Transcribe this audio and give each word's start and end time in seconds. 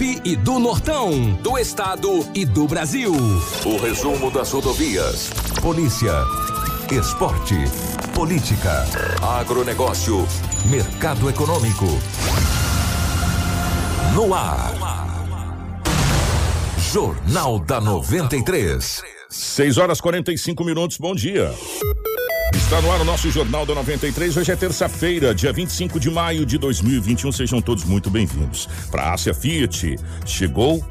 Sinop 0.00 0.20
e 0.24 0.34
do 0.34 0.58
Nortão, 0.58 1.34
do 1.42 1.58
estado 1.58 2.26
e 2.34 2.46
do 2.46 2.66
Brasil. 2.66 3.12
O 3.12 3.76
resumo 3.76 4.30
das 4.30 4.50
rodovias. 4.50 5.30
Polícia. 5.60 6.12
Esporte. 6.90 7.54
Política. 8.14 8.86
Agronegócio. 9.20 10.26
Mercado 10.70 11.28
econômico. 11.28 11.86
No 14.14 14.34
ar. 14.34 14.72
Jornal 16.78 17.58
da 17.58 17.80
93. 17.80 19.02
6 19.28 19.78
horas 19.78 20.00
45 20.00 20.64
minutos, 20.64 20.96
bom 20.96 21.14
dia. 21.14 21.52
Está 22.70 22.80
no 22.82 22.92
ar 22.92 23.00
o 23.00 23.04
nosso 23.04 23.28
Jornal 23.32 23.66
da 23.66 23.74
93. 23.74 24.36
Hoje 24.36 24.52
é 24.52 24.54
terça-feira, 24.54 25.34
dia 25.34 25.52
25 25.52 25.98
de 25.98 26.08
maio 26.08 26.46
de 26.46 26.56
2021. 26.56 27.32
Sejam 27.32 27.60
todos 27.60 27.82
muito 27.82 28.08
bem-vindos. 28.08 28.68
Para 28.92 29.02
a 29.02 29.14
Ásia 29.14 29.34
Fiat, 29.34 29.96
chegou 30.24 30.88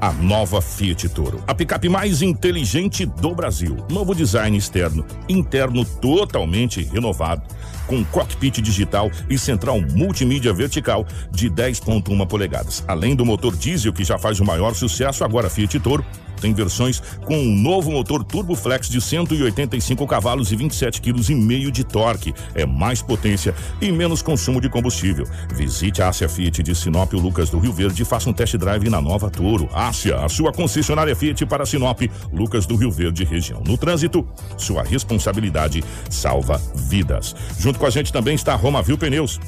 a 0.00 0.12
nova 0.12 0.62
Fiat 0.62 1.08
Toro. 1.08 1.42
A 1.48 1.52
picape 1.52 1.88
mais 1.88 2.22
inteligente 2.22 3.04
do 3.04 3.34
Brasil. 3.34 3.76
Novo 3.90 4.14
design 4.14 4.56
externo, 4.56 5.04
interno 5.28 5.84
totalmente 5.84 6.80
renovado, 6.84 7.42
com 7.90 8.04
cockpit 8.04 8.60
digital 8.60 9.10
e 9.28 9.36
central 9.36 9.80
multimídia 9.80 10.52
vertical 10.52 11.04
de 11.32 11.50
10.1 11.50 12.24
polegadas. 12.28 12.84
Além 12.86 13.16
do 13.16 13.26
motor 13.26 13.56
diesel 13.56 13.92
que 13.92 14.04
já 14.04 14.16
faz 14.16 14.38
o 14.38 14.44
maior 14.44 14.76
sucesso, 14.76 15.24
agora 15.24 15.50
Fiat 15.50 15.80
Toro 15.80 16.06
tem 16.40 16.54
versões 16.54 17.00
com 17.24 17.36
um 17.36 17.54
novo 17.54 17.90
motor 17.90 18.24
Turbo 18.24 18.56
Flex 18.56 18.88
de 18.88 19.00
185 19.00 20.06
cavalos 20.06 20.50
e 20.50 20.56
27 20.56 21.00
kg 21.00 21.70
de 21.70 21.84
torque. 21.84 22.34
É 22.54 22.64
mais 22.64 23.02
potência 23.02 23.54
e 23.80 23.92
menos 23.92 24.22
consumo 24.22 24.60
de 24.60 24.68
combustível. 24.68 25.26
Visite 25.54 26.02
a 26.02 26.08
Ásia 26.08 26.28
Fiat 26.28 26.62
de 26.62 26.74
Sinop, 26.74 27.12
Lucas 27.12 27.50
do 27.50 27.58
Rio 27.58 27.72
Verde 27.72 28.02
e 28.02 28.04
faça 28.06 28.30
um 28.30 28.32
test 28.32 28.56
drive 28.56 28.88
na 28.88 29.00
nova 29.00 29.30
Toro. 29.30 29.68
Ásia, 29.72 30.24
a 30.24 30.28
sua 30.28 30.52
concessionária 30.52 31.14
Fiat 31.14 31.44
para 31.46 31.66
Sinop, 31.66 32.00
Lucas 32.32 32.66
do 32.66 32.76
Rio 32.76 32.90
Verde 32.90 33.24
região. 33.24 33.62
No 33.66 33.76
trânsito, 33.76 34.26
sua 34.56 34.82
responsabilidade 34.82 35.84
salva 36.08 36.60
vidas. 36.74 37.34
Junto 37.58 37.78
com 37.80 37.86
a 37.86 37.90
gente 37.90 38.12
também 38.12 38.34
está 38.34 38.52
a 38.52 38.56
Roma 38.56 38.82
Viu 38.82 38.98
Pneus. 38.98 39.40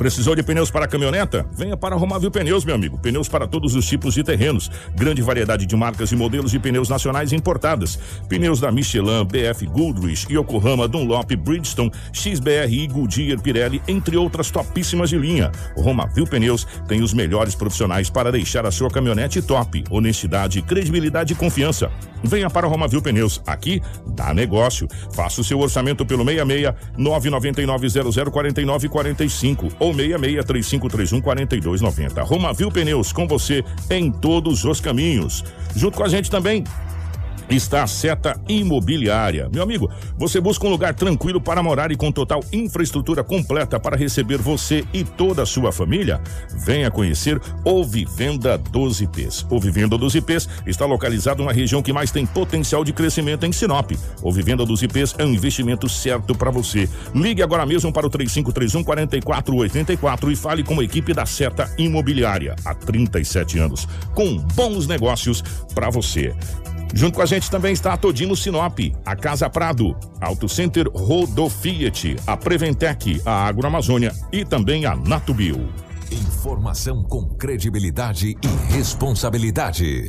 Precisou 0.00 0.34
de 0.34 0.42
pneus 0.42 0.70
para 0.70 0.88
caminhoneta? 0.88 1.44
Venha 1.52 1.76
para 1.76 1.94
Romavil 1.94 2.30
Pneus, 2.30 2.64
meu 2.64 2.74
amigo. 2.74 2.96
Pneus 2.96 3.28
para 3.28 3.46
todos 3.46 3.74
os 3.74 3.86
tipos 3.86 4.14
de 4.14 4.24
terrenos. 4.24 4.70
Grande 4.96 5.20
variedade 5.20 5.66
de 5.66 5.76
marcas 5.76 6.10
e 6.10 6.16
modelos 6.16 6.52
de 6.52 6.58
pneus 6.58 6.88
nacionais 6.88 7.34
importadas. 7.34 7.98
Pneus 8.26 8.58
da 8.60 8.72
Michelin, 8.72 9.26
BF 9.26 9.66
Goodrich, 9.66 10.26
Yokohama, 10.32 10.88
Dunlop, 10.88 11.30
Bridgestone, 11.36 11.92
XBRI, 12.14 12.88
Goodyear, 12.88 13.42
Pirelli, 13.42 13.82
entre 13.86 14.16
outras 14.16 14.50
topíssimas 14.50 15.10
de 15.10 15.18
linha. 15.18 15.52
Romavil 15.76 16.26
Pneus 16.26 16.66
tem 16.88 17.02
os 17.02 17.12
melhores 17.12 17.54
profissionais 17.54 18.08
para 18.08 18.32
deixar 18.32 18.64
a 18.64 18.70
sua 18.70 18.88
caminhonete 18.88 19.42
top. 19.42 19.84
Honestidade, 19.90 20.62
credibilidade 20.62 21.34
e 21.34 21.36
confiança. 21.36 21.90
Venha 22.24 22.48
para 22.48 22.66
Romavil 22.66 23.02
Pneus. 23.02 23.42
Aqui 23.46 23.82
dá 24.06 24.32
negócio. 24.32 24.88
Faça 25.12 25.42
o 25.42 25.44
seu 25.44 25.58
orçamento 25.58 26.06
pelo 26.06 26.24
66 26.24 26.74
999 26.96 27.88
00 27.90 28.30
49 28.30 28.88
45 28.88 29.68
ou 29.78 29.89
ou 29.90 29.94
66 29.96 30.44
3531 30.44 31.20
4290. 31.20 32.22
Romavil 32.22 32.70
Pneus 32.70 33.12
com 33.12 33.26
você 33.26 33.64
em 33.90 34.10
todos 34.10 34.64
os 34.64 34.80
caminhos. 34.80 35.44
Junto 35.74 35.96
com 35.96 36.04
a 36.04 36.08
gente 36.08 36.30
também 36.30 36.64
está 37.50 37.82
a 37.82 37.86
Seta 37.86 38.40
Imobiliária. 38.48 39.48
Meu 39.52 39.62
amigo, 39.62 39.90
você 40.16 40.40
busca 40.40 40.66
um 40.66 40.70
lugar 40.70 40.94
tranquilo 40.94 41.40
para 41.40 41.62
morar 41.62 41.90
e 41.90 41.96
com 41.96 42.12
total 42.12 42.44
infraestrutura 42.52 43.24
completa 43.24 43.78
para 43.80 43.96
receber 43.96 44.38
você 44.38 44.84
e 44.92 45.04
toda 45.04 45.42
a 45.42 45.46
sua 45.46 45.72
família? 45.72 46.20
Venha 46.64 46.90
conhecer 46.90 47.40
o 47.64 47.84
Vivenda 47.84 48.56
12 48.56 49.06
Ps. 49.08 49.46
O 49.50 49.58
Vivenda 49.58 49.98
12 49.98 50.20
Ps 50.20 50.48
está 50.66 50.86
localizado 50.86 51.44
na 51.44 51.52
região 51.52 51.82
que 51.82 51.92
mais 51.92 52.10
tem 52.10 52.24
potencial 52.24 52.84
de 52.84 52.92
crescimento 52.92 53.44
em 53.44 53.52
Sinop. 53.52 53.92
O 54.22 54.32
Vivenda 54.32 54.64
12 54.64 54.88
Ps 54.88 55.14
é 55.18 55.24
um 55.24 55.32
investimento 55.32 55.88
certo 55.88 56.34
para 56.34 56.50
você. 56.50 56.88
Ligue 57.14 57.42
agora 57.42 57.66
mesmo 57.66 57.92
para 57.92 58.06
o 58.06 58.10
3531 58.10 58.84
4484 58.84 60.30
e 60.30 60.36
fale 60.36 60.62
com 60.62 60.80
a 60.80 60.84
equipe 60.84 61.12
da 61.12 61.26
Seta 61.26 61.70
Imobiliária 61.78 62.54
há 62.64 62.74
37 62.74 63.58
anos, 63.58 63.88
com 64.14 64.36
bons 64.36 64.86
negócios 64.86 65.42
para 65.74 65.90
você. 65.90 66.34
Junto 66.94 67.16
com 67.16 67.22
a 67.22 67.26
gente 67.26 67.50
também 67.50 67.72
está 67.72 67.92
a 67.92 67.96
Todino 67.96 68.36
Sinop, 68.36 68.78
a 69.04 69.16
Casa 69.16 69.48
Prado, 69.48 69.96
Auto 70.20 70.48
Center 70.48 70.88
Rodo 70.88 71.48
Fiat, 71.48 72.16
a 72.26 72.36
Preventec, 72.36 73.20
a 73.24 73.46
Agroamazônia 73.46 74.12
e 74.32 74.44
também 74.44 74.86
a 74.86 74.94
Natubio. 74.96 75.68
Informação 76.10 77.04
com 77.04 77.28
credibilidade 77.36 78.36
e 78.42 78.72
responsabilidade. 78.74 80.08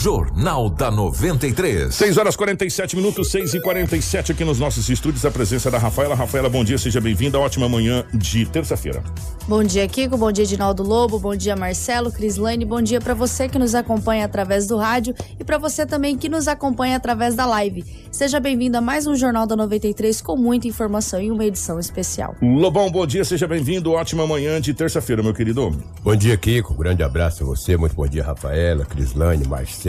Jornal 0.00 0.70
da 0.70 0.90
93. 0.90 1.94
6 1.94 2.16
horas 2.16 2.34
47 2.34 2.96
minutos, 2.96 3.30
6 3.30 3.54
e 3.54 3.60
47 3.60 4.32
aqui 4.32 4.42
nos 4.42 4.58
nossos 4.58 4.88
estúdios. 4.88 5.24
A 5.26 5.30
presença 5.30 5.70
da 5.70 5.78
Rafaela. 5.78 6.14
Rafaela, 6.14 6.48
bom 6.48 6.64
dia, 6.64 6.78
seja 6.78 7.00
bem-vinda. 7.00 7.38
Ótima 7.38 7.68
manhã 7.68 8.04
de 8.12 8.46
terça-feira. 8.46 9.04
Bom 9.46 9.62
dia, 9.62 9.86
Kiko. 9.86 10.16
Bom 10.16 10.32
dia, 10.32 10.44
Edinaldo 10.44 10.82
Lobo. 10.82 11.18
Bom 11.18 11.36
dia, 11.36 11.54
Marcelo, 11.54 12.10
Crislane. 12.10 12.64
Bom 12.64 12.80
dia 12.80 13.00
para 13.00 13.12
você 13.12 13.48
que 13.48 13.58
nos 13.58 13.74
acompanha 13.74 14.24
através 14.24 14.66
do 14.66 14.78
rádio 14.78 15.14
e 15.38 15.44
para 15.44 15.58
você 15.58 15.84
também 15.84 16.16
que 16.16 16.28
nos 16.28 16.48
acompanha 16.48 16.96
através 16.96 17.34
da 17.34 17.44
live. 17.44 17.84
Seja 18.10 18.40
bem-vindo 18.40 18.78
a 18.78 18.80
mais 18.80 19.06
um 19.06 19.14
Jornal 19.14 19.46
da 19.46 19.54
93 19.56 20.22
com 20.22 20.36
muita 20.36 20.66
informação 20.68 21.20
e 21.20 21.30
uma 21.30 21.44
edição 21.44 21.78
especial. 21.78 22.34
Lobão, 22.40 22.90
bom 22.90 23.06
dia, 23.06 23.24
seja 23.24 23.46
bem-vindo. 23.46 23.92
Ótima 23.92 24.26
manhã 24.26 24.60
de 24.60 24.72
terça-feira, 24.72 25.22
meu 25.22 25.34
querido. 25.34 25.70
Bom 26.02 26.16
dia, 26.16 26.36
Kiko. 26.36 26.72
Grande 26.74 27.02
abraço 27.02 27.42
a 27.42 27.46
você. 27.46 27.76
Muito 27.76 27.94
bom 27.94 28.06
dia, 28.06 28.24
Rafaela, 28.24 28.86
Crislane, 28.86 29.46
Marcelo. 29.46 29.81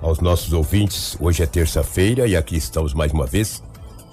Aos 0.00 0.20
nossos 0.20 0.54
ouvintes, 0.54 1.18
hoje 1.20 1.42
é 1.42 1.46
terça-feira 1.46 2.26
e 2.26 2.34
aqui 2.34 2.56
estamos 2.56 2.94
mais 2.94 3.12
uma 3.12 3.26
vez 3.26 3.62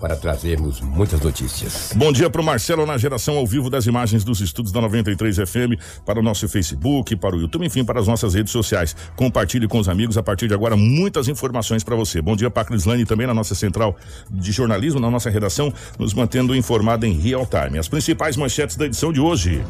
para 0.02 0.18
trazermos 0.18 0.82
muitas 0.82 1.22
notícias. 1.22 1.94
Bom 1.96 2.12
dia 2.12 2.30
para 2.30 2.42
o 2.42 2.44
Marcelo 2.44 2.86
na 2.86 2.98
geração 2.98 3.38
ao 3.38 3.48
vivo 3.48 3.70
das 3.70 3.86
imagens 3.86 4.26
dos 4.26 4.42
estudos 4.42 4.74
da 4.74 4.82
93 4.82 5.38
FM, 5.38 5.80
para 6.06 6.20
o 6.20 6.22
nosso 6.22 6.50
Facebook, 6.50 7.16
para 7.16 7.34
o 7.34 7.40
YouTube, 7.40 7.66
enfim, 7.66 7.86
para 7.86 8.02
as 8.02 8.08
nossas 8.10 8.34
redes 8.34 8.52
sociais. 8.52 8.94
Compartilhe 9.16 9.66
com 9.66 9.80
os 9.80 9.88
amigos 9.88 10.18
a 10.18 10.24
partir 10.24 10.50
de 10.50 10.54
agora 10.54 10.76
muitas 10.76 11.30
informações 11.30 11.86
para 11.86 11.96
você. 11.96 12.22
Bom 12.22 12.36
dia 12.36 12.50
para 12.50 12.66
Crislane 12.66 13.06
também 13.06 13.26
na 13.26 13.34
nossa 13.34 13.56
central 13.56 13.96
de 14.30 14.52
jornalismo, 14.52 15.00
na 15.00 15.10
nossa 15.10 15.30
redação, 15.30 15.74
nos 15.98 16.14
mantendo 16.14 16.54
informado 16.54 17.06
em 17.06 17.14
real 17.14 17.46
time. 17.46 17.80
As 17.80 17.88
principais 17.88 18.36
manchetes 18.36 18.76
da 18.76 18.86
edição 18.86 19.14
de 19.14 19.22
hoje. 19.22 19.64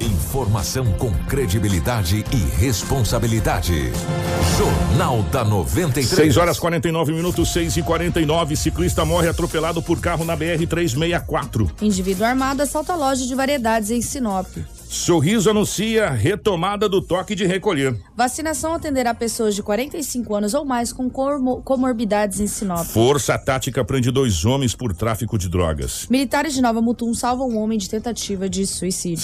Informação 0.00 0.92
com 0.94 1.12
credibilidade 1.26 2.24
e 2.32 2.36
responsabilidade. 2.58 3.92
Jornal 4.56 5.22
da 5.24 5.44
93. 5.44 6.08
6 6.08 6.36
horas 6.38 6.58
49 6.58 7.12
minutos, 7.12 7.52
6 7.52 7.76
e 7.76 7.82
49 7.82 8.56
Ciclista 8.56 9.04
morre 9.04 9.28
atropelado 9.28 9.82
por 9.82 10.00
carro 10.00 10.24
na 10.24 10.36
BR-364. 10.36 11.70
Indivíduo 11.82 12.24
armado 12.24 12.62
assalta 12.62 12.94
loja 12.94 13.26
de 13.26 13.34
variedades 13.34 13.90
em 13.90 14.00
Sinop. 14.00 14.46
Sorriso 14.90 15.48
anuncia 15.48 16.10
retomada 16.10 16.88
do 16.88 17.00
toque 17.00 17.36
de 17.36 17.46
recolher. 17.46 17.96
Vacinação 18.16 18.74
atenderá 18.74 19.14
pessoas 19.14 19.54
de 19.54 19.62
45 19.62 20.34
anos 20.34 20.52
ou 20.52 20.64
mais 20.64 20.92
com 20.92 21.08
comorbidades 21.08 22.40
em 22.40 22.48
Sinop. 22.48 22.84
Força 22.84 23.38
Tática 23.38 23.84
prende 23.84 24.10
dois 24.10 24.44
homens 24.44 24.74
por 24.74 24.92
tráfico 24.92 25.38
de 25.38 25.48
drogas. 25.48 26.08
Militares 26.10 26.54
de 26.54 26.60
Nova 26.60 26.82
Mutum 26.82 27.14
salvam 27.14 27.50
um 27.50 27.58
homem 27.58 27.78
de 27.78 27.88
tentativa 27.88 28.48
de 28.48 28.66
suicídio. 28.66 29.22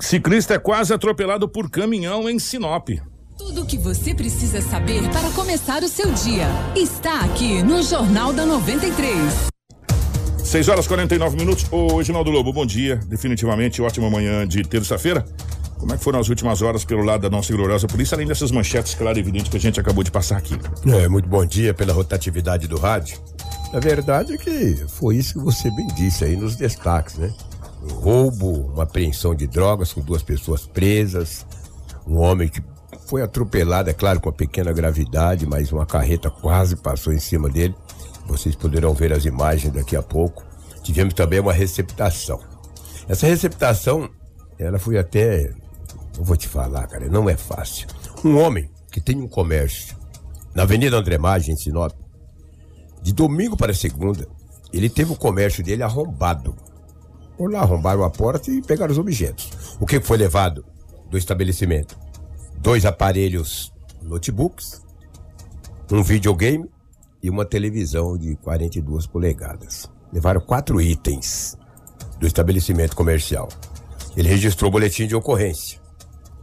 Ciclista 0.00 0.54
é 0.54 0.58
quase 0.60 0.94
atropelado 0.94 1.48
por 1.48 1.68
caminhão 1.68 2.30
em 2.30 2.38
Sinop. 2.38 2.88
Tudo 3.36 3.62
o 3.62 3.66
que 3.66 3.76
você 3.76 4.14
precisa 4.14 4.62
saber 4.62 5.02
para 5.10 5.30
começar 5.30 5.82
o 5.82 5.88
seu 5.88 6.12
dia 6.12 6.46
está 6.76 7.22
aqui 7.22 7.60
no 7.64 7.82
Jornal 7.82 8.32
da 8.32 8.46
93. 8.46 9.57
6 10.48 10.66
horas 10.68 10.86
49 10.86 11.36
minutos. 11.36 11.66
Ô, 11.70 11.98
Reginaldo 11.98 12.30
Lobo, 12.30 12.54
bom 12.54 12.64
dia. 12.64 12.96
Definitivamente 12.96 13.82
ótima 13.82 14.08
manhã 14.08 14.48
de 14.48 14.62
terça-feira. 14.62 15.22
Como 15.76 15.92
é 15.92 15.98
que 15.98 16.02
foram 16.02 16.18
as 16.18 16.30
últimas 16.30 16.62
horas 16.62 16.86
pelo 16.86 17.02
lado 17.02 17.20
da 17.20 17.28
nossa 17.28 17.52
gloriosa 17.52 17.86
polícia, 17.86 18.14
além 18.14 18.26
dessas 18.26 18.50
manchetes, 18.50 18.94
claro 18.94 19.18
e 19.18 19.20
evidente, 19.20 19.50
que 19.50 19.58
a 19.58 19.60
gente 19.60 19.78
acabou 19.78 20.02
de 20.02 20.10
passar 20.10 20.38
aqui? 20.38 20.58
É, 20.86 21.06
muito 21.06 21.28
bom 21.28 21.44
dia 21.44 21.74
pela 21.74 21.92
rotatividade 21.92 22.66
do 22.66 22.78
rádio. 22.78 23.18
A 23.74 23.78
verdade 23.78 24.32
é 24.32 24.38
que 24.38 24.86
foi 24.88 25.16
isso 25.16 25.34
que 25.34 25.40
você 25.40 25.70
bem 25.70 25.86
disse 25.88 26.24
aí 26.24 26.34
nos 26.34 26.56
destaques, 26.56 27.16
né? 27.16 27.30
Um 27.82 27.92
roubo, 27.92 28.72
uma 28.72 28.84
apreensão 28.84 29.34
de 29.34 29.46
drogas 29.46 29.92
com 29.92 30.00
duas 30.00 30.22
pessoas 30.22 30.66
presas, 30.66 31.44
um 32.06 32.16
homem 32.16 32.48
que 32.48 32.62
foi 33.06 33.20
atropelado, 33.20 33.90
é 33.90 33.92
claro, 33.92 34.18
com 34.18 34.30
uma 34.30 34.34
pequena 34.34 34.72
gravidade, 34.72 35.46
mas 35.46 35.72
uma 35.72 35.84
carreta 35.84 36.30
quase 36.30 36.74
passou 36.74 37.12
em 37.12 37.20
cima 37.20 37.50
dele. 37.50 37.74
Vocês 38.28 38.54
poderão 38.54 38.94
ver 38.94 39.12
as 39.12 39.24
imagens 39.24 39.72
daqui 39.72 39.96
a 39.96 40.02
pouco. 40.02 40.44
Tivemos 40.82 41.14
também 41.14 41.40
uma 41.40 41.52
receptação. 41.52 42.40
Essa 43.08 43.26
receptação, 43.26 44.08
ela 44.58 44.78
foi 44.78 44.98
até. 44.98 45.52
Eu 46.16 46.24
vou 46.24 46.36
te 46.36 46.46
falar, 46.46 46.86
cara, 46.86 47.08
não 47.08 47.28
é 47.28 47.36
fácil. 47.36 47.88
Um 48.24 48.36
homem 48.38 48.70
que 48.92 49.00
tem 49.00 49.16
um 49.16 49.28
comércio 49.28 49.96
na 50.54 50.62
Avenida 50.62 50.96
André 50.96 51.18
Maggi, 51.18 51.50
em 51.50 51.56
Sinop, 51.56 51.92
de 53.02 53.12
domingo 53.12 53.56
para 53.56 53.74
segunda, 53.74 54.28
ele 54.72 54.88
teve 54.88 55.12
o 55.12 55.16
comércio 55.16 55.64
dele 55.64 55.82
arrombado. 55.82 56.54
Por 57.36 57.50
lá, 57.50 57.60
arrombaram 57.60 58.04
a 58.04 58.10
porta 58.10 58.50
e 58.50 58.60
pegaram 58.60 58.92
os 58.92 58.98
objetos. 58.98 59.50
O 59.80 59.86
que 59.86 60.00
foi 60.00 60.16
levado? 60.16 60.64
do 61.10 61.18
estabelecimento: 61.18 61.98
dois 62.58 62.84
aparelhos 62.84 63.72
notebooks, 64.02 64.82
um 65.90 66.02
videogame 66.02 66.68
uma 67.30 67.44
televisão 67.44 68.16
de 68.16 68.36
42 68.36 69.06
polegadas. 69.06 69.88
Levaram 70.12 70.40
quatro 70.40 70.80
itens 70.80 71.56
do 72.18 72.26
estabelecimento 72.26 72.96
comercial. 72.96 73.48
Ele 74.16 74.28
registrou 74.28 74.68
o 74.68 74.72
boletim 74.72 75.06
de 75.06 75.14
ocorrência. 75.14 75.78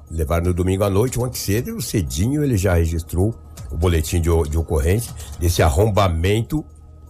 Levaram 0.09 0.45
no 0.45 0.53
domingo 0.53 0.83
à 0.83 0.89
noite, 0.89 1.19
ontem 1.19 1.39
cedo, 1.39 1.81
cedinho 1.81 2.43
ele 2.43 2.57
já 2.57 2.75
registrou 2.75 3.33
o 3.71 3.77
boletim 3.77 4.21
de, 4.21 4.29
de 4.49 4.57
ocorrência 4.57 5.13
desse 5.39 5.61
arrombamento 5.61 6.63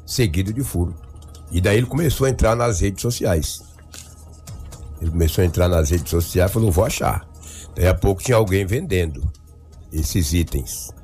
seguido 0.05 0.53
de 0.53 0.63
furto. 0.63 0.95
E 1.51 1.61
daí 1.61 1.77
ele 1.77 1.85
começou 1.85 2.25
a 2.25 2.29
entrar 2.29 2.55
nas 2.55 2.79
redes 2.79 3.01
sociais. 3.01 3.61
Ele 5.01 5.11
começou 5.11 5.43
a 5.43 5.45
entrar 5.45 5.67
nas 5.67 5.89
redes 5.89 6.09
sociais 6.09 6.49
e 6.49 6.53
falou: 6.53 6.71
vou 6.71 6.85
achar. 6.85 7.27
Daí 7.75 7.87
a 7.87 7.93
pouco 7.93 8.23
tinha 8.23 8.37
alguém 8.37 8.65
vendendo 8.65 9.21
esses 9.91 10.33
itens. 10.33 10.94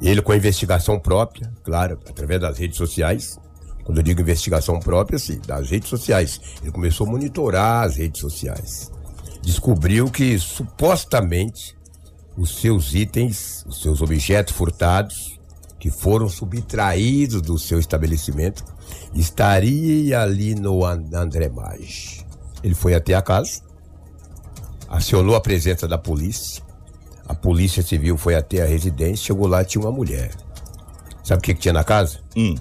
Ele 0.00 0.20
com 0.20 0.32
a 0.32 0.36
investigação 0.36 0.98
própria, 0.98 1.52
claro, 1.62 1.98
através 2.08 2.40
das 2.40 2.58
redes 2.58 2.76
sociais. 2.76 3.38
Quando 3.84 3.98
eu 3.98 4.02
digo 4.02 4.20
investigação 4.20 4.80
própria, 4.80 5.18
sim, 5.18 5.40
das 5.46 5.70
redes 5.70 5.88
sociais. 5.88 6.40
Ele 6.62 6.72
começou 6.72 7.06
a 7.06 7.10
monitorar 7.10 7.84
as 7.84 7.96
redes 7.96 8.20
sociais. 8.20 8.90
Descobriu 9.42 10.10
que 10.10 10.38
supostamente 10.38 11.76
os 12.36 12.60
seus 12.60 12.94
itens, 12.94 13.64
os 13.66 13.82
seus 13.82 14.00
objetos 14.00 14.54
furtados, 14.54 15.38
que 15.78 15.90
foram 15.90 16.28
subtraídos 16.30 17.42
do 17.42 17.58
seu 17.58 17.78
estabelecimento, 17.78 18.64
estaria 19.14 20.20
ali 20.20 20.54
no 20.54 20.84
André 20.84 21.50
Maggi. 21.50 22.24
Ele 22.62 22.74
foi 22.74 22.94
até 22.94 23.14
a 23.14 23.20
casa, 23.20 23.60
acionou 24.88 25.36
a 25.36 25.40
presença 25.40 25.86
da 25.86 25.98
polícia. 25.98 26.62
A 27.26 27.34
polícia 27.34 27.82
civil 27.82 28.16
foi 28.16 28.34
até 28.34 28.62
a 28.62 28.66
residência, 28.66 29.26
chegou 29.26 29.46
lá 29.46 29.64
tinha 29.64 29.82
uma 29.82 29.92
mulher. 29.92 30.30
Sabe 31.22 31.38
o 31.38 31.42
que, 31.42 31.54
que 31.54 31.60
tinha 31.60 31.72
na 31.72 31.84
casa? 31.84 32.20
Hum. 32.36 32.54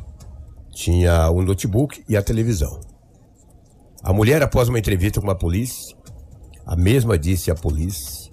Tinha 0.71 1.29
um 1.29 1.41
notebook 1.41 2.03
e 2.07 2.15
a 2.15 2.21
televisão. 2.21 2.79
A 4.01 4.13
mulher, 4.13 4.41
após 4.41 4.69
uma 4.69 4.79
entrevista 4.79 5.21
com 5.21 5.29
a 5.29 5.35
polícia, 5.35 5.95
a 6.65 6.75
mesma 6.75 7.17
disse 7.17 7.51
à 7.51 7.55
polícia 7.55 8.31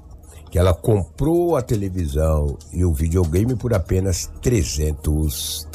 que 0.51 0.59
ela 0.59 0.75
comprou 0.75 1.57
a 1.57 1.63
televisão 1.63 2.59
e 2.73 2.85
o 2.85 2.93
videogame 2.93 3.55
por 3.55 3.73
apenas 3.73 4.31
300 4.43 5.69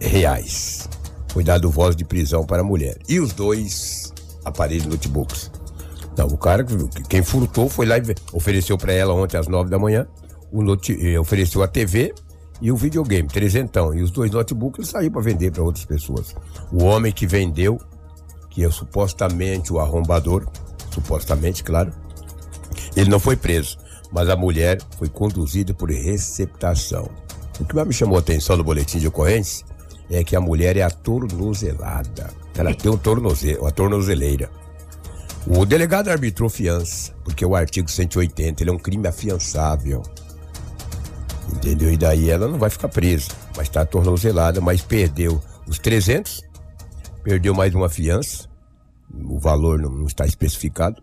reais. 0.00 0.88
Foi 1.28 1.42
dado 1.42 1.70
voz 1.70 1.96
de 1.96 2.04
prisão 2.04 2.44
para 2.46 2.62
a 2.62 2.64
mulher. 2.64 2.96
E 3.08 3.18
os 3.18 3.32
dois 3.32 4.12
aparelhos 4.44 4.86
notebooks. 4.86 5.50
Não, 6.16 6.26
o 6.26 6.38
cara, 6.38 6.64
quem 7.08 7.22
furtou 7.22 7.68
foi 7.68 7.86
lá 7.86 7.98
e 7.98 8.02
ofereceu 8.32 8.78
para 8.78 8.92
ela 8.92 9.12
ontem 9.12 9.36
às 9.36 9.48
nove 9.48 9.68
da 9.68 9.78
manhã, 9.78 10.06
o 10.50 10.62
note, 10.62 10.96
eh, 11.00 11.18
ofereceu 11.18 11.62
a 11.62 11.68
TV 11.68 12.14
e 12.60 12.72
o 12.72 12.76
videogame, 12.76 13.28
trezentão. 13.28 13.94
E 13.94 14.02
os 14.02 14.10
dois 14.10 14.30
notebooks 14.30 14.78
ele 14.78 14.88
saiu 14.88 15.10
para 15.10 15.20
vender 15.20 15.50
para 15.50 15.62
outras 15.62 15.84
pessoas. 15.84 16.34
O 16.72 16.84
homem 16.84 17.12
que 17.12 17.26
vendeu, 17.26 17.78
que 18.50 18.64
é 18.64 18.70
supostamente 18.70 19.72
o 19.72 19.78
arrombador, 19.78 20.48
supostamente, 20.90 21.62
claro, 21.62 21.92
ele 22.96 23.10
não 23.10 23.20
foi 23.20 23.36
preso, 23.36 23.76
mas 24.10 24.30
a 24.30 24.36
mulher 24.36 24.78
foi 24.98 25.08
conduzida 25.08 25.74
por 25.74 25.90
receptação. 25.90 27.10
O 27.60 27.64
que 27.64 27.74
mais 27.74 27.86
me 27.86 27.92
chamou 27.92 28.16
a 28.16 28.20
atenção 28.20 28.56
no 28.56 28.64
boletim 28.64 28.98
de 28.98 29.08
ocorrência 29.08 29.66
é 30.10 30.22
que 30.24 30.36
a 30.36 30.40
mulher 30.40 30.76
é 30.76 30.82
a 30.82 30.90
tornozelada. 30.90 32.30
Ela 32.56 32.74
tem 32.74 32.90
um 32.90 32.96
tornoze, 32.96 33.56
uma 33.56 33.70
tornozeleira. 33.70 34.50
O 35.48 35.64
delegado 35.64 36.08
arbitrou 36.08 36.50
fiança, 36.50 37.12
porque 37.22 37.44
o 37.44 37.54
artigo 37.54 37.88
180 37.88 38.62
ele 38.62 38.70
é 38.70 38.72
um 38.72 38.78
crime 38.78 39.06
afiançável. 39.06 40.02
Entendeu? 41.54 41.92
E 41.92 41.96
daí 41.96 42.28
ela 42.28 42.48
não 42.48 42.58
vai 42.58 42.68
ficar 42.68 42.88
presa, 42.88 43.30
mas 43.56 43.68
está 43.68 43.86
tornozelada, 43.86 44.60
mas 44.60 44.82
perdeu 44.82 45.40
os 45.68 45.78
300, 45.78 46.42
perdeu 47.22 47.54
mais 47.54 47.72
uma 47.74 47.88
fiança, 47.88 48.48
o 49.14 49.38
valor 49.38 49.78
não, 49.78 49.90
não 49.90 50.06
está 50.06 50.26
especificado. 50.26 51.00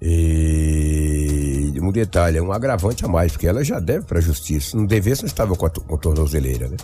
E 0.00 1.72
um 1.82 1.90
detalhe, 1.90 2.38
é 2.38 2.42
um 2.42 2.52
agravante 2.52 3.04
a 3.04 3.08
mais, 3.08 3.32
porque 3.32 3.48
ela 3.48 3.64
já 3.64 3.80
deve 3.80 4.06
para 4.06 4.18
a 4.18 4.22
justiça. 4.22 4.76
Não 4.76 4.86
devesse, 4.86 5.22
não 5.22 5.26
estava 5.26 5.56
com 5.56 5.66
a, 5.66 5.70
tornozeleira, 5.70 6.68
né? 6.68 6.76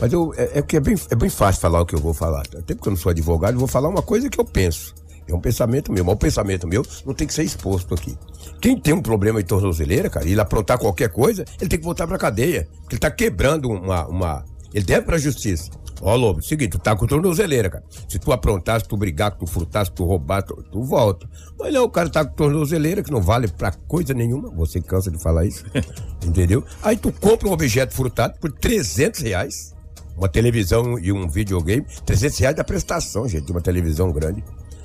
Mas 0.00 0.12
eu, 0.12 0.32
é, 0.36 0.58
é 0.58 0.62
que 0.62 0.76
é 0.76 0.80
bem, 0.80 0.96
é 1.10 1.14
bem 1.14 1.30
fácil 1.30 1.60
falar 1.60 1.80
o 1.80 1.86
que 1.86 1.94
eu 1.94 2.00
vou 2.00 2.14
falar. 2.14 2.40
Até 2.40 2.74
porque 2.74 2.88
eu 2.88 2.92
não 2.92 2.96
sou 2.96 3.10
advogado, 3.10 3.58
vou 3.58 3.68
falar 3.68 3.88
uma 3.88 4.02
coisa 4.02 4.28
que 4.28 4.40
eu 4.40 4.44
penso. 4.44 4.94
É 5.28 5.34
um 5.34 5.40
pensamento 5.40 5.92
meu, 5.92 6.04
mas 6.04 6.14
o 6.14 6.18
pensamento 6.18 6.66
meu 6.66 6.84
não 7.06 7.14
tem 7.14 7.26
que 7.26 7.34
ser 7.34 7.44
exposto 7.44 7.94
aqui. 7.94 8.16
Quem 8.60 8.78
tem 8.78 8.94
um 8.94 9.02
problema 9.02 9.42
de 9.42 9.48
tornozeleira, 9.48 10.10
cara, 10.10 10.26
e 10.26 10.32
ele 10.32 10.40
aprontar 10.40 10.78
qualquer 10.78 11.08
coisa, 11.08 11.44
ele 11.60 11.68
tem 11.68 11.78
que 11.78 11.84
voltar 11.84 12.06
pra 12.06 12.18
cadeia. 12.18 12.68
Porque 12.80 12.94
ele 12.94 13.00
tá 13.00 13.10
quebrando 13.10 13.68
uma. 13.68 14.06
uma... 14.06 14.44
Ele 14.74 14.84
deve 14.84 15.06
pra 15.06 15.18
justiça. 15.18 15.70
Ó, 16.04 16.16
Lobo, 16.16 16.42
seguinte, 16.42 16.70
tu 16.70 16.78
tá 16.80 16.96
com 16.96 17.06
tornozeleira, 17.06 17.70
cara. 17.70 17.84
Se 18.08 18.18
tu 18.18 18.32
aprontar, 18.32 18.80
se 18.80 18.88
tu 18.88 18.96
brigar, 18.96 19.32
se 19.32 19.38
tu 19.38 19.46
furtar, 19.46 19.84
se 19.84 19.92
tu 19.92 20.04
roubar, 20.04 20.42
tu, 20.42 20.56
tu 20.70 20.82
volta. 20.82 21.28
Mas 21.56 21.72
não, 21.72 21.84
o 21.84 21.88
cara 21.88 22.08
tá 22.08 22.24
com 22.24 22.34
tornozeleira 22.34 23.04
que 23.04 23.10
não 23.12 23.22
vale 23.22 23.46
pra 23.46 23.70
coisa 23.70 24.12
nenhuma. 24.12 24.50
Você 24.50 24.80
cansa 24.80 25.12
de 25.12 25.22
falar 25.22 25.44
isso. 25.44 25.64
Entendeu? 26.26 26.64
Aí 26.82 26.96
tu 26.96 27.12
compra 27.12 27.48
um 27.48 27.52
objeto 27.52 27.94
furtado 27.94 28.36
por 28.40 28.50
300 28.50 29.20
reais. 29.20 29.72
Uma 30.16 30.28
televisão 30.28 30.98
e 30.98 31.12
um 31.12 31.28
videogame. 31.28 31.86
300 32.04 32.38
reais 32.38 32.56
da 32.56 32.64
prestação, 32.64 33.28
gente, 33.28 33.46
de 33.46 33.52
uma 33.52 33.60
televisão 33.60 34.10
grande. 34.10 34.42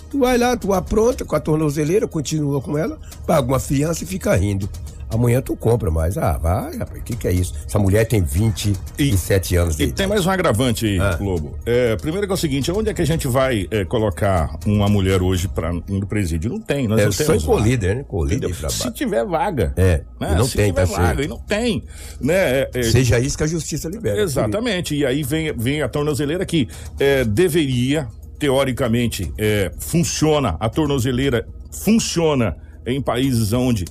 Tu 0.09 0.19
vai 0.19 0.37
lá, 0.37 0.55
tu 0.55 0.73
apronta 0.73 1.25
com 1.25 1.35
a 1.35 1.39
tornozeleira, 1.39 2.07
continua 2.07 2.61
com 2.61 2.77
ela, 2.77 2.97
paga 3.25 3.47
uma 3.47 3.59
fiança 3.59 4.03
e 4.03 4.07
fica 4.07 4.35
rindo. 4.35 4.69
Amanhã 5.09 5.41
tu 5.41 5.55
compra 5.55 5.89
mais. 5.89 6.17
Ah, 6.17 6.37
vai, 6.37 6.75
rapaz, 6.77 6.99
o 6.99 7.03
que, 7.03 7.15
que 7.15 7.27
é 7.27 7.31
isso? 7.31 7.53
Essa 7.65 7.79
mulher 7.79 8.05
tem 8.05 8.21
27 8.21 9.53
e, 9.53 9.57
anos 9.57 9.77
de 9.77 9.83
E 9.83 9.91
tem 9.91 10.05
mais 10.05 10.25
um 10.25 10.29
agravante 10.29 10.85
aí, 10.85 10.99
ah. 10.99 11.15
Globo. 11.15 11.57
É, 11.65 11.95
primeiro 11.95 12.27
que 12.27 12.31
é 12.31 12.35
o 12.35 12.37
seguinte, 12.37 12.69
onde 12.71 12.89
é 12.89 12.93
que 12.93 13.01
a 13.01 13.05
gente 13.05 13.27
vai 13.27 13.67
é, 13.71 13.85
colocar 13.85 14.57
uma 14.65 14.89
mulher 14.89 15.21
hoje 15.21 15.47
para 15.47 15.71
no 15.71 16.05
presídio? 16.05 16.49
Não 16.49 16.59
tem, 16.59 16.87
nós 16.87 16.99
é, 16.99 17.05
não 17.05 17.11
temos. 17.11 17.43
Só 17.43 17.53
colíder, 17.53 17.95
né? 17.95 18.03
Colíder 18.03 18.53
Se 18.69 18.91
tiver 18.91 19.25
vaga. 19.25 19.73
É, 19.77 20.03
né? 20.19 20.35
não 20.35 20.45
Se 20.45 20.57
tem, 20.57 20.67
tiver 20.67 20.85
tá 20.85 20.91
vaga, 20.91 21.07
certo. 21.07 21.23
e 21.23 21.27
não 21.27 21.39
tem. 21.39 21.83
Né? 22.19 22.33
É, 22.33 22.69
é, 22.73 22.83
Seja 22.83 23.17
isso 23.17 23.37
que 23.37 23.43
a 23.43 23.47
justiça 23.47 23.87
libera. 23.87 24.21
Exatamente. 24.21 24.93
E 24.93 25.05
aí 25.05 25.23
vem, 25.23 25.53
vem 25.53 25.81
a 25.81 25.87
tornozeleira 25.87 26.45
que 26.45 26.67
é, 26.99 27.23
deveria, 27.23 28.09
teoricamente, 28.39 29.31
é, 29.37 29.71
funciona, 29.79 30.55
a 30.59 30.69
tornozeleira 30.69 31.47
funciona 31.71 32.55
em 32.85 33.01
países 33.01 33.53
onde 33.53 33.85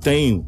tem. 0.00 0.44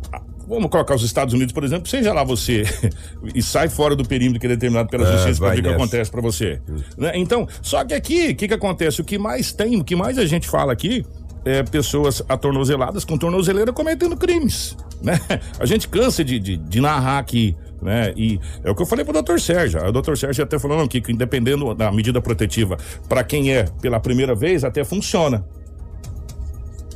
Vamos 0.47 0.71
colocar 0.71 0.95
os 0.95 1.03
Estados 1.03 1.35
Unidos, 1.35 1.53
por 1.53 1.63
exemplo, 1.63 1.87
seja 1.89 2.13
lá 2.13 2.25
você 2.25 2.65
e 3.35 3.43
sai 3.43 3.69
fora 3.69 3.95
do 3.95 4.03
perímetro 4.03 4.41
que 4.41 4.47
é 4.47 4.51
determinado 4.51 4.89
pela 4.89 5.07
É, 5.07 5.13
justiça 5.13 5.39
para 5.39 5.49
vai 5.49 5.57
ver 5.57 5.61
o 5.61 5.71
que 5.71 5.75
acontece 5.75 6.11
para 6.11 6.23
você. 6.23 6.61
Né? 6.97 7.13
Então, 7.17 7.47
só 7.61 7.85
que 7.85 7.93
aqui, 7.93 8.31
o 8.31 8.37
que, 8.37 8.49
que 8.49 8.55
acontece? 8.55 9.01
O 9.01 9.05
que 9.05 9.19
mais 9.19 9.53
tem, 9.53 9.79
o 9.79 9.85
que 9.85 9.95
mais 9.95 10.17
a 10.17 10.25
gente 10.25 10.49
fala 10.49 10.73
aqui 10.73 11.05
é 11.45 11.63
pessoas 11.63 12.23
atornozeladas 12.29 13.05
com 13.05 13.17
tornozeleira 13.17 13.73
cometendo 13.73 14.17
crimes, 14.17 14.77
né? 15.03 15.21
A 15.59 15.65
gente 15.65 15.89
cansa 15.89 16.25
de, 16.25 16.39
de, 16.39 16.57
de 16.57 16.81
narrar 16.81 17.19
aqui, 17.19 17.57
né? 17.81 18.13
E 18.17 18.39
é 18.65 18.71
o 18.71 18.75
que 18.75 18.83
eu 18.83 18.87
falei 18.87 19.05
pro 19.05 19.13
doutor 19.13 19.41
Sérgio. 19.41 19.81
O 19.85 19.93
doutor 19.93 20.17
Sérgio 20.17 20.45
até 20.45 20.59
falando 20.59 20.83
aqui 20.85 21.01
que 21.01 21.13
dependendo 21.13 21.75
da 21.75 21.91
medida 21.93 22.21
protetiva, 22.21 22.77
para 23.09 23.23
quem 23.25 23.53
é 23.55 23.65
pela 23.81 24.01
primeira 24.01 24.35
vez, 24.35 24.65
até 24.65 24.85
funciona. 24.85 25.45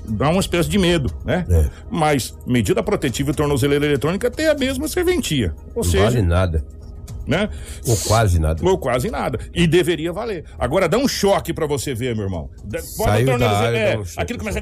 Dá 0.08 0.28
uma 0.30 0.40
espécie 0.40 0.68
de 0.68 0.78
medo, 0.78 1.12
né? 1.24 1.46
É. 1.48 1.70
Mas 1.90 2.36
medida 2.46 2.82
protetiva 2.82 3.30
e 3.30 3.34
tornozeleira 3.34 3.86
eletrônica 3.86 4.30
tem 4.30 4.48
a 4.48 4.54
mesma 4.54 4.88
serventia. 4.88 5.54
Ou 5.74 5.84
Não 5.84 5.90
seja, 5.90 6.04
vale 6.04 6.22
nada. 6.22 6.64
né? 7.26 7.48
Ou 7.86 7.96
quase 7.96 8.40
nada. 8.40 8.68
Ou 8.68 8.76
quase 8.76 9.10
nada. 9.10 9.38
E 9.54 9.64
deveria 9.66 10.12
valer. 10.12 10.44
Agora 10.58 10.88
dá 10.88 10.98
um 10.98 11.06
choque 11.06 11.52
pra 11.52 11.66
você 11.66 11.94
ver, 11.94 12.16
meu 12.16 12.24
irmão. 12.24 12.50
Bota 12.64 12.82
Saiu 12.82 13.38
da 13.38 13.50
área, 13.58 13.78
é, 13.78 13.98
um 13.98 14.02
aquilo 14.16 14.38
começa. 14.40 14.60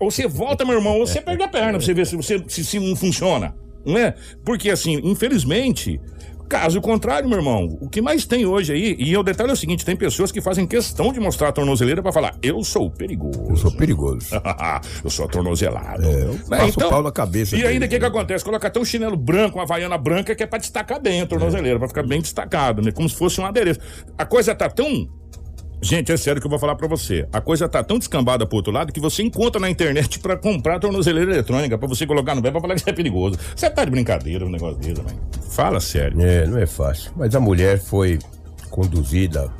Ou 0.00 0.10
você 0.10 0.26
volta, 0.26 0.64
meu 0.64 0.76
irmão, 0.76 0.98
ou 0.98 1.06
você 1.06 1.20
perde 1.20 1.42
a 1.42 1.48
perna 1.48 1.72
pra 1.72 1.80
você 1.80 1.92
ver 1.92 2.06
se, 2.06 2.16
você, 2.16 2.42
se, 2.48 2.64
se 2.64 2.80
não 2.80 2.96
funciona. 2.96 3.54
Não 3.86 3.96
é? 3.98 4.14
Porque 4.44 4.68
assim, 4.70 5.00
infelizmente. 5.04 6.00
Caso 6.48 6.80
contrário, 6.80 7.28
meu 7.28 7.38
irmão, 7.38 7.76
o 7.80 7.88
que 7.88 8.00
mais 8.00 8.24
tem 8.24 8.46
hoje 8.46 8.72
aí, 8.72 8.94
e 9.00 9.16
o 9.16 9.22
detalhe 9.24 9.50
é 9.50 9.52
o 9.52 9.56
seguinte: 9.56 9.84
tem 9.84 9.96
pessoas 9.96 10.30
que 10.30 10.40
fazem 10.40 10.64
questão 10.64 11.12
de 11.12 11.18
mostrar 11.18 11.48
a 11.48 11.52
tornozeleira 11.52 12.00
pra 12.00 12.12
falar, 12.12 12.36
eu 12.40 12.62
sou 12.62 12.88
perigoso. 12.88 13.46
Eu 13.50 13.56
sou 13.56 13.72
perigoso. 13.72 14.28
eu 15.02 15.10
sou 15.10 15.24
atornozelado. 15.24 16.04
É, 16.04 16.22
eu 16.22 16.34
Né? 16.34 16.38
passo 16.48 16.78
o 16.78 16.88
pau 16.88 17.02
na 17.02 17.10
cabeça 17.10 17.56
E 17.56 17.66
ainda 17.66 17.86
o 17.86 17.88
que, 17.88 17.96
que 17.96 18.00
né? 18.02 18.06
acontece? 18.06 18.44
Coloca 18.44 18.68
até 18.68 18.78
um 18.78 18.84
chinelo 18.84 19.16
branco, 19.16 19.58
uma 19.58 19.64
havaiana 19.64 19.98
branca, 19.98 20.36
que 20.36 20.42
é 20.44 20.46
pra 20.46 20.60
destacar 20.60 21.00
bem 21.02 21.20
a 21.20 21.26
tornozeleira, 21.26 21.80
pra 21.80 21.88
ficar 21.88 22.06
bem 22.06 22.20
destacado, 22.20 22.80
né? 22.80 22.92
Como 22.92 23.08
se 23.08 23.16
fosse 23.16 23.40
um 23.40 23.44
adereço. 23.44 23.80
A 24.16 24.24
coisa 24.24 24.54
tá 24.54 24.70
tão. 24.70 25.08
Gente, 25.80 26.10
é 26.10 26.16
sério 26.16 26.40
que 26.40 26.46
eu 26.46 26.50
vou 26.50 26.58
falar 26.58 26.74
pra 26.74 26.88
você. 26.88 27.28
A 27.32 27.40
coisa 27.40 27.68
tá 27.68 27.82
tão 27.82 27.98
descambada 27.98 28.46
pro 28.46 28.56
outro 28.56 28.72
lado 28.72 28.92
que 28.92 29.00
você 29.00 29.22
encontra 29.22 29.60
na 29.60 29.68
internet 29.68 30.18
pra 30.18 30.36
comprar 30.36 30.80
tornozeleira 30.80 31.32
eletrônica, 31.32 31.76
pra 31.76 31.86
você 31.86 32.06
colocar 32.06 32.34
no 32.34 32.42
pé 32.42 32.50
pra 32.50 32.60
falar 32.60 32.74
que 32.74 32.80
isso 32.80 32.90
é 32.90 32.92
perigoso. 32.92 33.38
Você 33.54 33.68
tá 33.68 33.84
de 33.84 33.90
brincadeira 33.90 34.44
um 34.44 34.50
negócio 34.50 34.78
desse, 34.78 35.02
mãe. 35.02 35.14
Fala 35.50 35.78
sério. 35.80 36.20
É, 36.20 36.46
não 36.46 36.58
é 36.58 36.66
fácil. 36.66 37.12
Mas 37.16 37.34
a 37.34 37.40
mulher 37.40 37.78
foi 37.78 38.18
conduzida 38.70 39.50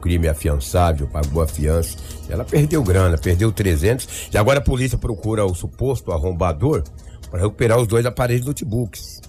crime 0.00 0.28
afiançável, 0.28 1.08
pagou 1.08 1.42
a 1.42 1.48
fiança. 1.48 1.96
Ela 2.28 2.44
perdeu 2.44 2.82
grana, 2.82 3.18
perdeu 3.18 3.50
300 3.50 4.28
e 4.32 4.38
agora 4.38 4.60
a 4.60 4.62
polícia 4.62 4.96
procura 4.96 5.44
o 5.44 5.54
suposto 5.54 6.12
arrombador 6.12 6.84
para 7.28 7.40
recuperar 7.40 7.78
os 7.78 7.88
dois 7.88 8.06
aparelhos 8.06 8.46
notebooks. 8.46 9.20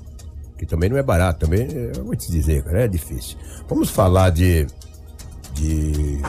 Que 0.57 0.65
também 0.65 0.89
não 0.89 0.97
é 0.97 1.03
barato, 1.03 1.39
também, 1.39 1.67
eu 1.71 2.03
vou 2.03 2.15
te 2.15 2.31
dizer, 2.31 2.63
cara, 2.63 2.85
é 2.85 2.87
difícil. 2.87 3.37
Vamos 3.67 3.89
falar 3.89 4.29
de. 4.31 4.67
De. 5.57 6.21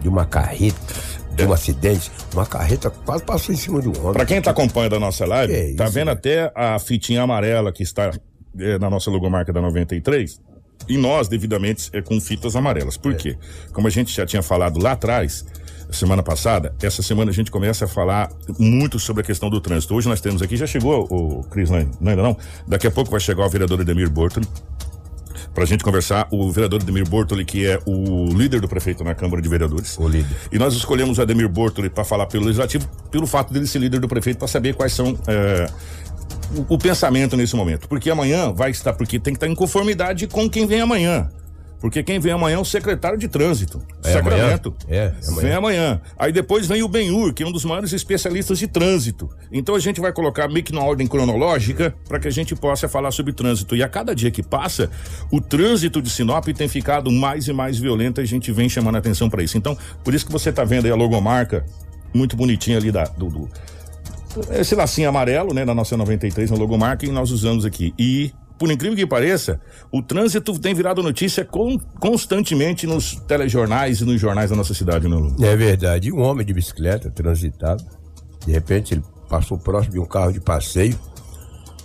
de 0.00 0.08
uma 0.08 0.24
carreta, 0.24 0.94
de 1.34 1.44
um 1.44 1.52
acidente. 1.52 2.10
Uma 2.32 2.46
carreta 2.46 2.90
quase 2.90 3.24
passou 3.24 3.54
em 3.54 3.58
cima 3.58 3.80
de 3.80 3.88
um 3.88 4.00
homem. 4.00 4.12
Pra 4.14 4.26
quem 4.26 4.40
tá 4.40 4.50
acompanhando 4.50 4.96
a 4.96 5.00
nossa 5.00 5.26
live, 5.26 5.52
Que 5.52 5.74
tá 5.74 5.84
isso, 5.84 5.92
vendo 5.92 6.06
né? 6.06 6.12
até 6.12 6.52
a 6.54 6.78
fitinha 6.78 7.22
amarela 7.22 7.72
que 7.72 7.82
está 7.82 8.10
é, 8.58 8.78
na 8.78 8.90
nossa 8.90 9.10
logomarca 9.10 9.52
da 9.52 9.60
93? 9.60 10.40
E 10.88 10.96
nós, 10.96 11.28
devidamente, 11.28 11.90
é 11.92 12.02
com 12.02 12.20
fitas 12.20 12.56
amarelas. 12.56 12.96
É. 12.96 12.98
Por 12.98 13.14
quê? 13.14 13.36
Como 13.72 13.86
a 13.86 13.90
gente 13.90 14.12
já 14.14 14.26
tinha 14.26 14.42
falado 14.42 14.82
lá 14.82 14.92
atrás, 14.92 15.44
semana 15.90 16.22
passada, 16.22 16.74
essa 16.82 17.02
semana 17.02 17.30
a 17.30 17.34
gente 17.34 17.50
começa 17.50 17.84
a 17.84 17.88
falar 17.88 18.30
muito 18.58 18.98
sobre 18.98 19.22
a 19.22 19.24
questão 19.24 19.48
do 19.48 19.60
trânsito. 19.60 19.94
Hoje 19.94 20.08
nós 20.08 20.20
temos 20.20 20.42
aqui, 20.42 20.56
já 20.56 20.66
chegou 20.66 21.06
o 21.10 21.44
Cris, 21.44 21.70
não, 21.70 21.88
não 22.00 22.10
ainda 22.10 22.22
não? 22.22 22.36
Daqui 22.66 22.86
a 22.86 22.90
pouco 22.90 23.10
vai 23.10 23.20
chegar 23.20 23.46
o 23.46 23.50
vereador 23.50 23.80
Edemir 23.80 24.10
Bortoli 24.10 24.46
pra 25.54 25.64
gente 25.64 25.84
conversar. 25.84 26.26
O 26.30 26.50
vereador 26.50 26.80
Edemir 26.80 27.08
Bortoli, 27.08 27.44
que 27.44 27.66
é 27.66 27.78
o 27.86 28.26
líder 28.26 28.60
do 28.60 28.68
prefeito 28.68 29.04
na 29.04 29.14
Câmara 29.14 29.42
de 29.42 29.48
Vereadores. 29.48 29.98
O 29.98 30.08
líder. 30.08 30.36
E 30.50 30.58
nós 30.58 30.74
escolhemos 30.74 31.18
o 31.18 31.22
Ademir 31.22 31.48
Bortoli 31.48 31.90
para 31.90 32.04
falar 32.04 32.26
pelo 32.26 32.44
Legislativo, 32.44 32.88
pelo 33.10 33.26
fato 33.26 33.52
dele 33.52 33.66
ser 33.66 33.78
líder 33.78 34.00
do 34.00 34.08
prefeito, 34.08 34.38
para 34.38 34.48
saber 34.48 34.74
quais 34.74 34.92
são 34.92 35.18
é, 35.26 35.66
o, 36.56 36.74
o 36.74 36.78
pensamento 36.78 37.36
nesse 37.36 37.56
momento. 37.56 37.88
Porque 37.88 38.10
amanhã 38.10 38.52
vai 38.52 38.70
estar, 38.70 38.92
porque 38.92 39.18
tem 39.18 39.32
que 39.32 39.38
estar 39.38 39.48
em 39.48 39.54
conformidade 39.54 40.26
com 40.26 40.48
quem 40.48 40.66
vem 40.66 40.80
amanhã. 40.80 41.28
Porque 41.82 42.00
quem 42.02 42.20
vem 42.20 42.32
amanhã 42.32 42.54
é 42.54 42.58
o 42.58 42.64
secretário 42.64 43.18
de 43.18 43.26
trânsito. 43.26 43.82
É 44.04 44.12
Sacramento. 44.12 44.74
amanhã? 44.86 44.88
É, 44.88 44.96
é 44.96 45.28
amanhã. 45.28 45.42
Vem 45.42 45.52
amanhã. 45.52 46.00
Aí 46.16 46.32
depois 46.32 46.64
vem 46.66 46.80
o 46.84 46.88
Benhur, 46.88 47.34
que 47.34 47.42
é 47.42 47.46
um 47.46 47.50
dos 47.50 47.64
maiores 47.64 47.92
especialistas 47.92 48.60
de 48.60 48.68
trânsito. 48.68 49.28
Então 49.50 49.74
a 49.74 49.80
gente 49.80 50.00
vai 50.00 50.12
colocar 50.12 50.46
meio 50.48 50.64
que 50.64 50.72
na 50.72 50.80
ordem 50.80 51.08
cronológica 51.08 51.92
para 52.08 52.20
que 52.20 52.28
a 52.28 52.30
gente 52.30 52.54
possa 52.54 52.88
falar 52.88 53.10
sobre 53.10 53.32
trânsito. 53.32 53.74
E 53.74 53.82
a 53.82 53.88
cada 53.88 54.14
dia 54.14 54.30
que 54.30 54.44
passa, 54.44 54.88
o 55.30 55.40
trânsito 55.40 56.00
de 56.00 56.08
Sinop 56.08 56.46
tem 56.56 56.68
ficado 56.68 57.10
mais 57.10 57.48
e 57.48 57.52
mais 57.52 57.76
violento 57.78 58.20
e 58.20 58.22
a 58.22 58.26
gente 58.26 58.52
vem 58.52 58.68
chamando 58.68 58.94
a 58.94 58.98
atenção 59.00 59.28
para 59.28 59.42
isso. 59.42 59.58
Então, 59.58 59.76
por 60.04 60.14
isso 60.14 60.24
que 60.24 60.30
você 60.32 60.52
tá 60.52 60.62
vendo 60.62 60.84
aí 60.86 60.92
a 60.92 60.96
logomarca 60.96 61.66
muito 62.14 62.36
bonitinha 62.36 62.78
ali 62.78 62.92
da, 62.92 63.04
do, 63.04 63.26
do- 63.28 63.48
esse 64.52 64.74
lacinho 64.74 65.08
amarelo, 65.08 65.52
né, 65.52 65.64
da 65.64 65.74
nossa 65.74 65.94
93 65.96 66.50
na 66.50 66.56
logomarca 66.56 67.04
e 67.04 67.10
nós 67.10 67.30
usamos 67.30 67.64
aqui. 67.66 67.92
E 67.98 68.32
por 68.62 68.70
incrível 68.70 68.96
que 68.96 69.04
pareça, 69.04 69.60
o 69.90 70.00
trânsito 70.00 70.56
tem 70.56 70.72
virado 70.72 71.02
notícia 71.02 71.44
con- 71.44 71.76
constantemente 71.98 72.86
nos 72.86 73.16
telejornais 73.26 74.00
e 74.00 74.04
nos 74.04 74.20
jornais 74.20 74.50
da 74.50 74.56
nossa 74.56 74.72
cidade, 74.72 75.08
né, 75.08 75.16
Lu? 75.16 75.34
É 75.44 75.56
verdade. 75.56 76.12
Um 76.12 76.20
homem 76.20 76.46
de 76.46 76.54
bicicleta 76.54 77.10
transitado, 77.10 77.84
de 78.46 78.52
repente 78.52 78.94
ele 78.94 79.02
passou 79.28 79.58
próximo 79.58 79.94
de 79.94 79.98
um 79.98 80.04
carro 80.04 80.32
de 80.32 80.38
passeio. 80.40 80.96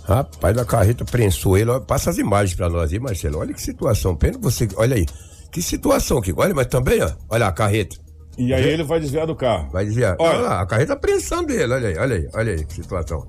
Rapaz, 0.04 0.56
a 0.56 0.64
carreta 0.64 1.04
prensou 1.04 1.58
ele. 1.58 1.68
Olha, 1.68 1.80
Passa 1.80 2.10
as 2.10 2.18
imagens 2.18 2.54
pra 2.56 2.70
nós 2.70 2.92
aí, 2.92 3.00
Marcelo. 3.00 3.38
Olha 3.40 3.52
que 3.52 3.60
situação. 3.60 4.14
Pena 4.14 4.38
você. 4.40 4.68
Olha 4.76 4.94
aí. 4.94 5.04
Que 5.50 5.60
situação 5.60 6.18
aqui. 6.18 6.32
Olha, 6.36 6.54
mas 6.54 6.66
também, 6.68 7.02
ó. 7.02 7.10
Olha 7.28 7.48
a 7.48 7.52
carreta. 7.52 7.96
E 8.38 8.54
aí 8.54 8.68
ele 8.68 8.84
vai 8.84 9.00
desviar 9.00 9.26
do 9.26 9.34
carro. 9.34 9.68
Vai 9.72 9.84
desviar. 9.84 10.14
Olha. 10.20 10.38
Olha 10.38 10.48
lá, 10.48 10.60
a 10.60 10.66
carreta 10.66 10.94
prensando 10.96 11.52
ele. 11.52 11.72
Olha 11.74 11.88
aí, 11.88 11.98
olha 11.98 12.16
aí, 12.16 12.28
olha 12.34 12.52
aí 12.52 12.64
que 12.64 12.74
situação. 12.74 13.26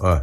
Ó. 0.00 0.20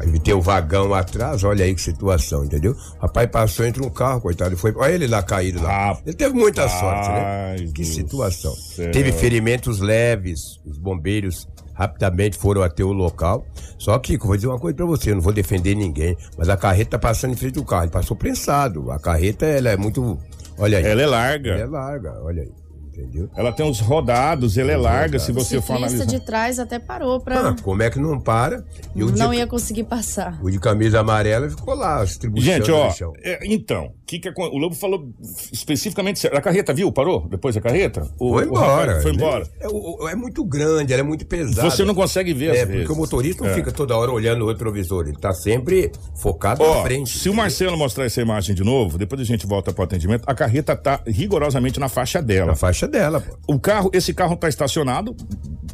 Aí 0.00 0.18
tem 0.20 0.34
o 0.34 0.40
vagão 0.40 0.94
atrás, 0.94 1.42
olha 1.42 1.64
aí 1.64 1.74
que 1.74 1.80
situação, 1.80 2.44
entendeu? 2.44 2.76
Rapaz 3.00 3.28
passou 3.30 3.66
entre 3.66 3.84
um 3.84 3.90
carro, 3.90 4.20
coitado, 4.20 4.56
foi. 4.56 4.72
Olha 4.76 4.92
ele 4.92 5.06
lá 5.06 5.22
caído 5.22 5.62
lá. 5.62 5.88
Rapaz 5.88 6.02
ele 6.06 6.16
teve 6.16 6.34
muita 6.34 6.68
sorte, 6.68 7.08
né? 7.08 7.56
Que 7.74 7.84
situação. 7.84 8.54
céu. 8.54 8.90
Teve 8.90 9.10
ferimentos 9.12 9.80
leves, 9.80 10.60
os 10.64 10.78
bombeiros 10.78 11.48
rapidamente 11.74 12.36
foram 12.36 12.62
até 12.62 12.82
o 12.84 12.92
local. 12.92 13.46
Só 13.78 13.98
que, 13.98 14.18
vou 14.18 14.34
dizer 14.36 14.48
uma 14.48 14.58
coisa 14.58 14.76
pra 14.76 14.86
você, 14.86 15.10
eu 15.10 15.14
não 15.14 15.22
vou 15.22 15.32
defender 15.32 15.74
ninguém, 15.74 16.16
mas 16.36 16.48
a 16.48 16.56
carreta 16.56 16.90
tá 16.90 16.98
passando 16.98 17.32
em 17.32 17.36
frente 17.36 17.54
do 17.54 17.64
carro, 17.64 17.84
ele 17.84 17.92
passou 17.92 18.16
prensado. 18.16 18.90
A 18.90 18.98
carreta, 18.98 19.46
ela 19.46 19.70
é 19.70 19.76
muito. 19.76 20.18
Olha 20.58 20.78
aí. 20.78 20.84
Ela 20.84 21.02
é 21.02 21.06
larga. 21.06 21.50
Ela 21.50 21.60
é 21.60 21.66
larga, 21.66 22.20
olha 22.22 22.42
aí. 22.42 22.67
Entendeu? 22.98 23.28
Ela 23.36 23.52
tem 23.52 23.64
uns 23.64 23.78
rodados, 23.78 24.58
ela 24.58 24.72
é 24.72 24.76
larga, 24.76 25.18
se 25.20 25.30
O 25.30 25.34
você 25.34 25.60
for 25.60 25.76
analisar. 25.76 26.04
de 26.04 26.18
trás 26.18 26.58
até 26.58 26.80
parou 26.80 27.20
pra. 27.20 27.50
Ah, 27.50 27.56
como 27.62 27.80
é 27.82 27.88
que 27.90 27.98
não 28.00 28.18
para? 28.20 28.64
E 28.94 29.04
o, 29.04 29.10
não 29.16 29.30
de, 29.30 29.36
ia 29.36 29.46
conseguir 29.46 29.84
passar. 29.84 30.36
o 30.42 30.50
de 30.50 30.58
camisa 30.58 30.98
amarela 31.00 31.48
ficou 31.48 31.74
lá, 31.74 32.04
distribuindo 32.04 32.44
Gente, 32.44 32.72
ó, 32.72 32.90
é, 33.22 33.38
então, 33.46 33.92
que 34.04 34.18
que 34.18 34.28
acon- 34.28 34.48
o 34.48 34.58
Lobo 34.58 34.74
falou 34.74 35.08
especificamente, 35.52 36.26
a 36.26 36.40
carreta 36.40 36.74
viu? 36.74 36.90
Parou 36.90 37.26
depois 37.28 37.54
da 37.54 37.60
carreta? 37.60 38.02
O- 38.18 38.32
Foi 38.32 38.44
o 38.44 38.48
embora. 38.48 39.00
Foi 39.00 39.12
né? 39.12 39.16
embora. 39.16 39.46
É, 39.60 39.68
o- 39.68 40.08
é 40.08 40.14
muito 40.16 40.44
grande, 40.44 40.92
ela 40.92 41.00
é 41.00 41.04
muito 41.04 41.24
pesada. 41.26 41.70
Você 41.70 41.84
não 41.84 41.94
consegue 41.94 42.32
ver 42.34 42.46
É, 42.46 42.50
às 42.52 42.58
porque 42.62 42.72
vezes. 42.78 42.90
o 42.90 42.96
motorista 42.96 43.44
não 43.44 43.50
É. 43.50 43.54
fica 43.54 43.70
toda 43.70 43.96
hora 43.96 44.10
olhando 44.10 44.44
o 44.44 44.48
retrovisor, 44.48 45.06
ele 45.06 45.16
tá 45.18 45.32
sempre 45.32 45.92
focado 46.16 46.62
Ó, 46.64 46.76
na 46.78 46.82
frente. 46.82 47.16
se 47.16 47.28
o 47.28 47.34
Marcelo 47.34 47.76
mostrar 47.78 48.04
essa 48.06 48.20
imagem 48.20 48.54
de 48.54 48.64
novo, 48.64 48.98
depois 48.98 49.20
a 49.20 49.24
gente 49.24 49.46
volta 49.46 49.72
pro 49.72 49.84
atendimento, 49.84 50.24
a 50.26 50.34
carreta 50.34 50.74
tá 50.74 51.00
rigorosamente 51.06 51.78
na 51.78 51.88
faixa 51.88 52.20
dela. 52.20 52.46
Na 52.48 52.56
faixa 52.56 52.87
dela, 52.88 53.20
pô. 53.20 53.54
O 53.54 53.58
carro, 53.60 53.90
esse 53.92 54.12
carro 54.14 54.36
tá 54.36 54.48
estacionado 54.48 55.14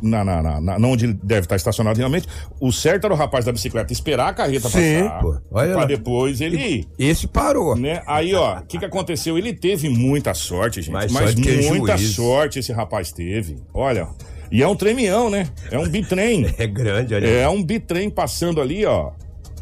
na, 0.02 0.24
na, 0.24 0.42
na, 0.42 0.60
na- 0.60 0.88
onde 0.88 1.06
ele 1.06 1.18
deve 1.22 1.42
estar 1.42 1.56
estacionado 1.56 1.96
realmente. 1.98 2.26
O 2.60 2.70
certo 2.72 3.04
era 3.06 3.14
o 3.14 3.16
rapaz 3.16 3.44
da 3.44 3.52
bicicleta 3.52 3.92
esperar 3.92 4.28
a 4.28 4.34
carreta 4.34 4.68
Sim, 4.68 5.04
passar. 5.04 5.20
pô. 5.20 5.36
Olha 5.50 5.70
pra 5.72 5.80
lá. 5.80 5.84
depois 5.86 6.40
ele 6.40 6.56
ir. 6.56 6.88
Esse 6.98 7.26
parou. 7.26 7.74
Né? 7.76 8.02
Aí, 8.06 8.34
ó, 8.34 8.58
o 8.58 8.66
que, 8.66 8.78
que 8.78 8.84
aconteceu? 8.84 9.38
Ele 9.38 9.52
teve 9.52 9.88
muita 9.88 10.34
sorte, 10.34 10.82
gente. 10.82 10.92
Mais 10.92 11.10
mas 11.12 11.32
sorte 11.32 11.68
muita 11.68 11.96
sorte 11.98 12.58
esse 12.58 12.72
rapaz 12.72 13.12
teve. 13.12 13.56
Olha. 13.72 14.08
E 14.52 14.62
é 14.62 14.68
um 14.68 14.76
tremião, 14.76 15.30
né? 15.30 15.48
É 15.70 15.78
um 15.78 15.88
bitrem. 15.88 16.46
É 16.58 16.66
grande, 16.66 17.14
olha. 17.14 17.26
É 17.26 17.48
um 17.48 17.62
bitrem 17.62 18.10
passando 18.10 18.60
ali, 18.60 18.84
ó. 18.84 19.10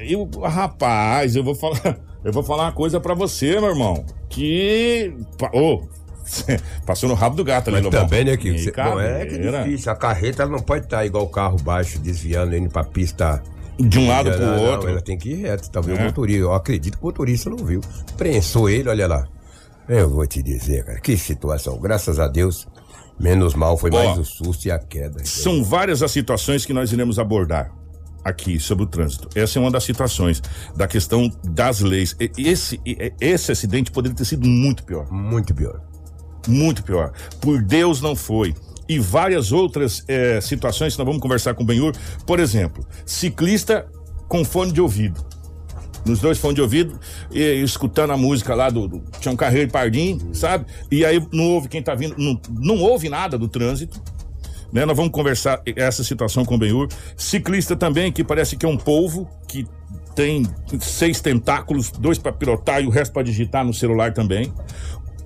E 0.00 0.16
o 0.16 0.28
rapaz, 0.40 1.37
eu 1.37 1.44
vou 1.44 1.54
falar, 1.54 1.99
eu 2.25 2.32
vou 2.32 2.42
falar 2.42 2.64
uma 2.64 2.73
coisa 2.73 2.99
pra 3.00 3.14
você, 3.14 3.61
meu 3.61 3.71
irmão, 3.71 4.04
que 4.28 5.14
ô, 5.54 5.82
passou 6.87 7.09
no 7.09 7.15
rabo 7.15 7.37
do 7.37 7.45
gato 7.45 7.69
ali, 7.71 7.83
Mas 7.83 7.91
também, 7.91 8.25
né, 8.25 8.37
que 8.37 8.49
E 8.49 8.59
você, 8.62 8.73
não 8.77 9.01
é 9.01 9.27
que 9.27 9.35
é 9.35 9.62
difícil. 9.65 9.93
A 9.93 9.97
carreta 9.97 10.43
ela 10.43 10.53
não 10.53 10.61
pode 10.61 10.85
estar 10.85 11.05
igual 11.05 11.25
o 11.25 11.29
carro 11.29 11.57
baixo, 11.59 11.99
desviando, 11.99 12.57
indo 12.57 12.71
pra 12.71 12.85
pista. 12.85 13.43
De 13.79 13.99
um 13.99 14.07
lado 14.09 14.31
pro 14.31 14.41
Não, 14.41 14.57
não, 14.57 14.65
outro. 14.65 14.89
ela 14.91 15.01
tem 15.01 15.17
que 15.17 15.31
ir 15.31 15.37
reto. 15.43 15.71
Talvez 15.71 15.99
É. 15.99 16.03
o 16.03 16.05
motorista. 16.07 16.41
Eu 16.41 16.53
acredito 16.53 16.99
que 16.99 17.03
o 17.03 17.07
motorista 17.07 17.51
não 17.51 17.57
viu. 17.59 17.81
Prensou 18.17 18.69
ele, 18.69 18.89
olha 18.89 19.07
lá. 19.07 19.27
Eu 19.89 20.09
vou 20.11 20.27
te 20.27 20.43
dizer, 20.43 20.85
cara, 20.85 21.01
que 21.01 21.17
situação. 21.17 21.79
Graças 21.81 22.21
a 22.21 22.29
Deus, 22.29 22.69
menos 23.19 23.55
mal 23.55 23.77
foi 23.77 23.91
Ó, 23.93 23.95
mais 24.05 24.19
o 24.19 24.25
susto 24.25 24.67
e 24.67 24.71
a 24.71 24.79
queda. 24.79 25.25
São 25.25 25.65
várias 25.65 26.03
as 26.03 26.11
situações 26.12 26.65
que 26.67 26.73
nós 26.73 26.93
iremos 26.93 27.19
abordar 27.19 27.73
aqui 28.25 28.61
sobre 28.61 28.85
o 28.85 28.87
trânsito. 28.87 29.29
Essa 29.35 29.59
é 29.59 29.61
uma 29.62 29.71
das 29.71 29.83
situações 29.83 30.41
da 30.77 30.87
questão 30.87 31.29
das 31.43 31.81
leis. 31.81 32.15
Esse, 32.39 32.81
esse 33.21 33.51
acidente 33.51 33.91
poderia 33.91 34.17
ter 34.17 34.25
sido 34.25 34.47
muito 34.47 34.85
pior. 34.85 35.11
Muito 35.11 35.53
pior. 35.55 35.81
Muito 36.49 36.83
pior. 36.83 37.13
Por 37.41 37.63
Deus 37.63 38.01
não 38.01 38.17
foi. 38.17 38.55
E 38.89 38.99
várias 38.99 39.53
outras 39.53 40.05
eh, 40.09 40.41
situações 40.41 40.95
que 40.95 40.99
nós 40.99 41.07
vamos 41.07 41.23
conversar 41.23 41.55
com 41.55 41.63
o 41.63 41.67
Benhur. 41.67 41.95
Por 42.27 42.41
exemplo, 42.41 42.87
ciclista 43.07 43.87
com 44.29 44.45
fone 44.45 44.73
de 44.73 44.81
ouvido. 44.81 45.25
Nos 46.05 46.21
dois 46.21 46.39
fones 46.39 46.57
de 46.57 46.63
ouvido, 46.63 46.99
e, 47.31 47.63
escutando 47.63 48.13
a 48.13 48.17
música 48.17 48.55
lá 48.55 48.69
do, 48.69 48.89
do 48.89 49.03
Tião 49.21 49.37
Carreiro 49.37 49.69
e 49.69 49.71
Pardim, 49.71 50.19
sabe? 50.33 50.67
E 50.91 51.05
aí 51.05 51.25
não 51.33 51.45
ouve 51.51 51.69
quem 51.69 51.81
tá 51.81 51.95
vindo, 51.95 52.17
não, 52.19 52.41
não 52.51 52.79
ouve 52.81 53.09
nada 53.09 53.39
do 53.39 53.47
trânsito. 53.47 54.03
Né? 54.73 54.85
Nós 54.85 54.97
vamos 54.97 55.13
conversar 55.13 55.63
essa 55.77 56.03
situação 56.03 56.45
com 56.45 56.55
o 56.57 56.59
Benhur. 56.59 56.89
Ciclista 57.17 57.77
também, 57.77 58.11
que 58.11 58.25
parece 58.25 58.57
que 58.57 58.67
é 58.67 58.69
um 58.69 58.77
polvo, 58.77 59.29
que 59.47 59.67
tem 60.15 60.47
seis 60.81 61.21
tentáculos, 61.21 61.91
dois 61.93 62.19
para 62.19 62.33
pilotar 62.33 62.83
e 62.83 62.87
o 62.87 62.91
resto 62.91 63.13
para 63.13 63.23
digitar 63.23 63.65
no 63.65 63.73
celular 63.73 64.13
também. 64.13 64.53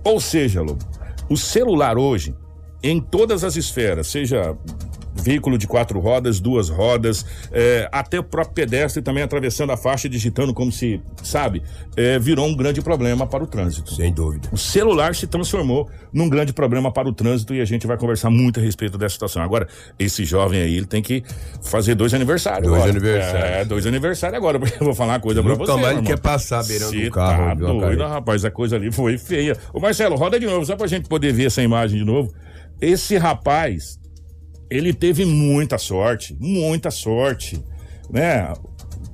Ou 0.05 0.21
seja, 0.21 0.63
Lobo, 0.63 0.85
o 1.29 1.37
celular 1.37 1.99
hoje, 1.99 2.35
em 2.83 3.01
todas 3.01 3.43
as 3.43 3.57
esferas, 3.57 4.07
seja 4.07 4.57
veículo 5.27 5.59
de 5.59 5.67
quatro 5.67 5.99
rodas, 5.99 6.39
duas 6.39 6.69
rodas, 6.69 7.27
é, 7.51 7.89
até 7.91 8.19
o 8.21 8.23
próprio 8.23 8.55
pedestre 8.55 9.03
também 9.03 9.25
atravessando 9.25 9.73
a 9.73 9.77
faixa, 9.77 10.09
digitando 10.09 10.55
como 10.55 10.71
se, 10.71 11.01
sabe, 11.23 11.63
é, 11.97 12.17
virou 12.19 12.47
um 12.47 12.55
grande 12.55 12.81
problema 12.81 13.27
para 13.27 13.43
o 13.43 13.47
trânsito. 13.47 13.93
Sem 13.93 14.13
dúvida. 14.13 14.49
O 14.53 14.57
celular 14.57 15.15
se 15.17 15.27
transformou 15.27 15.91
num 16.13 16.29
grande 16.29 16.53
problema 16.53 16.93
para 16.93 17.09
o 17.09 17.13
trânsito 17.13 17.55
e 17.55 17.61
a 17.61 17.65
gente 17.65 17.87
vai 17.87 17.97
conversar 17.97 18.31
muito 18.31 18.61
a 18.61 18.63
respeito 18.63 18.97
dessa 18.97 19.15
situação. 19.15 19.43
Agora, 19.43 19.67
esse 19.99 20.25
jovem 20.25 20.61
aí, 20.63 20.77
ele 20.77 20.87
tem 20.87 21.03
que 21.03 21.25
fazer 21.63 21.97
dois 21.97 22.15
aniversários. 22.15 22.69
Dois 22.69 22.83
agora. 22.83 22.91
aniversários. 22.91 23.51
É, 23.51 23.65
dois 23.65 23.87
aniversários 23.87 24.37
agora, 24.37 24.59
porque 24.61 24.77
eu 24.81 24.85
vou 24.85 24.95
falar 24.95 25.15
uma 25.15 25.21
coisa 25.21 25.43
pra 25.43 25.53
Nunca 25.53 25.67
você. 25.67 25.81
meu 25.81 25.91
ele 25.91 26.03
quer 26.03 26.19
passar 26.19 26.65
beirando 26.65 26.93
Cê 26.93 27.09
o 27.09 27.11
carro, 27.11 27.47
Tá 27.47 27.55
doido, 27.55 28.03
rapaz, 28.07 28.45
a 28.45 28.51
coisa 28.51 28.77
ali 28.77 28.93
foi 28.93 29.19
feia. 29.19 29.57
Ô 29.73 29.81
Marcelo, 29.81 30.15
roda 30.15 30.39
de 30.39 30.47
novo, 30.47 30.65
só 30.65 30.77
pra 30.77 30.87
gente 30.87 31.09
poder 31.09 31.33
ver 31.33 31.47
essa 31.47 31.63
imagem 31.63 31.99
de 31.99 32.05
novo. 32.05 32.33
Esse 32.81 33.17
rapaz, 33.17 33.99
ele 34.71 34.93
teve 34.93 35.25
muita 35.25 35.79
sorte, 35.79 36.37
muita 36.41 36.91
sorte, 36.91 37.63
né? 38.11 38.53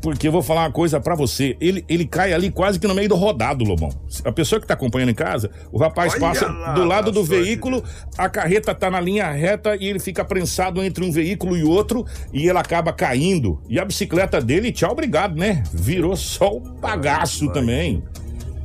Porque 0.03 0.27
eu 0.27 0.33
vou 0.33 0.43
falar 0.43 0.63
uma 0.63 0.73
coisa 0.73 1.01
para 1.01 1.15
você. 1.15 1.57
Ele, 1.61 1.85
ele 1.89 2.05
cai 2.05 2.33
ali 2.33 2.51
quase 2.51 2.79
que 2.81 2.89
no 2.89 2.95
meio 2.95 3.09
do 3.09 3.15
rodado, 3.15 3.65
Lobão. 3.65 3.89
A 4.25 4.33
pessoa 4.33 4.61
que 4.61 4.67
tá 4.67 4.75
acompanhando 4.75 5.11
em 5.11 5.15
casa, 5.15 5.49
o 5.71 5.79
rapaz 5.79 6.15
Olha 6.15 6.21
passa 6.21 6.47
lá, 6.49 6.73
do 6.73 6.85
lado 6.85 7.13
do 7.13 7.23
veículo, 7.23 7.85
a 8.19 8.29
carreta 8.29 8.75
tá 8.75 8.91
na 8.91 9.01
linha 9.01 9.31
reta 9.31 9.77
e 9.77 9.87
ele 9.87 10.01
fica 10.01 10.25
prensado 10.25 10.83
entre 10.83 11.05
um 11.05 11.13
veículo 11.13 11.57
e 11.57 11.63
outro 11.63 12.05
e 12.33 12.49
ele 12.49 12.59
acaba 12.59 12.93
caindo. 12.93 13.63
E 13.69 13.79
a 13.79 13.85
bicicleta 13.85 14.41
dele, 14.41 14.73
tchau, 14.73 14.91
obrigado, 14.91 15.37
né? 15.37 15.63
Virou 15.73 16.17
só 16.17 16.49
o 16.51 16.59
bagaço 16.59 17.53
também. 17.53 18.03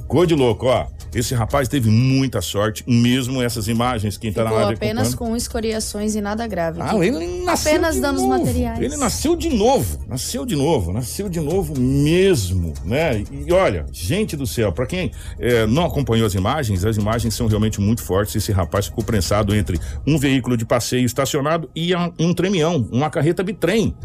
Coisa 0.07 0.27
de 0.27 0.35
louco, 0.35 0.65
ó. 0.65 0.87
Esse 1.17 1.33
rapaz 1.33 1.67
teve 1.67 1.89
muita 1.89 2.43
sorte, 2.43 2.83
mesmo 2.87 3.41
essas 3.41 3.67
imagens 3.67 4.17
que 4.17 4.31
tá 4.31 4.43
na 4.43 4.51
live 4.51 4.73
apenas 4.75 5.15
com 5.15 5.35
escoriações 5.35 6.13
e 6.13 6.21
nada 6.21 6.45
grave. 6.45 6.79
Ah, 6.79 6.95
ele 7.03 7.43
nasceu 7.43 7.71
apenas 7.71 7.99
danos 7.99 8.21
novo. 8.21 8.37
materiais. 8.37 8.79
Ele 8.79 8.95
nasceu 8.97 9.35
de 9.35 9.49
novo, 9.49 9.99
nasceu 10.07 10.45
de 10.45 10.55
novo, 10.55 10.93
nasceu 10.93 11.27
de 11.27 11.39
novo 11.39 11.73
mesmo, 11.79 12.71
né? 12.85 13.23
E 13.31 13.51
olha, 13.51 13.87
gente 13.91 14.37
do 14.37 14.45
céu, 14.45 14.71
para 14.71 14.85
quem 14.85 15.11
é, 15.39 15.65
não 15.65 15.85
acompanhou 15.85 16.27
as 16.27 16.35
imagens, 16.35 16.85
as 16.85 16.97
imagens 16.97 17.33
são 17.33 17.47
realmente 17.47 17.81
muito 17.81 18.03
fortes. 18.03 18.35
Esse 18.35 18.51
rapaz 18.51 18.85
ficou 18.85 19.03
prensado 19.03 19.55
entre 19.55 19.79
um 20.05 20.19
veículo 20.19 20.55
de 20.55 20.65
passeio 20.65 21.05
estacionado 21.07 21.67
e 21.75 21.95
um 22.19 22.31
tremião, 22.31 22.87
uma 22.91 23.09
carreta 23.09 23.41
bitrem. 23.41 23.95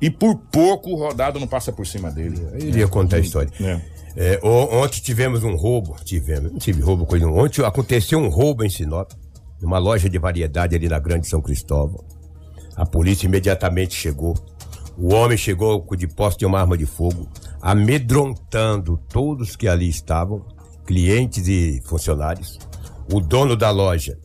E 0.00 0.10
por 0.10 0.34
pouco 0.34 0.90
o 0.90 0.96
rodado 0.96 1.38
não 1.38 1.46
passa 1.46 1.72
por 1.72 1.86
cima 1.86 2.10
dele. 2.10 2.44
Eu 2.54 2.68
iria 2.68 2.88
contar 2.88 3.18
a 3.18 3.20
história. 3.20 3.50
É. 3.60 3.95
É, 4.16 4.40
ontem 4.42 5.00
tivemos 5.00 5.44
um 5.44 5.54
roubo, 5.54 5.94
tivemos, 6.02 6.64
tive 6.64 6.80
roubo 6.80 7.04
coisa. 7.04 7.28
Ontem 7.28 7.62
aconteceu 7.62 8.18
um 8.18 8.28
roubo 8.28 8.64
em 8.64 8.70
Sinop, 8.70 9.12
numa 9.60 9.78
loja 9.78 10.08
de 10.08 10.18
variedade 10.18 10.74
ali 10.74 10.88
na 10.88 10.98
Grande 10.98 11.28
São 11.28 11.42
Cristóvão. 11.42 12.02
A 12.74 12.86
polícia 12.86 13.26
imediatamente 13.26 13.94
chegou. 13.94 14.34
O 14.96 15.12
homem 15.12 15.36
chegou 15.36 15.86
de 15.94 16.06
posse 16.06 16.38
de 16.38 16.46
uma 16.46 16.58
arma 16.58 16.78
de 16.78 16.86
fogo, 16.86 17.28
amedrontando 17.60 18.98
todos 19.10 19.54
que 19.54 19.68
ali 19.68 19.88
estavam, 19.88 20.46
clientes 20.86 21.46
e 21.46 21.82
funcionários. 21.84 22.58
O 23.12 23.20
dono 23.20 23.54
da 23.54 23.70
loja 23.70 24.18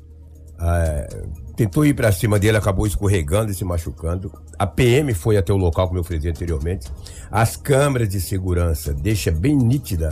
é, 0.62 1.08
tentou 1.56 1.86
ir 1.86 1.94
para 1.94 2.12
cima 2.12 2.38
dele, 2.38 2.58
acabou 2.58 2.86
escorregando 2.86 3.51
e 3.51 3.56
se 3.56 3.65
machucando. 3.65 4.32
A 4.58 4.68
PM 4.68 5.13
foi 5.13 5.38
até 5.38 5.51
o 5.51 5.58
local, 5.58 5.88
como 5.88 6.00
eu 6.00 6.03
falei 6.03 6.30
anteriormente. 6.30 6.88
As 7.32 7.56
câmeras 7.56 8.10
de 8.10 8.22
segurança 8.22 8.94
deixam 8.94 9.34
bem 9.34 9.56
nítida 9.56 10.10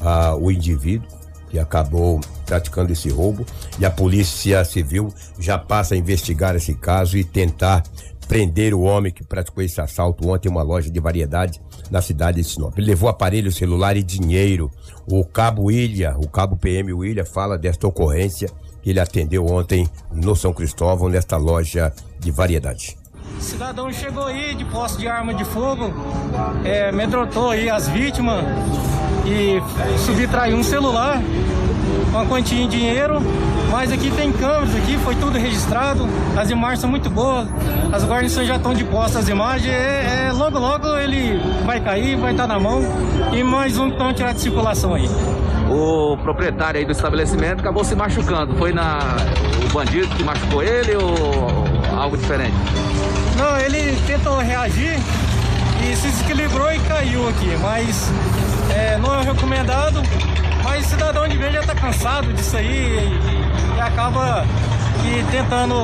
ah, 0.00 0.36
o 0.36 0.50
indivíduo 0.50 1.08
que 1.50 1.58
acabou 1.58 2.20
praticando 2.44 2.92
esse 2.92 3.08
roubo 3.08 3.44
e 3.78 3.86
a 3.86 3.90
polícia 3.90 4.62
civil 4.64 5.12
já 5.38 5.58
passa 5.58 5.94
a 5.94 5.96
investigar 5.96 6.54
esse 6.54 6.74
caso 6.74 7.16
e 7.16 7.24
tentar 7.24 7.82
prender 8.28 8.74
o 8.74 8.82
homem 8.82 9.10
que 9.10 9.24
praticou 9.24 9.64
esse 9.64 9.80
assalto 9.80 10.28
ontem 10.28 10.48
em 10.48 10.52
uma 10.52 10.62
loja 10.62 10.90
de 10.90 11.00
variedade 11.00 11.60
na 11.90 12.02
cidade 12.02 12.42
de 12.42 12.48
Sinop. 12.48 12.76
Ele 12.76 12.88
levou 12.88 13.08
aparelho 13.08 13.50
celular 13.50 13.96
e 13.96 14.02
dinheiro. 14.02 14.70
O 15.10 15.24
cabo 15.24 15.70
Ilha, 15.70 16.14
o 16.18 16.28
cabo 16.28 16.54
PM 16.54 16.92
Ilha 17.06 17.24
fala 17.24 17.56
desta 17.56 17.86
ocorrência 17.86 18.50
que 18.82 18.90
ele 18.90 19.00
atendeu 19.00 19.46
ontem 19.46 19.88
no 20.12 20.34
São 20.36 20.52
Cristóvão, 20.52 21.08
nesta 21.08 21.36
loja 21.36 21.92
de 22.18 22.30
variedade. 22.30 22.96
Cidadão 23.40 23.92
chegou 23.92 24.26
aí 24.26 24.54
de 24.54 24.64
posse 24.64 24.98
de 24.98 25.06
arma 25.06 25.32
de 25.32 25.44
fogo, 25.44 25.92
é, 26.64 26.88
amedrontou 26.88 27.50
aí 27.50 27.70
as 27.70 27.86
vítimas 27.88 28.44
e 29.24 29.60
subtraiu 29.98 30.56
um 30.56 30.62
celular, 30.62 31.22
uma 32.10 32.26
quantia 32.26 32.60
em 32.60 32.68
dinheiro, 32.68 33.20
mas 33.70 33.92
aqui 33.92 34.10
tem 34.10 34.32
câmeras 34.32 34.74
aqui, 34.74 34.98
foi 34.98 35.14
tudo 35.14 35.38
registrado, 35.38 36.08
as 36.36 36.50
imagens 36.50 36.80
são 36.80 36.90
muito 36.90 37.08
boas, 37.08 37.46
as 37.92 38.04
guarnições 38.04 38.48
já 38.48 38.56
estão 38.56 38.74
de 38.74 38.84
posse 38.84 39.16
as 39.18 39.28
imagens, 39.28 39.72
é, 39.72 40.26
é, 40.28 40.32
logo 40.32 40.58
logo 40.58 40.88
ele 40.96 41.38
vai 41.64 41.80
cair, 41.80 42.16
vai 42.16 42.32
estar 42.32 42.46
na 42.46 42.58
mão 42.58 42.80
e 43.32 43.42
mais 43.44 43.78
um 43.78 43.88
estão 43.88 44.12
tirado 44.12 44.34
de 44.36 44.40
circulação 44.40 44.94
aí. 44.94 45.08
O 45.68 46.16
proprietário 46.16 46.78
aí 46.78 46.86
do 46.86 46.92
estabelecimento 46.92 47.60
acabou 47.60 47.84
se 47.84 47.94
machucando, 47.94 48.54
foi 48.56 48.72
na 48.72 48.98
o 49.64 49.72
bandido 49.72 50.08
que 50.16 50.24
machucou 50.24 50.62
ele 50.62 50.96
ou 50.96 51.64
algo 51.96 52.16
diferente? 52.16 52.56
Não, 53.36 53.56
ele 53.58 53.96
tentou 54.06 54.38
reagir 54.38 54.98
e 55.82 55.96
se 55.96 56.08
desequilibrou 56.08 56.72
e 56.72 56.78
caiu 56.80 57.28
aqui, 57.28 57.56
mas 57.60 58.10
é, 58.70 58.98
não 58.98 59.14
é 59.14 59.22
recomendado. 59.22 60.02
Mas 60.64 60.86
cidadão 60.86 61.28
de 61.28 61.36
bem 61.36 61.52
já 61.52 61.60
está 61.60 61.74
cansado 61.74 62.32
disso 62.32 62.56
aí 62.56 62.66
e, 62.66 63.76
e 63.76 63.80
acaba 63.80 64.44
que 65.02 65.30
tentando 65.30 65.74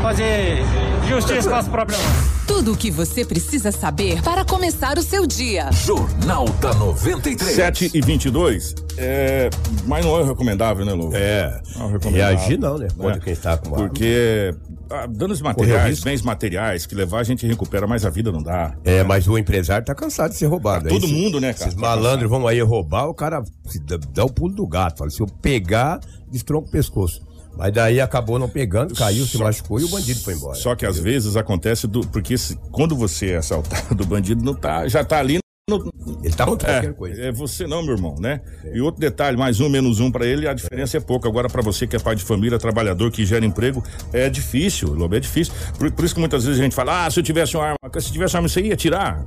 fazer 0.00 0.62
justiça 1.08 1.50
com 1.50 1.56
as 1.56 1.68
próprias 1.68 2.00
mãos. 2.00 2.32
Tudo 2.46 2.72
o 2.72 2.76
que 2.76 2.90
você 2.90 3.24
precisa 3.24 3.70
saber 3.70 4.22
para 4.22 4.44
começar 4.44 4.98
o 4.98 5.02
seu 5.02 5.26
dia. 5.26 5.70
Jornal 5.72 6.48
da 6.60 6.74
93. 6.74 7.54
7 7.54 7.90
e 7.94 8.00
22. 8.00 8.74
É, 8.96 9.48
mas 9.86 10.04
não 10.04 10.18
é 10.20 10.24
recomendável, 10.24 10.84
né, 10.84 10.92
Lou? 10.92 11.10
É. 11.14 11.60
Não 11.76 11.94
é 11.94 12.10
Reagir 12.10 12.58
não, 12.58 12.78
né? 12.78 12.88
Pode 12.96 13.18
É. 13.18 13.20
quem 13.20 13.32
está 13.32 13.56
com 13.56 13.70
Porque 13.70 14.54
ah, 14.90 15.06
danos 15.06 15.40
materiais, 15.40 16.00
bens 16.00 16.22
materiais, 16.22 16.84
que 16.84 16.94
levar 16.94 17.20
a 17.20 17.24
gente 17.24 17.46
recupera, 17.46 17.86
mas 17.86 18.04
a 18.04 18.10
vida 18.10 18.30
não 18.30 18.42
dá. 18.42 18.74
É, 18.84 19.02
mas 19.02 19.26
o 19.26 19.38
empresário 19.38 19.84
tá 19.84 19.94
cansado 19.94 20.32
de 20.32 20.36
ser 20.36 20.46
roubado. 20.46 20.88
Todo 20.88 21.06
Aí, 21.06 21.12
mundo, 21.12 21.40
né, 21.40 21.52
cara? 21.52 21.68
Esses 21.70 21.74
Tá 21.74 21.80
malandros 21.80 22.28
vão 22.28 22.46
aí 22.46 22.60
roubar, 22.60 23.06
o 23.08 23.14
cara 23.14 23.42
dá, 23.86 23.98
dá 24.12 24.24
o 24.24 24.30
pulo 24.30 24.54
do 24.54 24.66
gato. 24.66 24.98
Fala, 24.98 25.10
se 25.10 25.20
eu 25.20 25.26
pegar, 25.26 26.00
destronco 26.30 26.68
o 26.68 26.70
pescoço. 26.70 27.31
Mas 27.56 27.72
daí 27.72 28.00
acabou 28.00 28.38
não 28.38 28.48
pegando, 28.48 28.94
caiu, 28.94 29.24
se 29.26 29.36
Só- 29.36 29.44
machucou 29.44 29.78
e 29.80 29.84
o 29.84 29.88
bandido 29.88 30.20
foi 30.20 30.34
embora. 30.34 30.54
Só 30.54 30.74
que 30.74 30.86
às 30.86 30.98
vezes 30.98 31.36
acontece 31.36 31.86
do. 31.86 32.00
Porque 32.08 32.36
se- 32.38 32.56
quando 32.70 32.96
você 32.96 33.30
é 33.32 33.36
assaltado, 33.36 34.02
o 34.02 34.06
bandido 34.06 34.42
não 34.44 34.54
tá, 34.54 34.88
já 34.88 35.04
tá 35.04 35.18
ali. 35.18 35.38
No, 35.70 35.92
Ele 36.24 36.34
tá 36.34 36.44
contra 36.44 36.68
é, 36.68 36.74
qualquer 36.80 36.94
coisa. 36.94 37.22
é 37.22 37.30
você 37.30 37.68
não, 37.68 37.84
meu 37.84 37.94
irmão, 37.94 38.16
né? 38.18 38.40
E 38.74 38.80
outro 38.80 39.00
detalhe, 39.00 39.36
mais 39.36 39.60
um, 39.60 39.68
menos 39.68 40.00
um 40.00 40.10
pra 40.10 40.26
ele, 40.26 40.48
a 40.48 40.52
diferença 40.52 40.96
é 40.96 41.00
pouco. 41.00 41.28
Agora, 41.28 41.48
pra 41.48 41.62
você 41.62 41.86
que 41.86 41.94
é 41.94 42.00
pai 42.00 42.16
de 42.16 42.24
família, 42.24 42.58
trabalhador, 42.58 43.12
que 43.12 43.24
gera 43.24 43.46
emprego, 43.46 43.80
é 44.12 44.28
difícil, 44.28 44.92
Lobo, 44.92 45.14
é 45.14 45.20
difícil. 45.20 45.54
Por, 45.78 45.88
por 45.92 46.04
isso 46.04 46.14
que 46.14 46.20
muitas 46.20 46.44
vezes 46.44 46.58
a 46.60 46.64
gente 46.64 46.74
fala, 46.74 47.06
ah, 47.06 47.10
se 47.10 47.20
eu 47.20 47.22
tivesse 47.22 47.56
uma 47.56 47.64
arma, 47.64 47.76
se 48.00 48.10
tivesse 48.12 48.34
uma 48.34 48.38
arma, 48.38 48.48
você 48.48 48.60
ia 48.60 48.74
tirar. 48.74 49.24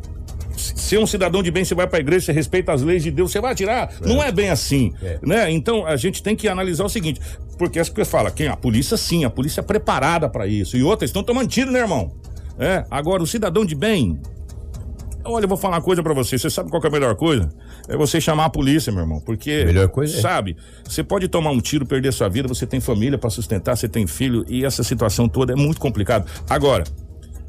Ser 0.58 0.98
um 1.00 1.06
cidadão 1.08 1.42
de 1.44 1.52
bem, 1.52 1.64
você 1.66 1.76
vai 1.76 1.88
pra 1.88 2.00
igreja, 2.00 2.26
você 2.28 2.32
respeita 2.32 2.72
as 2.74 2.82
leis 2.82 3.04
de 3.04 3.12
Deus, 3.12 3.32
você 3.32 3.42
vai 3.42 3.52
atirar. 3.54 3.92
Não 4.02 4.22
é 4.22 4.32
bem 4.32 4.50
assim, 4.50 4.94
É. 5.02 5.20
né? 5.22 5.52
Então 5.52 5.86
a 5.86 5.96
gente 5.96 6.22
tem 6.24 6.36
que 6.36 6.48
analisar 6.48 6.86
o 6.86 6.90
seguinte, 6.90 7.20
porque 7.58 7.80
as 7.80 7.90
pessoas 7.90 8.10
falam, 8.10 8.32
quem? 8.32 8.48
A 8.48 8.56
polícia 8.56 8.98
sim, 8.98 9.26
a 9.26 9.30
polícia 9.30 9.62
é 9.62 9.64
preparada 9.64 10.30
pra 10.30 10.48
isso. 10.48 10.78
E 10.78 10.84
outras 10.84 11.10
estão 11.10 11.24
tomando 11.24 11.48
tiro, 11.48 11.72
né, 11.72 11.80
irmão? 11.80 12.14
É, 12.58 12.86
agora 12.90 13.22
o 13.22 13.28
cidadão 13.28 13.66
de 13.66 13.76
bem, 13.76 14.20
Olha, 15.28 15.46
eu 15.46 15.50
vou 15.50 15.58
falar 15.58 15.78
uma 15.78 15.82
coisa 15.82 16.04
pra 16.04 16.14
você. 16.14 16.38
Você 16.38 16.52
sabe 16.52 16.70
qual 16.70 16.80
que 16.80 16.86
é 16.86 16.90
a 16.90 16.94
melhor 16.94 17.16
coisa? 17.16 17.50
É 17.90 17.98
você 17.98 18.22
chamar 18.22 18.46
a 18.46 18.50
polícia, 18.50 18.92
meu 18.92 19.02
irmão. 19.02 19.20
Porque. 19.20 19.66
Melhor 19.66 19.90
coisa 19.90 20.16
é. 20.16 20.22
Sabe? 20.22 20.56
Você 20.88 21.04
pode 21.04 21.28
tomar 21.28 21.50
um 21.50 21.60
tiro, 21.60 21.84
perder 21.84 22.14
sua 22.14 22.30
vida, 22.30 22.48
você 22.48 22.68
tem 22.68 22.80
família 22.80 23.18
pra 23.18 23.32
sustentar, 23.32 23.76
você 23.76 23.90
tem 23.90 24.06
filho, 24.06 24.46
e 24.48 24.64
essa 24.64 24.84
situação 24.84 25.28
toda 25.28 25.54
é 25.54 25.56
muito 25.56 25.80
complicado. 25.82 26.28
Agora. 26.48 26.84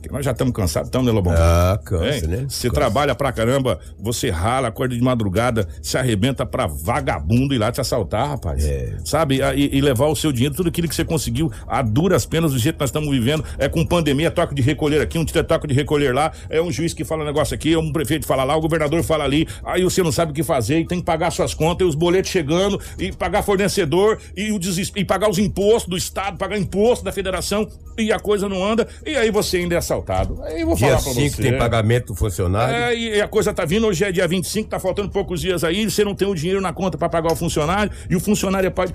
Que 0.09 0.13
Nós 0.15 0.25
já 0.25 0.33
estamos 0.33 0.53
cansados, 0.55 0.89
estamos, 0.89 1.07
né, 1.07 1.13
Lobão? 1.13 1.35
Ah, 1.37 1.79
cansa, 1.85 2.27
né? 2.27 2.47
Você 2.49 2.71
trabalha 2.71 3.15
pra 3.15 3.33
caramba, 3.33 3.79
você 3.99 4.31
rala, 4.31 4.69
acorda 4.69 4.95
de 4.95 5.03
madrugada, 5.03 5.69
se 5.83 5.97
arrebenta 5.99 6.45
pra 6.47 6.67
vagabundo 6.67 7.55
ir 7.55 7.59
lá 7.59 7.71
te 7.73 7.81
assaltar, 7.81 8.29
rapaz. 8.29 8.65
É. 8.65 8.97
Sabe? 9.05 9.41
E, 9.57 9.77
e 9.77 9.81
levar 9.81 10.07
o 10.07 10.17
seu 10.17 10.33
dinheiro, 10.33 10.55
tudo 10.55 10.69
aquilo 10.69 10.89
que 10.89 10.95
você 10.95 11.05
conseguiu 11.05 11.51
a 11.67 11.83
duras 11.83 12.25
penas 12.27 12.53
do 12.53 12.59
jeito 12.59 12.77
que 12.77 12.81
nós 12.83 12.91
estamos 12.91 13.11
vivendo. 13.11 13.45
É 13.59 13.69
com 13.69 13.85
pandemia, 13.85 14.31
toque 14.31 14.55
de 14.55 14.63
recolher 14.63 15.01
aqui, 15.01 15.19
um 15.19 15.25
toque 15.25 15.67
de 15.67 15.75
recolher 15.75 16.15
lá, 16.15 16.33
é 16.49 16.61
um 16.61 16.71
juiz 16.71 16.93
que 16.95 17.05
fala 17.05 17.23
um 17.23 17.27
negócio 17.27 17.55
aqui, 17.55 17.73
é 17.75 17.79
um 17.79 17.93
prefeito 17.93 18.23
que 18.23 18.29
fala 18.29 18.45
lá, 18.45 18.57
o 18.57 18.61
governador 18.61 19.03
fala 19.03 19.25
ali, 19.25 19.47
aí 19.65 19.83
você 19.83 20.03
não 20.03 20.13
sabe 20.13 20.33
o 20.33 20.35
que 20.35 20.43
fazer 20.43 20.81
e 20.81 20.87
tem 20.87 20.99
que 20.99 21.05
pagar 21.05 21.31
suas 21.31 21.55
contas, 21.55 21.87
e 21.87 21.89
os 21.89 21.95
boletos 21.95 22.31
chegando, 22.31 22.81
e 22.99 23.13
pagar 23.13 23.43
fornecedor, 23.43 24.19
e, 24.37 24.53
o 24.53 24.59
deses- 24.59 24.93
e 24.95 25.05
pagar 25.05 25.29
os 25.31 25.39
impostos 25.39 25.89
do 25.89 25.97
Estado, 25.97 26.37
pagar 26.37 26.59
imposto 26.59 27.05
da 27.05 27.13
federação, 27.13 27.69
e 27.99 28.13
a 28.13 28.19
coisa 28.19 28.49
não 28.49 28.65
anda, 28.65 28.87
e 29.05 29.17
aí 29.17 29.31
você 29.31 29.59
ainda 29.59 29.75
é 29.75 29.79
assaltado. 29.79 29.96
Aí 30.45 30.61
eu 30.61 30.67
vou 30.67 30.77
Dia 30.77 30.89
falar 30.99 31.03
pra 31.03 31.13
5 31.13 31.37
você. 31.37 31.43
tem 31.43 31.59
pagamento 31.59 32.07
do 32.09 32.15
funcionário. 32.15 32.75
É, 32.75 32.95
e 32.97 33.21
a 33.21 33.29
coisa 33.29 33.53
tá 33.53 33.65
vindo, 33.65 33.87
hoje 33.87 34.05
é 34.05 34.13
dia 34.13 34.27
25, 34.27 34.69
tá 34.69 34.79
faltando 34.79 35.09
poucos 35.11 35.41
dias 35.41 35.63
aí, 35.65 35.89
você 35.89 36.05
não 36.05 36.15
tem 36.15 36.29
o 36.29 36.35
dinheiro 36.35 36.61
na 36.61 36.73
conta 36.73 36.97
pra 36.99 37.09
pagar 37.09 37.33
o 37.33 37.37
funcionário, 37.37 37.91
e 38.11 38.17
o 38.17 38.21
funcionário 38.21 38.67
é 38.67 38.71
pai. 38.71 38.89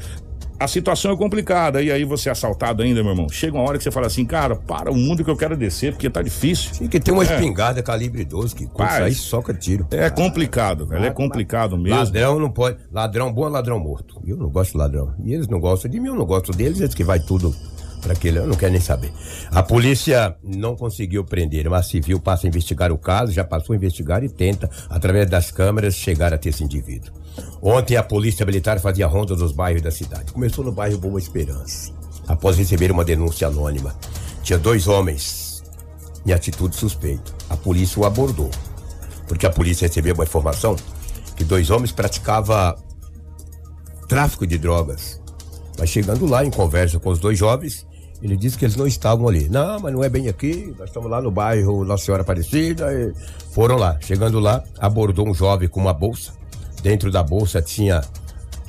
A 0.59 0.67
situação 0.67 1.11
é 1.11 1.17
complicada, 1.17 1.81
e 1.81 1.91
aí 1.91 2.03
você 2.05 2.29
é 2.29 2.31
assaltado 2.31 2.83
ainda, 2.83 3.01
meu 3.01 3.13
irmão. 3.13 3.27
Chega 3.29 3.57
uma 3.57 3.67
hora 3.67 3.79
que 3.79 3.83
você 3.83 3.89
fala 3.89 4.05
assim, 4.05 4.23
cara, 4.23 4.55
para 4.55 4.91
o 4.91 4.95
mundo 4.95 5.23
que 5.23 5.31
eu 5.31 5.35
quero 5.35 5.57
descer, 5.57 5.91
porque 5.91 6.07
tá 6.07 6.21
difícil. 6.21 6.71
Tem 6.77 6.87
que 6.87 6.99
ter 6.99 7.11
uma 7.11 7.23
É. 7.23 7.33
espingarda 7.33 7.81
calibre 7.81 8.23
12, 8.23 8.53
que 8.53 8.67
Paz. 8.67 9.01
aí 9.01 9.15
soca 9.15 9.55
tiro. 9.55 9.87
É 9.89 10.07
complicado, 10.11 10.85
velho, 10.85 11.03
é 11.03 11.09
complicado 11.09 11.75
mesmo. 11.79 11.97
Ladrão 11.97 12.37
não 12.39 12.51
pode. 12.51 12.77
Ladrão 12.91 13.33
bom 13.33 13.47
é 13.47 13.49
ladrão 13.49 13.79
morto. 13.79 14.21
Eu 14.23 14.37
não 14.37 14.49
gosto 14.51 14.73
de 14.73 14.77
ladrão. 14.77 15.15
E 15.25 15.33
eles 15.33 15.47
não 15.47 15.59
gostam 15.59 15.89
de 15.89 15.99
mim, 15.99 16.09
eu 16.09 16.15
não 16.15 16.25
gosto 16.27 16.51
deles, 16.51 16.79
eles 16.79 16.93
que 16.93 17.03
vai 17.03 17.19
tudo 17.19 17.55
para 18.01 18.13
aquele. 18.13 18.39
Eu 18.39 18.47
não 18.47 18.55
quero 18.55 18.71
nem 18.71 18.81
saber. 18.81 19.11
A 19.51 19.61
polícia 19.61 20.35
não 20.43 20.75
conseguiu 20.75 21.23
prender, 21.23 21.69
mas 21.69 21.87
civil 21.87 22.19
passa 22.19 22.47
a 22.47 22.49
investigar 22.49 22.91
o 22.91 22.97
caso, 22.97 23.31
já 23.31 23.43
passou 23.43 23.73
a 23.73 23.77
investigar 23.77 24.23
e 24.23 24.29
tenta, 24.29 24.69
através 24.89 25.29
das 25.29 25.51
câmeras, 25.51 25.95
chegar 25.95 26.33
até 26.33 26.49
esse 26.49 26.63
indivíduo. 26.63 27.13
Ontem 27.61 27.95
a 27.95 28.03
polícia 28.03 28.45
militar 28.45 28.79
fazia 28.79 29.07
ronda 29.07 29.35
dos 29.35 29.51
bairros 29.51 29.81
da 29.81 29.91
cidade. 29.91 30.33
Começou 30.33 30.65
no 30.65 30.71
bairro 30.71 30.97
Boa 30.97 31.19
Esperança. 31.19 31.93
Após 32.27 32.57
receber 32.57 32.91
uma 32.91 33.05
denúncia 33.05 33.47
anônima, 33.47 33.95
tinha 34.43 34.57
dois 34.57 34.87
homens 34.87 35.63
em 36.25 36.33
atitude 36.33 36.75
suspeita. 36.75 37.31
A 37.49 37.55
polícia 37.57 37.99
o 38.01 38.05
abordou. 38.05 38.49
porque 39.27 39.45
a 39.45 39.49
polícia 39.49 39.87
recebeu 39.87 40.13
uma 40.13 40.25
informação 40.25 40.75
que 41.37 41.45
dois 41.45 41.69
homens 41.69 41.93
praticavam 41.93 42.75
tráfico 44.05 44.45
de 44.45 44.57
drogas. 44.57 45.20
Mas 45.77 45.89
chegando 45.89 46.25
lá 46.25 46.45
em 46.45 46.51
conversa 46.51 46.99
com 46.99 47.09
os 47.09 47.19
dois 47.19 47.37
jovens, 47.37 47.85
ele 48.21 48.37
disse 48.37 48.57
que 48.57 48.65
eles 48.65 48.75
não 48.75 48.85
estavam 48.85 49.27
ali. 49.27 49.49
Não, 49.49 49.79
mas 49.79 49.91
não 49.91 50.03
é 50.03 50.09
bem 50.09 50.27
aqui, 50.27 50.73
nós 50.77 50.89
estamos 50.89 51.09
lá 51.09 51.21
no 51.21 51.31
bairro 51.31 51.83
Nossa 51.83 52.05
Senhora 52.05 52.21
Aparecida. 52.21 52.93
E 52.93 53.13
foram 53.51 53.77
lá. 53.77 53.97
Chegando 54.01 54.39
lá, 54.39 54.63
abordou 54.79 55.27
um 55.27 55.33
jovem 55.33 55.67
com 55.67 55.79
uma 55.79 55.93
bolsa. 55.93 56.33
Dentro 56.83 57.11
da 57.11 57.23
bolsa 57.23 57.61
tinha. 57.61 58.01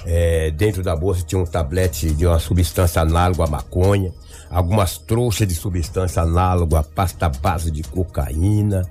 É, 0.05 0.51
dentro 0.51 0.83
da 0.83 0.97
bolsa 0.97 1.23
tinha 1.23 1.41
um 1.41 1.45
tablete 1.45 2.12
de 2.12 2.27
uma 2.27 2.41
substância 2.41 3.01
análoga 3.01 3.45
à 3.45 3.47
maconha, 3.47 4.12
algumas 4.51 4.99
trouxas 4.99 5.47
de 5.47 5.55
substância 5.55 6.23
análoga 6.23 6.81
à 6.81 6.83
pasta 6.83 7.29
base 7.29 7.71
de 7.71 7.85
cocaína. 7.85 8.83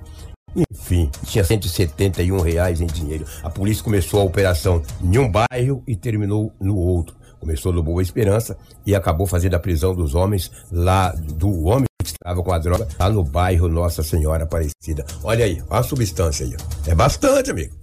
Enfim, 0.70 1.10
tinha 1.26 1.44
171 1.44 2.40
reais 2.40 2.80
em 2.80 2.86
dinheiro. 2.86 3.26
A 3.42 3.50
polícia 3.50 3.84
começou 3.84 4.20
a 4.20 4.24
operação 4.24 4.82
em 5.02 5.18
um 5.18 5.30
bairro 5.30 5.82
e 5.86 5.94
terminou 5.96 6.50
no 6.58 6.76
outro. 6.76 7.14
Começou 7.42 7.72
no 7.72 7.82
Boa 7.82 8.00
Esperança 8.00 8.56
e 8.86 8.94
acabou 8.94 9.26
fazendo 9.26 9.54
a 9.54 9.58
prisão 9.58 9.96
dos 9.96 10.14
homens 10.14 10.48
lá, 10.70 11.10
do 11.10 11.64
homem 11.64 11.86
que 11.98 12.10
estava 12.10 12.40
com 12.40 12.52
a 12.52 12.58
droga, 12.60 12.86
lá 12.96 13.10
no 13.10 13.24
bairro 13.24 13.68
Nossa 13.68 14.00
Senhora 14.00 14.44
Aparecida. 14.44 15.04
Olha 15.24 15.44
aí, 15.44 15.60
olha 15.68 15.80
a 15.80 15.82
substância 15.82 16.46
aí. 16.46 16.54
É 16.86 16.94
bastante, 16.94 17.50
amigo. 17.50 17.74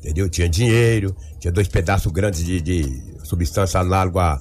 Entendeu? 0.00 0.28
Tinha 0.28 0.46
dinheiro, 0.50 1.16
tinha 1.40 1.50
dois 1.50 1.66
pedaços 1.66 2.12
grandes 2.12 2.44
de, 2.44 2.60
de 2.60 3.02
substância 3.24 3.80
análoga 3.80 4.20
à, 4.20 4.40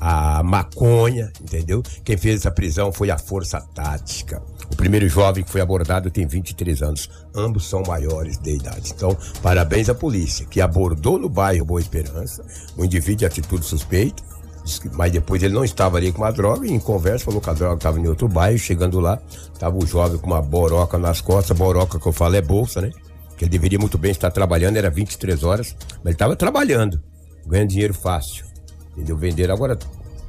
à 0.00 0.42
maconha, 0.42 1.32
entendeu? 1.40 1.82
Quem 2.04 2.16
fez 2.16 2.40
essa 2.40 2.50
prisão 2.50 2.92
foi 2.92 3.10
a 3.10 3.18
Força 3.18 3.60
Tática. 3.74 4.42
O 4.70 4.76
primeiro 4.76 5.08
jovem 5.08 5.42
que 5.42 5.50
foi 5.50 5.60
abordado 5.60 6.10
tem 6.10 6.26
23 6.26 6.82
anos. 6.82 7.10
Ambos 7.34 7.68
são 7.68 7.82
maiores 7.86 8.38
de 8.38 8.56
idade. 8.56 8.92
Então, 8.94 9.16
parabéns 9.42 9.88
à 9.88 9.94
polícia, 9.94 10.46
que 10.46 10.60
abordou 10.60 11.18
no 11.18 11.28
bairro 11.28 11.64
Boa 11.64 11.80
Esperança 11.80 12.44
um 12.76 12.84
indivíduo 12.84 13.18
de 13.18 13.26
atitude 13.26 13.64
suspeita. 13.64 14.22
Mas 14.92 15.10
depois 15.12 15.42
ele 15.42 15.54
não 15.54 15.64
estava 15.64 15.96
ali 15.96 16.12
com 16.12 16.20
uma 16.20 16.30
droga 16.30 16.66
e 16.66 16.70
em 16.70 16.78
conversa 16.78 17.24
falou 17.24 17.40
que 17.40 17.48
a 17.48 17.54
droga 17.54 17.76
estava 17.76 17.98
em 17.98 18.06
outro 18.06 18.28
bairro. 18.28 18.58
Chegando 18.58 19.00
lá, 19.00 19.18
estava 19.52 19.76
o 19.76 19.86
jovem 19.86 20.18
com 20.18 20.26
uma 20.26 20.42
boroca 20.42 20.98
nas 20.98 21.22
costas. 21.22 21.56
Boroca 21.56 21.98
que 21.98 22.06
eu 22.06 22.12
falo 22.12 22.36
é 22.36 22.42
bolsa, 22.42 22.82
né? 22.82 22.90
Que 23.36 23.44
ele 23.44 23.50
deveria 23.50 23.78
muito 23.78 23.96
bem 23.96 24.10
estar 24.10 24.30
trabalhando, 24.30 24.76
era 24.76 24.90
23 24.90 25.42
horas, 25.42 25.74
mas 25.98 26.06
ele 26.06 26.12
estava 26.12 26.36
trabalhando, 26.36 27.00
ganhando 27.46 27.68
dinheiro 27.70 27.94
fácil. 27.94 28.47
Entendeu? 28.98 29.16
Vender 29.16 29.48
agora 29.48 29.78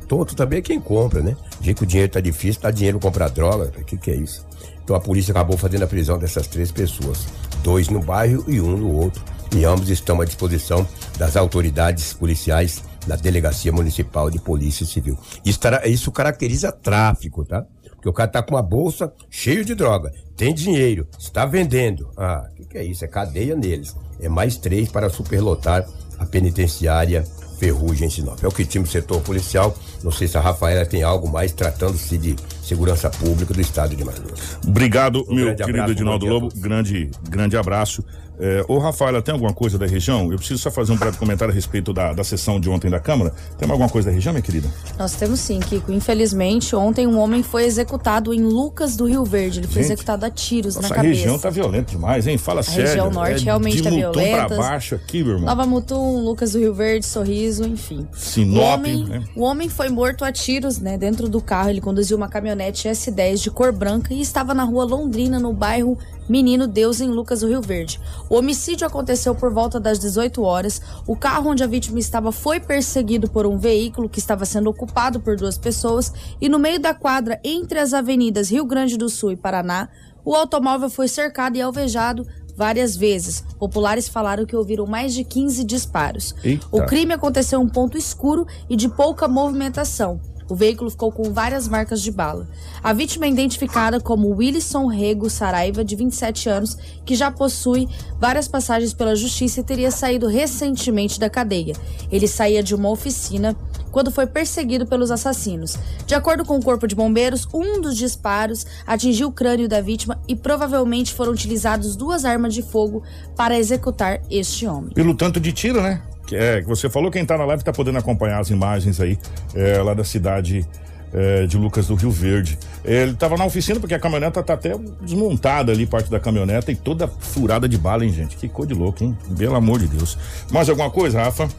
tonto 0.08 0.36
também 0.36 0.60
é 0.60 0.62
quem 0.62 0.80
compra, 0.80 1.24
né? 1.24 1.36
Já 1.60 1.74
que 1.74 1.84
o 1.84 1.88
dinheiro 1.88 2.12
tá 2.12 2.22
difícil, 2.22 2.62
dá 2.62 2.70
dinheiro 2.70 3.00
comprar 3.00 3.30
droga. 3.30 3.72
O 3.76 3.84
que, 3.84 3.98
que 3.98 4.12
é 4.12 4.16
isso? 4.16 4.46
Então 4.84 4.96
a 4.96 5.00
polícia 5.00 5.32
acabou 5.32 5.58
fazendo 5.58 5.84
a 5.84 5.88
prisão 5.88 6.20
dessas 6.20 6.48
três 6.48 6.72
pessoas. 6.72 7.28
Dois 7.64 7.90
no 7.90 8.00
bairro 8.00 8.44
e 8.48 8.62
um 8.62 8.78
no 8.78 8.94
outro. 8.96 9.24
E 9.56 9.66
ambos 9.66 9.90
estão 9.90 10.22
à 10.22 10.26
disposição 10.26 10.88
das 11.18 11.36
autoridades 11.36 12.14
policiais 12.14 12.84
na 13.08 13.16
Delegacia 13.16 13.72
Municipal 13.72 14.30
de 14.30 14.40
Polícia 14.40 14.86
Civil. 14.86 15.18
Isso, 15.44 15.60
isso 15.86 16.12
caracteriza 16.12 16.72
tráfico, 16.72 17.44
tá? 17.44 17.66
Porque 17.96 18.08
o 18.08 18.14
cara 18.14 18.30
tá 18.30 18.44
com 18.44 18.56
uma 18.56 18.62
bolsa 18.62 19.12
cheio 19.30 19.66
de 19.66 19.76
droga, 19.76 20.14
tem 20.38 20.54
dinheiro, 20.54 21.08
está 21.18 21.46
vendendo. 21.46 22.10
Ah, 22.16 22.48
o 22.52 22.56
que, 22.56 22.66
que 22.66 22.78
é 22.78 22.84
isso? 22.84 23.04
É 23.04 23.08
cadeia 23.08 23.56
neles. 23.56 23.96
É 24.22 24.30
mais 24.30 24.58
três 24.58 24.90
para 24.90 25.10
superlotar 25.10 25.86
a 26.18 26.26
penitenciária 26.26 27.26
Ferrugem 27.60 28.08
em 28.08 28.10
Sinop. 28.10 28.42
É 28.42 28.48
o 28.48 28.52
que 28.52 28.66
time 28.66 28.86
do 28.86 28.90
setor 28.90 29.22
policial. 29.22 29.76
Não 30.04 30.12
sei 30.12 30.28
se 30.28 30.38
a 30.38 30.42
Rafaela 30.42 30.86
tem 30.86 31.04
algo 31.04 31.30
mais 31.30 31.52
tratando-se 31.52 32.18
de 32.18 32.36
segurança 32.64 33.10
pública 33.10 33.54
do 33.54 33.60
estado 33.60 33.96
de 33.96 34.04
Mato 34.04 34.22
Grosso. 34.22 34.60
Obrigado, 34.66 35.26
Um 35.28 35.36
meu 35.36 35.48
querido 35.56 35.70
abraço, 35.70 35.92
Edinaldo 35.92 36.26
Lobo. 36.26 36.50
Grande, 36.56 37.12
grande 37.30 37.58
abraço. 37.58 38.04
É, 38.40 38.64
ô, 38.70 38.78
Rafaela, 38.80 39.22
tem 39.22 39.34
alguma 39.34 39.54
coisa 39.54 39.78
da 39.78 39.86
região? 39.86 40.32
Eu 40.32 40.38
preciso 40.38 40.60
só 40.62 40.72
fazer 40.72 40.94
um 40.94 40.96
breve 40.96 41.18
comentário 41.18 41.52
a 41.52 41.56
respeito 41.56 41.92
da, 41.92 42.14
da 42.14 42.24
sessão 42.24 42.60
de 42.60 42.70
ontem 42.70 42.90
da 42.90 43.00
Câmara. 43.00 43.34
Tem 43.58 43.70
alguma 43.70 43.90
coisa 43.90 44.10
da 44.10 44.16
região, 44.16 44.34
minha 44.34 44.42
querida? 44.42 44.70
Nós 44.98 45.14
temos 45.14 45.42
sim, 45.42 45.60
Kiko. 45.60 45.92
Infelizmente, 45.92 46.74
ontem 46.76 47.06
um 47.06 47.20
homem 47.20 47.44
foi 47.44 47.66
executado 47.66 48.34
em 48.34 48.42
Lucas 48.42 48.96
do 48.96 49.06
Rio 49.06 49.26
Verde. 49.26 49.60
Ele 49.60 49.68
foi 49.68 49.82
Gente, 49.82 49.92
executado 49.92 50.26
a 50.26 50.30
tiros 50.30 50.76
Nossa, 50.76 50.88
na 50.88 50.94
a 50.94 50.96
cabeça. 50.96 51.16
região 51.16 51.38
tá 51.38 51.50
violenta 51.50 51.92
demais, 51.92 52.28
hein? 52.28 52.38
Fala 52.38 52.64
sério. 52.64 52.86
região 52.88 53.12
norte 53.12 53.42
é 53.42 53.46
realmente 53.46 53.78
de 53.78 53.84
tá 53.84 53.90
Mutum 53.92 54.12
violenta. 54.14 54.48
pra 54.48 54.58
baixo 54.58 54.96
aqui, 54.96 55.22
meu 55.24 55.34
irmão. 55.34 55.46
Nova 55.46 55.66
Mutum, 55.66 56.24
Lucas 56.24 56.54
do 56.54 56.60
Rio 56.60 56.74
Verde, 56.74 57.06
Sorriso, 57.06 57.68
enfim. 57.68 58.08
Sinop, 58.14 58.58
o 58.58 58.62
homem, 58.62 59.04
né? 59.04 59.24
o 59.36 59.44
homem 59.44 59.68
foi 59.68 59.90
morto 59.90 60.24
a 60.24 60.32
tiros, 60.32 60.80
né, 60.80 60.98
dentro 60.98 61.28
do 61.28 61.42
carro. 61.42 61.70
Ele 61.70 61.82
conduziu 61.82 62.16
uma 62.16 62.30
caminhonete 62.30 62.88
S10 62.88 63.42
de 63.44 63.52
cor 63.52 63.74
branca 63.74 64.14
e 64.14 64.22
estava 64.22 64.54
na 64.54 64.64
rua 64.64 64.86
Londrina, 64.86 65.40
no 65.40 65.52
bairro 65.52 65.98
Menino 66.30 66.68
Deus, 66.68 67.02
em 67.02 67.10
Lucas 67.10 67.40
do 67.40 67.48
Rio 67.48 67.62
Verde. 67.62 68.00
O 68.30 68.36
homicídio 68.36 68.86
aconteceu 68.86 69.34
por 69.34 69.52
volta 69.52 69.80
das 69.80 69.98
18 69.98 70.44
horas. 70.44 70.80
O 71.08 71.16
carro 71.16 71.50
onde 71.50 71.64
a 71.64 71.68
vítima 71.68 71.98
estava 72.00 72.32
foi 72.32 72.60
perseguido 72.60 73.28
por 73.28 73.48
um 73.48 73.58
veículo 73.58 74.08
que 74.08 74.20
estava 74.20 74.46
sendo 74.46 74.70
ocupado 74.70 75.20
por 75.20 75.36
duas 75.36 75.58
pessoas 75.58 76.14
e 76.40 76.48
no 76.48 76.60
meio 76.60 76.80
da 76.80 76.94
quadra, 76.94 77.40
entre 77.44 77.80
as 77.80 77.94
avenidas 77.94 78.52
Rio 78.52 78.66
Grande 78.66 78.96
do 78.96 79.10
Sul 79.10 79.32
e 79.32 79.36
Paraná, 79.36 79.90
o 80.24 80.36
automóvel 80.36 80.90
foi 80.90 81.08
cercado 81.08 81.58
e 81.58 81.62
alvejado 81.62 82.28
várias 82.56 82.96
vezes. 82.96 83.44
Populares 83.58 84.10
falaram 84.10 84.46
que 84.46 84.56
ouviram 84.56 84.86
mais 84.86 85.14
de 85.14 85.24
15 85.24 85.64
disparos. 85.64 86.36
Eita. 86.44 86.68
O 86.72 86.86
crime 86.86 87.14
aconteceu 87.14 87.62
em 87.62 87.64
um 87.64 87.70
ponto 87.70 87.98
escuro 87.98 88.46
e 88.70 88.76
de 88.76 88.90
pouca 88.90 89.30
movimentação. 89.30 90.20
O 90.50 90.56
veículo 90.56 90.90
ficou 90.90 91.12
com 91.12 91.32
várias 91.32 91.68
marcas 91.68 92.02
de 92.02 92.12
bala. 92.12 92.48
A 92.84 92.92
vítima 92.92 93.28
é 93.28 93.30
identificada 93.30 94.00
como 94.00 94.36
Wilson 94.36 94.88
Rego 94.88 95.30
Saraiva, 95.30 95.84
de 95.84 95.96
27 95.96 96.50
anos, 96.50 96.76
que 97.06 97.16
já 97.16 97.30
possui 97.30 97.88
várias 98.20 98.48
passagens 98.48 98.92
pela 98.92 99.16
justiça 99.16 99.60
e 99.60 99.64
teria 99.64 99.92
saído 99.92 100.28
recentemente 100.28 101.20
da 101.20 101.30
cadeia. 101.30 101.76
Ele 102.12 102.28
saía 102.28 102.64
de 102.64 102.74
uma 102.74 102.90
oficina 102.90 103.56
quando 103.92 104.12
foi 104.12 104.26
perseguido 104.26 104.86
pelos 104.86 105.12
assassinos. 105.12 105.78
De 106.06 106.16
acordo 106.16 106.44
com 106.44 106.58
o 106.58 106.64
Corpo 106.64 106.88
de 106.88 106.96
Bombeiros, 106.96 107.48
um 107.54 107.80
dos 107.80 107.96
disparos 107.96 108.66
atingiu 108.86 109.28
o 109.28 109.32
crânio 109.32 109.68
da 109.68 109.82
vítima 109.82 110.20
e 110.28 110.36
provavelmente 110.36 111.14
foram 111.14 111.32
utilizadas 111.32 111.96
duas 111.96 112.26
armas 112.26 112.54
de 112.54 112.62
fogo 112.62 113.04
para 113.36 113.58
executar 113.58 114.22
este 114.30 114.66
homem. 114.66 114.94
Pelo 114.94 115.14
tanto 115.14 115.40
de 115.40 115.52
tiro, 115.52 115.82
né? 115.82 116.02
Que 116.30 116.36
é, 116.36 116.62
que 116.62 116.68
você 116.68 116.88
falou, 116.88 117.10
quem 117.10 117.26
tá 117.26 117.36
na 117.36 117.44
live 117.44 117.64
tá 117.64 117.74
podendo 117.74 117.98
acompanhar 117.98 118.40
as 118.40 118.52
imagens 118.52 119.02
aí, 119.02 119.18
é, 119.56 119.82
lá 119.82 119.96
da 119.96 120.04
cidade 120.04 120.64
é, 121.12 121.48
de 121.48 121.58
Lucas 121.58 121.88
do 121.88 121.96
Rio 121.96 122.12
Verde. 122.12 122.56
É, 122.86 123.02
Ele 123.02 123.16
tava 123.16 123.36
na 123.36 123.46
oficina 123.46 123.80
porque 123.80 123.96
a 123.96 124.00
caminhoneta 124.00 124.44
tá 124.44 124.54
até 124.54 124.78
desmontada 125.02 125.72
ali, 125.72 125.88
parte 125.88 126.08
da 126.08 126.20
caminhoneta 126.20 126.72
e 126.72 126.76
toda 126.76 127.08
furada 127.08 127.68
de 127.68 127.80
bala, 127.80 128.06
hein, 128.06 128.14
gente? 128.14 128.38
Que 128.38 128.48
cor 128.48 128.68
de 128.68 128.76
louco, 128.76 129.04
hein? 129.04 129.18
Pelo 129.36 129.56
amor 129.56 129.80
de 129.80 129.88
Deus. 129.88 130.20
Mais 130.52 130.70
alguma 130.70 130.92
coisa, 130.92 131.20
Rafa? 131.20 131.50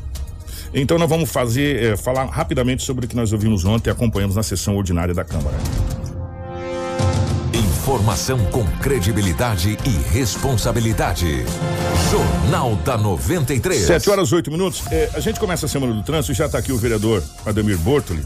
Então 0.73 0.97
nós 0.97 1.11
vamos 1.11 1.33
fazer, 1.33 1.85
é, 1.85 1.97
falar 1.97 2.27
rapidamente 2.27 2.85
sobre 2.85 3.07
o 3.07 3.09
que 3.09 3.17
nós 3.17 3.33
ouvimos 3.33 3.65
ontem 3.65 3.91
e 3.91 3.93
acompanhamos 3.93 4.37
na 4.37 4.45
sessão 4.45 4.77
ordinária 4.77 5.13
da 5.13 5.25
Câmara. 5.25 5.57
Informação 7.81 8.39
com 8.51 8.63
credibilidade 8.79 9.79
e 9.87 10.13
responsabilidade. 10.13 11.47
Jornal 12.11 12.77
da 12.77 12.99
93. 12.99 13.81
7 13.87 14.11
horas 14.11 14.31
8 14.31 14.51
minutos. 14.51 14.83
É, 14.93 15.09
a 15.15 15.21
gente 15.21 15.41
começa 15.41 15.65
a 15.65 15.69
semana 15.69 15.95
do 15.95 16.03
trânsito, 16.03 16.35
já 16.35 16.45
está 16.45 16.59
aqui 16.59 16.73
o 16.73 16.77
vereador 16.77 17.23
Ademir 17.47 17.79
Bortoli. 17.79 18.23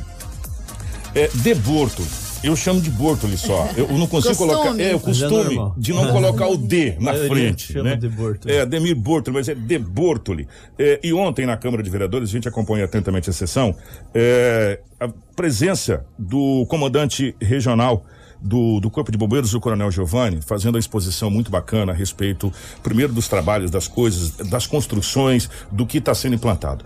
É, 1.14 1.30
de 1.32 1.54
Bortoli. 1.54 2.08
Eu 2.42 2.56
chamo 2.56 2.80
de 2.80 2.90
Bortoli 2.90 3.38
só. 3.38 3.68
Eu 3.76 3.86
não 3.96 4.08
consigo 4.08 4.34
Costume. 4.34 4.50
colocar. 4.54 4.82
É 4.82 4.92
o 4.92 4.96
é 4.96 4.98
costume 4.98 5.30
normal. 5.30 5.74
de 5.78 5.92
não 5.92 6.10
colocar 6.10 6.48
o 6.48 6.56
D 6.56 6.96
na 7.00 7.14
frente. 7.14 7.74
chama 7.74 7.90
né? 7.90 7.96
de 7.96 8.08
Bortoli. 8.08 8.54
É, 8.54 8.62
Ademir 8.62 8.96
Bortoli, 8.96 9.36
mas 9.36 9.48
é 9.48 9.54
de 9.54 9.78
Bortoli. 9.78 10.48
É, 10.76 10.98
e 11.00 11.12
ontem 11.12 11.46
na 11.46 11.56
Câmara 11.56 11.80
de 11.80 11.88
Vereadores, 11.90 12.28
a 12.28 12.32
gente 12.32 12.48
acompanha 12.48 12.86
atentamente 12.86 13.30
a 13.30 13.32
sessão, 13.32 13.72
é, 14.12 14.80
a 14.98 15.08
presença 15.36 16.04
do 16.18 16.66
comandante 16.66 17.36
regional 17.40 18.04
do, 18.44 18.78
do 18.78 18.90
Corpo 18.90 19.10
de 19.10 19.16
Bombeiros, 19.16 19.54
o 19.54 19.60
Coronel 19.60 19.90
Giovanni, 19.90 20.42
fazendo 20.42 20.76
a 20.76 20.78
exposição 20.78 21.30
muito 21.30 21.50
bacana 21.50 21.92
a 21.92 21.94
respeito, 21.94 22.52
primeiro, 22.82 23.10
dos 23.12 23.26
trabalhos, 23.26 23.70
das 23.70 23.88
coisas, 23.88 24.32
das 24.50 24.66
construções, 24.66 25.48
do 25.72 25.86
que 25.86 25.96
está 25.96 26.14
sendo 26.14 26.34
implantado. 26.34 26.84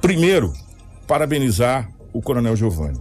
Primeiro, 0.00 0.52
parabenizar 1.08 1.90
o 2.12 2.22
Coronel 2.22 2.54
Giovanni. 2.54 3.00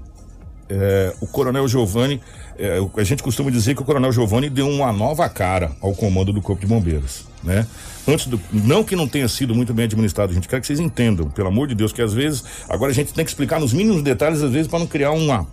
É, 0.68 1.16
o 1.20 1.28
Coronel 1.28 1.68
Giovanni, 1.68 2.22
é, 2.58 2.80
a 2.98 3.04
gente 3.04 3.24
costuma 3.24 3.50
dizer 3.50 3.76
que 3.76 3.82
o 3.82 3.86
Coronel 3.86 4.12
Giovanni 4.12 4.50
deu 4.50 4.68
uma 4.68 4.92
nova 4.92 5.28
cara 5.30 5.72
ao 5.82 5.94
comando 5.94 6.34
do 6.34 6.42
Corpo 6.42 6.62
de 6.62 6.68
Bombeiros, 6.68 7.26
né? 7.44 7.66
Antes 8.08 8.28
do, 8.28 8.40
não 8.52 8.84
que 8.84 8.96
não 8.96 9.08
tenha 9.08 9.28
sido 9.28 9.56
muito 9.56 9.74
bem 9.74 9.86
administrado, 9.86 10.34
gente, 10.34 10.48
quero 10.48 10.62
que 10.62 10.68
vocês 10.68 10.80
entendam, 10.80 11.30
pelo 11.30 11.48
amor 11.48 11.68
de 11.68 11.76
Deus, 11.76 11.92
que 11.92 12.02
às 12.02 12.14
vezes, 12.14 12.44
agora 12.68 12.92
a 12.92 12.94
gente 12.94 13.14
tem 13.14 13.24
que 13.24 13.32
explicar 13.32 13.60
nos 13.60 13.74
mínimos 13.74 14.04
detalhes, 14.04 14.44
às 14.44 14.52
vezes, 14.52 14.68
para 14.68 14.80
não 14.80 14.88
criar 14.88 15.12
uma, 15.12 15.48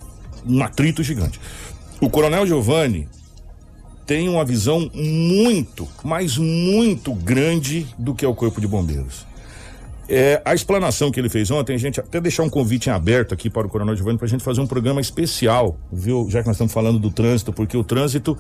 um 0.47 0.63
atrito 0.63 1.03
gigante. 1.03 1.41
O 2.01 2.11
Coronel 2.11 2.47
Giovanni 2.47 3.09
tem 4.07 4.29
uma 4.29 4.45
visão 4.45 4.91
muito, 4.95 5.89
mas 6.05 6.37
muito 6.37 7.13
grande 7.15 7.87
do 7.99 8.15
que 8.15 8.25
é 8.25 8.29
o 8.29 8.35
Corpo 8.35 8.61
de 8.61 8.67
Bombeiros. 8.67 9.27
É, 10.09 10.41
a 10.45 10.55
explanação 10.55 11.11
que 11.11 11.19
ele 11.19 11.29
fez 11.29 11.51
ontem, 11.51 11.75
a 11.75 11.79
gente 11.79 11.99
até 11.99 12.21
deixar 12.21 12.45
um 12.45 12.51
convite 12.51 12.89
em 12.89 12.93
aberto 12.93 13.35
aqui 13.35 13.51
para 13.51 13.67
o 13.67 13.71
Coronel 13.71 13.97
Giovanni 13.97 14.19
para 14.19 14.27
a 14.27 14.29
gente 14.29 14.45
fazer 14.45 14.61
um 14.61 14.67
programa 14.67 15.01
especial, 15.01 15.77
viu? 15.91 16.29
Já 16.31 16.43
que 16.43 16.47
nós 16.47 16.57
estamos 16.57 16.73
falando 16.73 16.99
do 16.99 17.11
trânsito, 17.11 17.53
porque 17.53 17.77
o 17.77 17.83
trânsito 17.83 18.39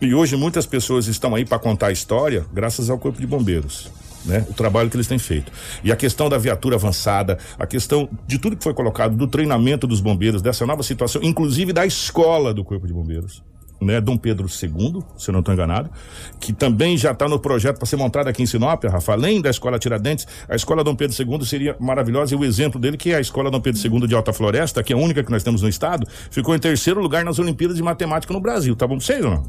E 0.00 0.14
hoje 0.14 0.36
muitas 0.36 0.64
pessoas 0.64 1.06
estão 1.06 1.34
aí 1.34 1.44
para 1.44 1.58
contar 1.58 1.88
a 1.88 1.92
história 1.92 2.46
graças 2.52 2.88
ao 2.88 2.98
Corpo 2.98 3.20
de 3.20 3.26
Bombeiros. 3.26 3.90
Né? 4.24 4.46
O 4.48 4.54
trabalho 4.54 4.88
que 4.88 4.96
eles 4.96 5.06
têm 5.06 5.18
feito. 5.18 5.50
E 5.82 5.90
a 5.90 5.96
questão 5.96 6.28
da 6.28 6.38
viatura 6.38 6.76
avançada, 6.76 7.38
a 7.58 7.66
questão 7.66 8.08
de 8.26 8.38
tudo 8.38 8.56
que 8.56 8.62
foi 8.62 8.74
colocado, 8.74 9.16
do 9.16 9.26
treinamento 9.26 9.86
dos 9.86 10.00
bombeiros, 10.00 10.40
dessa 10.40 10.64
nova 10.64 10.82
situação, 10.82 11.22
inclusive 11.22 11.72
da 11.72 11.84
escola 11.84 12.54
do 12.54 12.64
Corpo 12.64 12.86
de 12.86 12.92
Bombeiros. 12.92 13.42
Né, 13.80 14.00
Dom 14.00 14.16
Pedro 14.16 14.46
II, 14.46 15.02
se 15.18 15.28
eu 15.28 15.32
não 15.32 15.40
estou 15.40 15.52
enganado, 15.52 15.90
que 16.38 16.52
também 16.52 16.96
já 16.96 17.10
está 17.10 17.28
no 17.28 17.36
projeto 17.36 17.78
para 17.78 17.86
ser 17.86 17.96
montado 17.96 18.28
aqui 18.28 18.40
em 18.40 18.46
Sinop, 18.46 18.84
Rafa, 18.84 19.12
além 19.12 19.42
da 19.42 19.50
Escola 19.50 19.76
Tiradentes, 19.76 20.24
a 20.48 20.54
Escola 20.54 20.84
Dom 20.84 20.94
Pedro 20.94 21.16
II 21.20 21.44
seria 21.44 21.74
maravilhosa 21.80 22.32
e 22.32 22.38
o 22.38 22.44
exemplo 22.44 22.80
dele, 22.80 22.96
que 22.96 23.10
é 23.10 23.16
a 23.16 23.20
Escola 23.20 23.50
Dom 23.50 23.60
Pedro 23.60 23.84
II 23.84 24.06
de 24.06 24.14
Alta 24.14 24.32
Floresta, 24.32 24.84
que 24.84 24.92
é 24.92 24.96
a 24.96 24.98
única 25.00 25.24
que 25.24 25.32
nós 25.32 25.42
temos 25.42 25.62
no 25.62 25.68
estado, 25.68 26.06
ficou 26.30 26.54
em 26.54 26.60
terceiro 26.60 27.00
lugar 27.00 27.24
nas 27.24 27.40
Olimpíadas 27.40 27.76
de 27.76 27.82
Matemática 27.82 28.32
no 28.32 28.40
Brasil. 28.40 28.76
Tá 28.76 28.86
bom 28.86 28.98
pra 28.98 29.04
vocês 29.04 29.24
ou 29.24 29.32
não? 29.32 29.42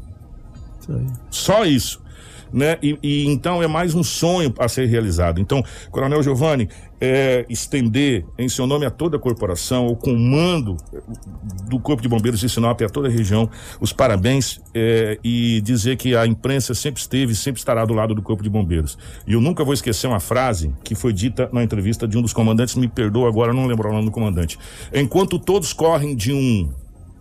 Só 1.30 1.64
isso. 1.64 2.03
Né? 2.54 2.78
E, 2.80 2.96
e, 3.02 3.26
então 3.26 3.60
é 3.60 3.66
mais 3.66 3.96
um 3.96 4.04
sonho 4.04 4.54
a 4.60 4.68
ser 4.68 4.86
realizado. 4.86 5.40
Então, 5.40 5.60
Coronel 5.90 6.22
Giovanni, 6.22 6.68
é, 7.00 7.44
estender 7.48 8.24
em 8.38 8.48
seu 8.48 8.64
nome 8.64 8.86
a 8.86 8.90
toda 8.90 9.16
a 9.16 9.18
corporação, 9.18 9.88
o 9.88 9.96
comando 9.96 10.76
do 11.68 11.80
Corpo 11.80 12.00
de 12.00 12.08
Bombeiros 12.08 12.38
de 12.38 12.48
Sinop 12.48 12.80
a 12.80 12.88
toda 12.88 13.08
a 13.08 13.10
região, 13.10 13.50
os 13.80 13.92
parabéns 13.92 14.60
é, 14.72 15.18
e 15.24 15.60
dizer 15.62 15.96
que 15.96 16.14
a 16.14 16.28
imprensa 16.28 16.74
sempre 16.74 17.00
esteve, 17.00 17.34
sempre 17.34 17.58
estará 17.58 17.84
do 17.84 17.92
lado 17.92 18.14
do 18.14 18.22
Corpo 18.22 18.44
de 18.44 18.48
Bombeiros. 18.48 18.96
E 19.26 19.32
eu 19.32 19.40
nunca 19.40 19.64
vou 19.64 19.74
esquecer 19.74 20.06
uma 20.06 20.20
frase 20.20 20.72
que 20.84 20.94
foi 20.94 21.12
dita 21.12 21.50
na 21.52 21.64
entrevista 21.64 22.06
de 22.06 22.16
um 22.16 22.22
dos 22.22 22.32
comandantes, 22.32 22.76
me 22.76 22.86
perdoa 22.86 23.28
agora, 23.28 23.52
não 23.52 23.66
lembro 23.66 23.88
o 23.88 23.92
nome 23.92 24.04
do 24.04 24.12
comandante. 24.12 24.56
Enquanto 24.92 25.40
todos 25.40 25.72
correm 25.72 26.14
de 26.14 26.32
um 26.32 26.72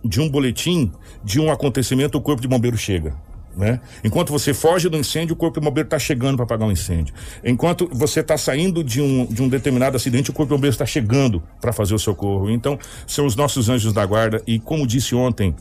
de 0.05 0.19
um 0.19 0.29
boletim, 0.29 0.91
de 1.23 1.39
um 1.39 1.49
acontecimento, 1.49 2.17
o 2.17 2.21
Corpo 2.21 2.41
de 2.41 2.47
Bombeiros 2.47 2.81
chega. 2.81 3.15
Né? 3.55 3.79
Enquanto 4.03 4.31
você 4.31 4.53
foge 4.53 4.89
do 4.89 4.97
incêndio, 4.97 5.33
o 5.33 5.37
corpo 5.37 5.59
de 5.59 5.65
bombeiro 5.65 5.87
está 5.87 5.99
chegando 5.99 6.35
para 6.35 6.45
apagar 6.45 6.67
o 6.67 6.69
um 6.69 6.73
incêndio. 6.73 7.13
Enquanto 7.43 7.87
você 7.91 8.21
está 8.21 8.37
saindo 8.37 8.83
de 8.83 9.01
um, 9.01 9.25
de 9.25 9.41
um 9.41 9.47
determinado 9.47 9.95
acidente, 9.95 10.31
o 10.31 10.33
corpo 10.33 10.49
de 10.51 10.57
bombeiro 10.57 10.73
está 10.73 10.85
chegando 10.85 11.41
para 11.61 11.71
fazer 11.71 11.93
o 11.93 11.99
socorro. 11.99 12.49
Então, 12.49 12.79
são 13.05 13.25
os 13.25 13.35
nossos 13.35 13.69
anjos 13.69 13.93
da 13.93 14.05
guarda. 14.05 14.41
E 14.47 14.59
como 14.59 14.87
disse 14.87 15.13
ontem 15.13 15.55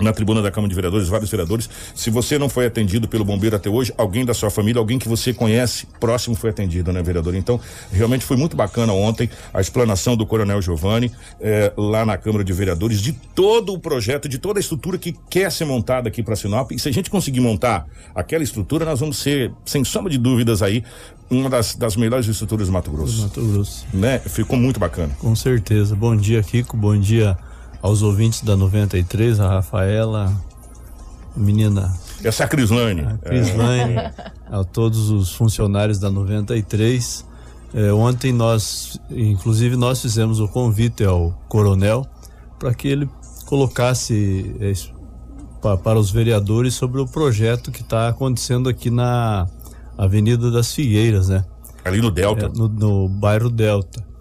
na 0.00 0.12
tribuna 0.12 0.42
da 0.42 0.50
Câmara 0.50 0.68
de 0.68 0.74
Vereadores, 0.74 1.08
vários 1.08 1.30
vereadores. 1.30 1.68
Se 1.94 2.10
você 2.10 2.38
não 2.38 2.48
foi 2.48 2.66
atendido 2.66 3.08
pelo 3.08 3.24
bombeiro 3.24 3.56
até 3.56 3.68
hoje, 3.68 3.92
alguém 3.96 4.24
da 4.24 4.34
sua 4.34 4.50
família, 4.50 4.78
alguém 4.78 4.98
que 4.98 5.08
você 5.08 5.32
conhece, 5.32 5.86
próximo 5.98 6.34
foi 6.34 6.50
atendido, 6.50 6.92
né, 6.92 7.02
vereador? 7.02 7.34
Então, 7.34 7.60
realmente 7.90 8.24
foi 8.24 8.36
muito 8.36 8.56
bacana 8.56 8.92
ontem 8.92 9.28
a 9.52 9.60
explanação 9.60 10.16
do 10.16 10.26
Coronel 10.26 10.60
Giovanni 10.60 11.10
eh, 11.40 11.72
lá 11.76 12.04
na 12.04 12.16
Câmara 12.16 12.44
de 12.44 12.52
Vereadores 12.52 13.00
de 13.00 13.12
todo 13.12 13.72
o 13.72 13.78
projeto, 13.78 14.28
de 14.28 14.38
toda 14.38 14.58
a 14.58 14.60
estrutura 14.60 14.98
que 14.98 15.14
quer 15.30 15.50
ser 15.50 15.64
montada 15.64 16.08
aqui 16.08 16.22
para 16.22 16.36
Sinop. 16.36 16.72
E 16.72 16.78
se 16.78 16.88
a 16.88 16.92
gente 16.92 17.10
conseguir 17.10 17.40
montar 17.40 17.86
aquela 18.14 18.44
estrutura, 18.44 18.84
nós 18.84 19.00
vamos 19.00 19.18
ser, 19.18 19.52
sem 19.64 19.84
sombra 19.84 20.10
de 20.10 20.18
dúvidas 20.18 20.62
aí, 20.62 20.84
uma 21.30 21.50
das, 21.50 21.74
das 21.74 21.96
melhores 21.96 22.26
estruturas 22.26 22.68
do 22.68 22.72
Mato 22.72 22.90
Grosso. 22.90 23.22
Mato 23.22 23.44
Grosso. 23.44 23.86
Né? 23.92 24.18
Ficou 24.20 24.58
muito 24.58 24.78
bacana. 24.78 25.12
Com 25.18 25.34
certeza. 25.34 25.96
Bom 25.96 26.14
dia, 26.16 26.42
Kiko. 26.42 26.76
Bom 26.76 26.96
dia 26.98 27.36
aos 27.82 28.02
ouvintes 28.02 28.42
da 28.42 28.56
93, 28.56 29.40
a 29.40 29.48
Rafaela, 29.48 30.32
a 31.34 31.38
menina. 31.38 31.92
Essa 32.22 32.44
é 32.44 32.46
a 32.46 32.48
Crislane. 32.48 33.02
A 33.02 33.18
Crislane, 33.18 33.94
é. 33.94 34.12
a 34.50 34.64
todos 34.64 35.10
os 35.10 35.32
funcionários 35.32 35.98
da 35.98 36.10
93. 36.10 37.24
É, 37.74 37.92
ontem 37.92 38.32
nós, 38.32 38.98
inclusive, 39.10 39.76
nós 39.76 40.00
fizemos 40.00 40.40
o 40.40 40.48
convite 40.48 41.04
ao 41.04 41.32
coronel 41.48 42.06
para 42.58 42.72
que 42.72 42.88
ele 42.88 43.08
colocasse 43.44 44.56
é, 44.60 44.72
para, 45.60 45.76
para 45.76 45.98
os 45.98 46.10
vereadores 46.10 46.74
sobre 46.74 47.00
o 47.00 47.06
projeto 47.06 47.70
que 47.70 47.82
está 47.82 48.08
acontecendo 48.08 48.68
aqui 48.68 48.90
na 48.90 49.46
Avenida 49.98 50.50
das 50.50 50.72
Figueiras, 50.72 51.28
né? 51.28 51.44
Ali 51.84 52.00
no 52.00 52.10
Delta. 52.10 52.46
É, 52.46 52.48
no, 52.48 52.68
no 52.68 53.08
bairro 53.08 53.50
Delta 53.50 54.15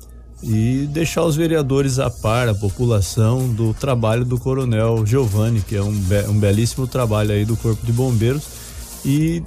e 0.48 0.86
deixar 0.92 1.24
os 1.24 1.36
vereadores 1.36 1.98
a 1.98 2.10
par, 2.10 2.48
a 2.48 2.54
população, 2.54 3.52
do 3.52 3.74
trabalho 3.74 4.24
do 4.24 4.40
Coronel 4.40 5.04
Giovanni, 5.04 5.62
que 5.62 5.76
é 5.76 5.82
um, 5.82 5.92
be 5.92 6.20
um 6.30 6.40
belíssimo 6.40 6.86
trabalho 6.86 7.32
aí 7.32 7.44
do 7.44 7.58
Corpo 7.58 7.84
de 7.84 7.92
Bombeiros 7.92 8.44
e 9.04 9.42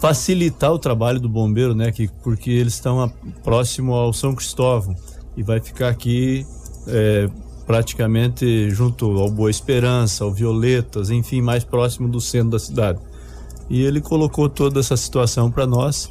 facilitar 0.00 0.72
o 0.72 0.78
trabalho 0.78 1.20
do 1.20 1.28
bombeiro, 1.28 1.74
né? 1.74 1.92
Que, 1.92 2.08
porque 2.22 2.50
eles 2.50 2.74
estão 2.74 3.12
próximo 3.44 3.92
ao 3.92 4.10
São 4.14 4.34
Cristóvão 4.34 4.96
e 5.36 5.42
vai 5.42 5.60
ficar 5.60 5.90
aqui 5.90 6.46
é, 6.86 7.28
praticamente 7.66 8.70
junto 8.70 9.18
ao 9.18 9.30
Boa 9.30 9.50
Esperança, 9.50 10.24
ao 10.24 10.32
Violetas, 10.32 11.10
enfim, 11.10 11.42
mais 11.42 11.62
próximo 11.62 12.08
do 12.08 12.22
centro 12.22 12.52
da 12.52 12.58
cidade. 12.58 12.98
E 13.68 13.82
ele 13.82 14.00
colocou 14.00 14.48
toda 14.48 14.80
essa 14.80 14.96
situação 14.96 15.50
para 15.50 15.66
nós 15.66 16.08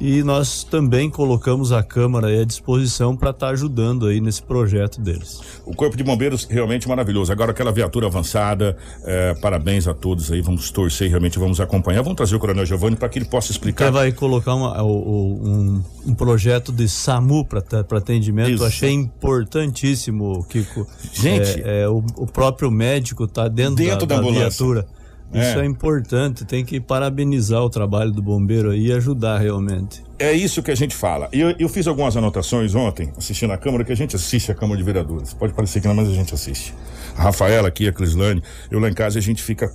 e 0.00 0.22
nós 0.22 0.62
também 0.64 1.08
colocamos 1.08 1.72
a 1.72 1.82
Câmara 1.82 2.28
à 2.28 2.44
disposição 2.44 3.16
para 3.16 3.30
estar 3.30 3.46
tá 3.46 3.52
ajudando 3.52 4.06
aí 4.06 4.20
nesse 4.20 4.42
projeto 4.42 5.00
deles. 5.00 5.40
O 5.64 5.74
Corpo 5.74 5.96
de 5.96 6.04
Bombeiros 6.04 6.44
realmente 6.44 6.86
maravilhoso. 6.88 7.32
Agora 7.32 7.52
aquela 7.52 7.72
viatura 7.72 8.06
avançada, 8.06 8.76
é, 9.04 9.34
parabéns 9.34 9.88
a 9.88 9.94
todos 9.94 10.30
aí, 10.30 10.40
vamos 10.40 10.70
torcer, 10.70 11.08
realmente 11.08 11.38
vamos 11.38 11.60
acompanhar. 11.60 12.02
Vamos 12.02 12.16
trazer 12.16 12.36
o 12.36 12.38
Coronel 12.38 12.66
Giovanni 12.66 12.96
para 12.96 13.08
que 13.08 13.18
ele 13.18 13.26
possa 13.26 13.50
explicar. 13.50 13.86
Você 13.86 13.90
vai 13.90 14.12
colocar 14.12 14.54
uma, 14.54 14.82
um, 14.82 15.82
um, 16.06 16.14
projeto 16.14 16.72
de 16.72 16.88
SAMU 16.88 17.44
para 17.44 17.62
atendimento, 17.98 18.50
Isso. 18.50 18.64
achei 18.64 18.92
importantíssimo, 18.92 20.44
Kiko. 20.48 20.86
Gente, 21.12 21.62
é, 21.62 21.82
é 21.82 21.88
o, 21.88 22.04
o, 22.16 22.26
próprio 22.26 22.70
médico 22.70 23.24
está 23.24 23.48
dentro, 23.48 23.76
dentro 23.76 24.06
da, 24.06 24.16
da, 24.16 24.22
da 24.22 24.30
viatura. 24.30 24.86
Isso 25.32 25.58
é. 25.58 25.62
é. 25.62 25.64
importante, 25.64 26.44
tem 26.44 26.64
que 26.64 26.80
parabenizar 26.80 27.62
o 27.62 27.68
trabalho 27.68 28.12
do 28.12 28.22
bombeiro 28.22 28.70
aí 28.70 28.86
e 28.86 28.92
ajudar 28.92 29.38
realmente. 29.38 30.02
É 30.18 30.32
isso 30.32 30.62
que 30.62 30.70
a 30.70 30.74
gente 30.74 30.94
fala. 30.94 31.28
Eu, 31.32 31.54
eu 31.58 31.68
fiz 31.68 31.86
algumas 31.86 32.16
anotações 32.16 32.74
ontem, 32.74 33.12
assistindo 33.16 33.52
a 33.52 33.58
Câmara, 33.58 33.84
que 33.84 33.92
a 33.92 33.96
gente 33.96 34.16
assiste 34.16 34.50
a 34.50 34.54
Câmara 34.54 34.78
de 34.78 34.84
Vereadores. 34.84 35.34
Pode 35.34 35.52
parecer 35.52 35.80
que 35.80 35.88
não, 35.88 35.94
mas 35.94 36.08
a 36.08 36.12
gente 36.12 36.32
assiste. 36.32 36.72
A 37.16 37.24
Rafaela 37.24 37.68
aqui, 37.68 37.86
a 37.86 37.92
Crislane, 37.92 38.42
eu 38.70 38.78
lá 38.78 38.88
em 38.88 38.94
casa 38.94 39.18
a 39.18 39.22
gente 39.22 39.42
fica 39.42 39.70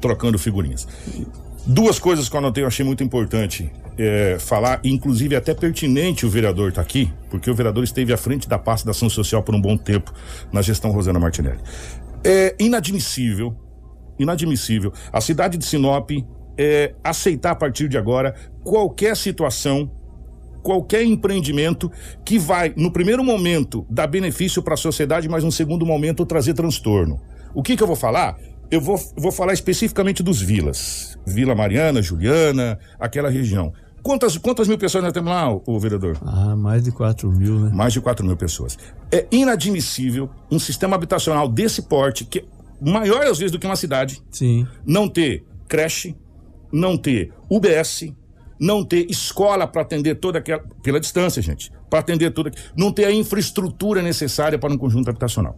trocando 0.00 0.38
figurinhas. 0.38 0.86
Duas 1.66 1.98
coisas 1.98 2.28
que 2.28 2.36
eu 2.36 2.38
anotei, 2.38 2.62
eu 2.62 2.68
achei 2.68 2.84
muito 2.84 3.02
importante 3.02 3.72
é, 3.96 4.36
falar, 4.38 4.80
inclusive 4.84 5.34
até 5.34 5.54
pertinente 5.54 6.26
o 6.26 6.30
vereador 6.30 6.68
estar 6.68 6.82
tá 6.82 6.86
aqui, 6.86 7.10
porque 7.30 7.50
o 7.50 7.54
vereador 7.54 7.82
esteve 7.82 8.12
à 8.12 8.16
frente 8.16 8.48
da 8.48 8.58
pasta 8.58 8.84
da 8.84 8.90
ação 8.90 9.08
social 9.08 9.42
por 9.42 9.54
um 9.54 9.60
bom 9.60 9.76
tempo 9.76 10.12
na 10.52 10.60
gestão 10.60 10.90
Rosana 10.90 11.18
Martinelli. 11.18 11.58
É 12.22 12.54
inadmissível 12.58 13.56
inadmissível. 14.18 14.92
A 15.12 15.20
cidade 15.20 15.56
de 15.56 15.64
Sinop 15.64 16.10
é, 16.56 16.94
aceitar 17.02 17.52
a 17.52 17.54
partir 17.54 17.88
de 17.88 17.98
agora 17.98 18.34
qualquer 18.62 19.16
situação, 19.16 19.90
qualquer 20.62 21.04
empreendimento 21.04 21.90
que 22.24 22.38
vai, 22.38 22.72
no 22.76 22.90
primeiro 22.90 23.22
momento, 23.22 23.86
dar 23.90 24.06
benefício 24.06 24.62
para 24.62 24.74
a 24.74 24.78
sociedade, 24.78 25.28
mas 25.28 25.44
no 25.44 25.52
segundo 25.52 25.84
momento 25.84 26.24
trazer 26.24 26.54
transtorno. 26.54 27.20
O 27.54 27.62
que, 27.62 27.76
que 27.76 27.82
eu 27.82 27.86
vou 27.86 27.96
falar? 27.96 28.38
Eu 28.70 28.80
vou, 28.80 28.98
vou 29.16 29.30
falar 29.30 29.52
especificamente 29.52 30.22
dos 30.22 30.40
vilas. 30.40 31.18
Vila 31.26 31.54
Mariana, 31.54 32.02
Juliana, 32.02 32.78
aquela 32.98 33.30
região. 33.30 33.72
Quantas, 34.02 34.36
quantas 34.36 34.68
mil 34.68 34.76
pessoas 34.76 35.02
nós 35.02 35.14
temos 35.14 35.30
lá, 35.30 35.50
o, 35.50 35.80
vereador? 35.80 36.18
Ah, 36.26 36.54
mais 36.54 36.84
de 36.84 36.92
4 36.92 37.30
mil, 37.30 37.58
né? 37.58 37.70
Mais 37.72 37.90
de 37.90 38.02
4 38.02 38.24
mil 38.26 38.36
pessoas. 38.36 38.76
É 39.10 39.26
inadmissível 39.30 40.28
um 40.50 40.58
sistema 40.58 40.94
habitacional 40.94 41.48
desse 41.48 41.80
porte, 41.80 42.22
que 42.26 42.44
maior 42.84 43.26
às 43.26 43.38
vezes 43.38 43.52
do 43.52 43.58
que 43.58 43.66
uma 43.66 43.76
cidade. 43.76 44.22
Sim. 44.30 44.66
Não 44.86 45.08
ter 45.08 45.44
creche, 45.68 46.14
não 46.72 46.96
ter 46.96 47.32
UBS, 47.50 48.12
não 48.58 48.84
ter 48.84 49.10
escola 49.10 49.66
para 49.66 49.82
atender 49.82 50.16
toda 50.16 50.38
aquela. 50.38 50.62
pela 50.82 51.00
distância, 51.00 51.42
gente. 51.42 51.70
Para 51.90 52.00
atender 52.00 52.30
toda. 52.32 52.50
Não 52.76 52.92
ter 52.92 53.04
a 53.04 53.12
infraestrutura 53.12 54.02
necessária 54.02 54.58
para 54.58 54.72
um 54.72 54.78
conjunto 54.78 55.08
habitacional. 55.10 55.56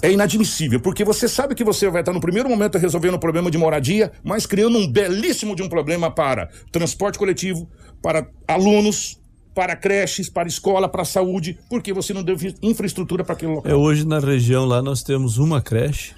É 0.00 0.12
inadmissível, 0.12 0.78
porque 0.78 1.04
você 1.04 1.26
sabe 1.26 1.56
que 1.56 1.64
você 1.64 1.90
vai 1.90 2.02
estar 2.02 2.12
no 2.12 2.20
primeiro 2.20 2.48
momento 2.48 2.78
resolvendo 2.78 3.14
o 3.14 3.18
problema 3.18 3.50
de 3.50 3.58
moradia, 3.58 4.12
mas 4.22 4.46
criando 4.46 4.78
um 4.78 4.86
belíssimo 4.86 5.56
de 5.56 5.62
um 5.62 5.68
problema 5.68 6.08
para 6.08 6.48
transporte 6.70 7.18
coletivo, 7.18 7.68
para 8.00 8.28
alunos, 8.46 9.17
para 9.58 9.74
creches, 9.74 10.30
para 10.30 10.46
escola, 10.46 10.88
para 10.88 11.04
saúde, 11.04 11.58
porque 11.68 11.92
você 11.92 12.14
não 12.14 12.22
deu 12.22 12.36
infraestrutura 12.62 13.24
para 13.24 13.32
aquele 13.32 13.54
local. 13.54 13.72
É, 13.72 13.74
hoje 13.74 14.06
na 14.06 14.20
região 14.20 14.64
lá 14.64 14.80
nós 14.80 15.02
temos 15.02 15.36
uma 15.36 15.60
creche, 15.60 16.14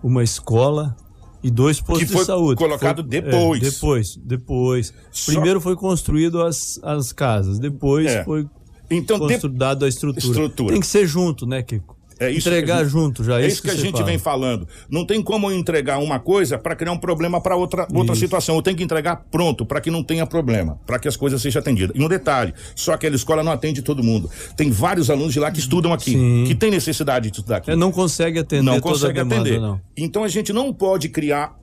uma 0.00 0.22
escola 0.22 0.94
e 1.42 1.50
dois 1.50 1.80
postos 1.80 2.06
que 2.06 2.12
foi 2.12 2.20
de 2.20 2.26
saúde. 2.28 2.56
colocado 2.56 3.02
foi, 3.02 3.10
depois. 3.10 3.60
É, 3.60 3.70
depois, 3.70 4.16
depois. 4.18 4.94
Só... 5.10 5.32
Primeiro 5.32 5.60
foi 5.60 5.74
construído 5.74 6.40
as, 6.40 6.78
as 6.84 7.12
casas, 7.12 7.58
depois 7.58 8.06
é. 8.06 8.22
foi 8.22 8.46
então, 8.88 9.18
construído 9.18 9.74
de... 9.74 9.84
a 9.84 9.88
estrutura. 9.88 10.24
estrutura. 10.24 10.72
Tem 10.72 10.80
que 10.80 10.86
ser 10.86 11.08
junto, 11.08 11.46
né, 11.46 11.64
Kiko? 11.64 11.98
É 12.20 12.30
isso 12.30 12.48
entregar 12.48 12.84
gente, 12.84 12.90
junto 12.90 13.24
já. 13.24 13.40
É 13.40 13.46
isso 13.46 13.62
que, 13.62 13.68
que 13.68 13.74
a 13.74 13.76
gente 13.76 13.92
fala. 13.92 14.04
vem 14.04 14.18
falando. 14.18 14.68
Não 14.90 15.06
tem 15.06 15.22
como 15.22 15.50
eu 15.50 15.56
entregar 15.56 15.98
uma 15.98 16.20
coisa 16.20 16.58
para 16.58 16.76
criar 16.76 16.92
um 16.92 16.98
problema 16.98 17.40
para 17.40 17.56
outra, 17.56 17.88
outra 17.94 18.14
situação. 18.14 18.56
Eu 18.56 18.62
tenho 18.62 18.76
que 18.76 18.84
entregar 18.84 19.24
pronto 19.30 19.64
para 19.64 19.80
que 19.80 19.90
não 19.90 20.04
tenha 20.04 20.26
problema, 20.26 20.78
para 20.86 20.98
que 20.98 21.08
as 21.08 21.16
coisas 21.16 21.40
sejam 21.40 21.60
atendidas. 21.60 21.96
E 21.96 22.04
um 22.04 22.08
detalhe: 22.08 22.52
só 22.76 22.92
aquela 22.92 23.16
escola 23.16 23.42
não 23.42 23.50
atende 23.50 23.80
todo 23.80 24.02
mundo. 24.02 24.30
Tem 24.54 24.70
vários 24.70 25.08
alunos 25.08 25.32
de 25.32 25.40
lá 25.40 25.50
que 25.50 25.58
estudam 25.58 25.94
aqui, 25.94 26.12
Sim. 26.12 26.44
que 26.46 26.54
tem 26.54 26.70
necessidade 26.70 27.30
de 27.30 27.38
estudar 27.38 27.56
aqui. 27.56 27.70
É, 27.70 27.76
não 27.76 27.90
consegue 27.90 28.38
atender. 28.38 28.62
Não 28.62 28.80
consegue 28.80 29.14
demanda, 29.14 29.40
atender. 29.40 29.58
Não. 29.58 29.80
Então 29.96 30.22
a 30.22 30.28
gente 30.28 30.52
não 30.52 30.74
pode 30.74 31.08
criar 31.08 31.58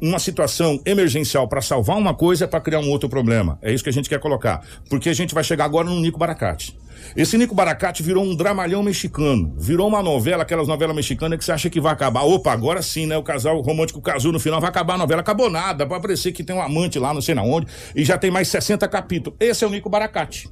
uma 0.00 0.18
situação 0.18 0.80
emergencial 0.84 1.46
para 1.48 1.60
salvar 1.60 1.96
uma 1.96 2.14
coisa 2.14 2.44
é 2.44 2.48
para 2.48 2.60
criar 2.60 2.80
um 2.80 2.90
outro 2.90 3.08
problema. 3.08 3.58
É 3.62 3.72
isso 3.72 3.84
que 3.84 3.90
a 3.90 3.92
gente 3.92 4.08
quer 4.08 4.18
colocar. 4.18 4.64
Porque 4.88 5.08
a 5.08 5.14
gente 5.14 5.34
vai 5.34 5.44
chegar 5.44 5.64
agora 5.64 5.88
no 5.88 6.00
Nico 6.00 6.18
Baracate. 6.18 6.76
Esse 7.16 7.36
Nico 7.38 7.54
Baracate 7.54 8.02
virou 8.02 8.24
um 8.24 8.34
dramalhão 8.34 8.82
mexicano. 8.82 9.54
Virou 9.58 9.88
uma 9.88 10.02
novela, 10.02 10.42
aquelas 10.42 10.68
novelas 10.68 10.94
mexicanas 10.94 11.38
que 11.38 11.44
você 11.44 11.52
acha 11.52 11.70
que 11.70 11.80
vai 11.80 11.92
acabar. 11.92 12.22
Opa, 12.22 12.52
agora 12.52 12.82
sim, 12.82 13.06
né? 13.06 13.16
O 13.16 13.22
casal 13.22 13.60
romântico 13.60 14.00
casou 14.00 14.32
no 14.32 14.40
final, 14.40 14.60
vai 14.60 14.70
acabar 14.70 14.94
a 14.94 14.98
novela. 14.98 15.20
Acabou 15.20 15.50
nada. 15.50 15.84
Vai 15.84 16.00
parecer 16.00 16.32
que 16.32 16.44
tem 16.44 16.54
um 16.54 16.62
amante 16.62 16.98
lá, 16.98 17.12
não 17.12 17.20
sei 17.20 17.34
na 17.34 17.42
onde. 17.42 17.66
E 17.94 18.04
já 18.04 18.16
tem 18.18 18.30
mais 18.30 18.48
60 18.48 18.86
capítulos. 18.88 19.36
Esse 19.40 19.64
é 19.64 19.66
o 19.66 19.70
Nico 19.70 19.88
Baracate. 19.88 20.48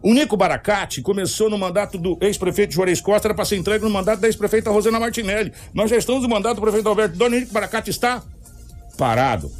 O 0.00 0.14
Nico 0.14 0.36
Baracate 0.36 1.02
começou 1.02 1.50
no 1.50 1.58
mandato 1.58 1.98
do 1.98 2.16
ex-prefeito 2.20 2.72
Juarez 2.72 3.00
Costa, 3.00 3.26
era 3.26 3.34
para 3.34 3.44
ser 3.44 3.56
entregue 3.56 3.84
no 3.84 3.90
mandato 3.90 4.20
da 4.20 4.28
ex-prefeita 4.28 4.70
Rosana 4.70 5.00
Martinelli. 5.00 5.52
Nós 5.74 5.90
já 5.90 5.96
estamos 5.96 6.22
no 6.22 6.28
mandato 6.28 6.56
do 6.56 6.62
prefeito 6.62 6.88
Alberto 6.88 7.16
Dona 7.16 7.40
Nico 7.40 7.52
Baracate 7.52 7.90
está 7.90 8.22
parado. 8.96 9.50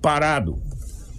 Parado. 0.00 0.62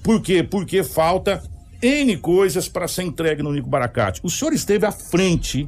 Por 0.02 0.22
quê? 0.22 0.44
Porque 0.44 0.84
falta 0.84 1.42
N 1.84 2.16
coisas 2.18 2.70
para 2.70 2.88
ser 2.88 3.04
entregue 3.04 3.44
no 3.44 3.52
Nico 3.52 3.70
Baracate. 3.70 4.22
O 4.24 4.30
senhor 4.30 4.54
esteve 4.54 4.86
à 4.86 4.92
frente 4.92 5.68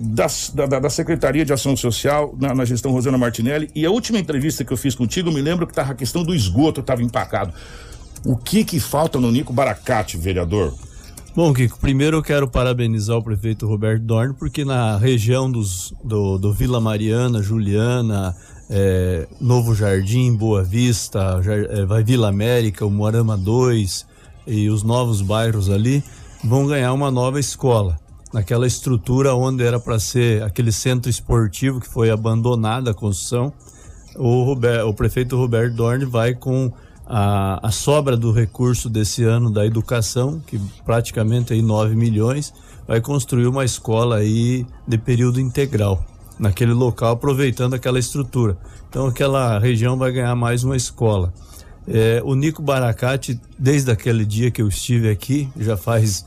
das, 0.00 0.50
da, 0.54 0.66
da, 0.66 0.88
Secretaria 0.88 1.44
de 1.44 1.52
Ação 1.52 1.76
Social 1.76 2.34
na, 2.38 2.54
na, 2.54 2.64
gestão 2.64 2.92
Rosana 2.92 3.18
Martinelli 3.18 3.68
e 3.74 3.84
a 3.84 3.90
última 3.90 4.18
entrevista 4.18 4.64
que 4.64 4.72
eu 4.72 4.76
fiz 4.76 4.94
contigo, 4.94 5.30
me 5.30 5.42
lembro 5.42 5.66
que 5.66 5.74
tava 5.74 5.92
a 5.92 5.94
questão 5.94 6.22
do 6.22 6.34
esgoto 6.34 6.80
estava 6.80 7.02
empacado. 7.02 7.52
O 8.24 8.36
que 8.36 8.64
que 8.64 8.78
falta 8.78 9.18
no 9.18 9.30
Nico 9.30 9.52
Baracate, 9.52 10.16
vereador? 10.16 10.72
Bom, 11.34 11.52
Kiko, 11.52 11.78
primeiro 11.78 12.18
eu 12.18 12.22
quero 12.22 12.48
parabenizar 12.48 13.16
o 13.16 13.22
prefeito 13.22 13.66
Roberto 13.66 14.02
Dorn, 14.02 14.34
porque 14.34 14.64
na 14.64 14.96
região 14.96 15.50
dos, 15.50 15.92
do, 16.02 16.38
do 16.38 16.52
Vila 16.52 16.80
Mariana, 16.80 17.42
Juliana, 17.42 18.34
é, 18.68 19.28
Novo 19.40 19.74
Jardim, 19.74 20.34
Boa 20.34 20.62
Vista, 20.62 21.40
é, 21.44 22.02
Vila 22.02 22.28
América, 22.28 22.86
o 22.86 22.90
Moarama 22.90 23.36
2 23.36 24.09
e 24.50 24.68
os 24.68 24.82
novos 24.82 25.22
bairros 25.22 25.70
ali 25.70 26.02
vão 26.44 26.66
ganhar 26.66 26.92
uma 26.92 27.10
nova 27.10 27.38
escola. 27.38 27.98
Naquela 28.32 28.66
estrutura 28.66 29.34
onde 29.34 29.64
era 29.64 29.80
para 29.80 29.98
ser 29.98 30.42
aquele 30.42 30.72
centro 30.72 31.10
esportivo 31.10 31.80
que 31.80 31.88
foi 31.88 32.10
abandonada 32.10 32.90
a 32.90 32.94
construção, 32.94 33.52
o, 34.16 34.44
Robert, 34.44 34.86
o 34.86 34.94
prefeito 34.94 35.36
Roberto 35.36 35.74
Dorn 35.74 36.04
vai 36.04 36.34
com 36.34 36.72
a, 37.06 37.58
a 37.66 37.70
sobra 37.70 38.16
do 38.16 38.32
recurso 38.32 38.88
desse 38.88 39.24
ano 39.24 39.50
da 39.50 39.66
educação, 39.66 40.40
que 40.46 40.60
praticamente 40.84 41.52
aí 41.52 41.62
9 41.62 41.96
milhões, 41.96 42.52
vai 42.86 43.00
construir 43.00 43.46
uma 43.46 43.64
escola 43.64 44.16
aí 44.16 44.66
de 44.86 44.98
período 44.98 45.40
integral 45.40 46.04
naquele 46.38 46.72
local, 46.72 47.12
aproveitando 47.12 47.74
aquela 47.74 47.98
estrutura. 47.98 48.56
Então 48.88 49.06
aquela 49.06 49.58
região 49.58 49.96
vai 49.96 50.10
ganhar 50.10 50.34
mais 50.34 50.64
uma 50.64 50.76
escola. 50.76 51.32
É, 51.88 52.22
o 52.24 52.34
Nico 52.34 52.62
Baracate, 52.62 53.40
desde 53.58 53.90
aquele 53.90 54.24
dia 54.24 54.50
que 54.50 54.62
eu 54.62 54.68
estive 54.68 55.08
aqui, 55.08 55.48
já 55.56 55.76
faz 55.76 56.24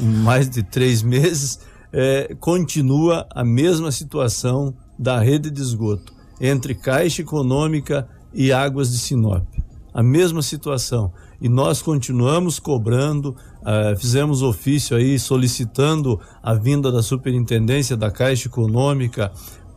mais 0.00 0.48
de 0.48 0.62
três 0.62 1.02
meses, 1.02 1.60
é, 1.92 2.34
continua 2.40 3.26
a 3.34 3.44
mesma 3.44 3.92
situação 3.92 4.74
da 4.98 5.20
rede 5.20 5.50
de 5.50 5.60
esgoto 5.60 6.12
entre 6.40 6.74
Caixa 6.74 7.22
Econômica 7.22 8.08
e 8.32 8.52
Águas 8.52 8.90
de 8.90 8.98
Sinop 8.98 9.44
a 9.92 10.02
mesma 10.02 10.42
situação. 10.42 11.12
E 11.40 11.48
nós 11.48 11.82
continuamos 11.82 12.58
cobrando, 12.58 13.36
uh, 13.60 13.96
fizemos 13.98 14.42
ofício 14.42 14.96
aí 14.96 15.18
solicitando 15.18 16.20
a 16.42 16.54
vinda 16.54 16.90
da 16.90 17.02
superintendência 17.02 17.96
da 17.96 18.10
Caixa 18.10 18.48
Econômica 18.48 19.32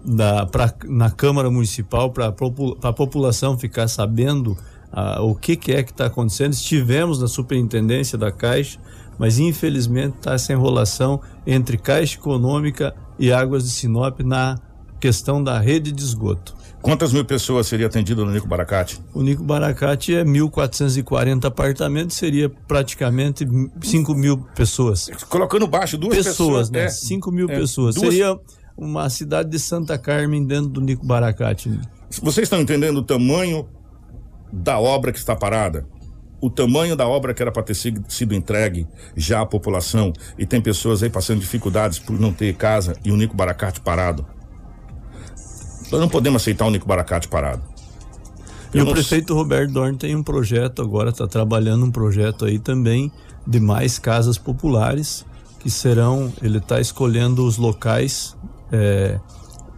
da, 0.06 0.46
pra, 0.46 0.74
na 0.86 1.10
Câmara 1.10 1.50
Municipal 1.50 2.12
para 2.12 2.28
a 2.28 2.94
população 2.94 3.58
ficar 3.58 3.88
sabendo 3.88 4.56
uh, 4.94 5.22
o 5.22 5.36
que, 5.36 5.56
que 5.56 5.72
é 5.72 5.84
que 5.84 5.92
está 5.92 6.06
acontecendo. 6.08 6.54
Estivemos 6.54 7.20
na 7.20 7.28
superintendência 7.28 8.18
da 8.18 8.32
Caixa, 8.32 8.80
mas 9.18 9.40
infelizmente 9.40 10.16
está 10.18 10.34
essa 10.34 10.54
enrolação 10.54 11.22
entre 11.46 11.78
Caixa 11.78 12.18
Econômica 12.18 12.96
e 13.18 13.32
Águas 13.32 13.64
de 13.64 13.70
Sinop 13.70 14.20
na 14.22 14.60
questão 15.00 15.44
da 15.44 15.60
rede 15.60 15.92
de 15.92 16.04
esgoto. 16.04 16.56
Quantas 16.82 17.12
mil 17.12 17.26
pessoas 17.26 17.66
seria 17.66 17.88
atendido 17.88 18.24
no 18.24 18.32
Nico 18.32 18.48
Baracate? 18.48 19.02
O 19.12 19.24
Nico 19.24 19.44
Baracate 19.44 20.14
é 20.14 20.24
1.440 20.24 21.46
apartamentos, 21.46 22.16
seria 22.16 22.48
praticamente 22.48 23.44
5 23.82 24.14
mil 24.14 24.38
pessoas. 24.56 25.10
Colocando 25.28 25.66
baixo 25.66 25.98
duas 25.98 26.16
pessoas. 26.16 26.70
Pessoas, 26.70 26.72
né? 26.72 26.90
5 26.90 27.30
é, 27.30 27.34
mil 27.34 27.50
é, 27.50 27.60
pessoas. 27.60 27.96
Duas... 27.96 28.08
Seria 28.08 28.40
uma 28.78 29.10
cidade 29.10 29.50
de 29.50 29.58
Santa 29.58 29.98
Carmen 29.98 30.46
dentro 30.46 30.70
do 30.70 30.82
Nico 30.82 31.06
Baracate. 31.06 31.72
Vocês 32.22 32.46
estão 32.46 32.62
entendendo 32.62 32.98
o 32.98 33.04
tamanho 33.04 33.68
da 34.52 34.80
obra 34.80 35.12
que 35.12 35.18
está 35.18 35.36
parada? 35.36 35.86
O 36.42 36.50
tamanho 36.50 36.96
da 36.96 37.08
obra 37.08 37.34
que 37.34 37.42
era 37.42 37.52
para 37.52 37.64
ter 37.64 37.74
sido 37.74 38.36
entregue 38.36 38.88
já 39.16 39.42
à 39.42 39.46
população 39.46 40.14
e 40.38 40.46
tem 40.46 40.62
pessoas 40.62 41.02
aí 41.02 41.10
passando 41.10 41.40
dificuldades 41.40 41.98
por 41.98 42.20
não 42.20 42.32
ter 42.32 42.54
casa 42.56 42.96
e 43.04 43.12
o 43.12 43.18
Nico 43.18 43.36
Baracate 43.36 43.80
parado. 43.82 44.26
Nós 45.92 46.02
não 46.02 46.10
podemos 46.10 46.42
aceitar 46.42 46.66
o 46.66 46.72
Nico 46.72 46.88
Baracate 46.88 47.28
parado. 47.28 47.64
E 48.74 48.82
o 48.82 48.92
prefeito 48.92 49.34
Roberto 49.34 49.72
Dorn 49.72 49.98
tem 49.98 50.16
um 50.16 50.22
projeto 50.22 50.82
agora, 50.82 51.10
está 51.10 51.26
trabalhando 51.26 51.86
um 51.86 51.92
projeto 51.92 52.44
aí 52.44 52.60
também 52.60 53.10
de 53.48 53.60
mais 53.60 53.98
casas 53.98 54.38
populares 54.38 55.26
que 55.60 55.70
serão, 55.70 56.32
ele 56.44 56.58
está 56.58 56.80
escolhendo 56.80 57.44
os 57.44 57.58
locais, 57.58 58.36
é, 58.72 59.20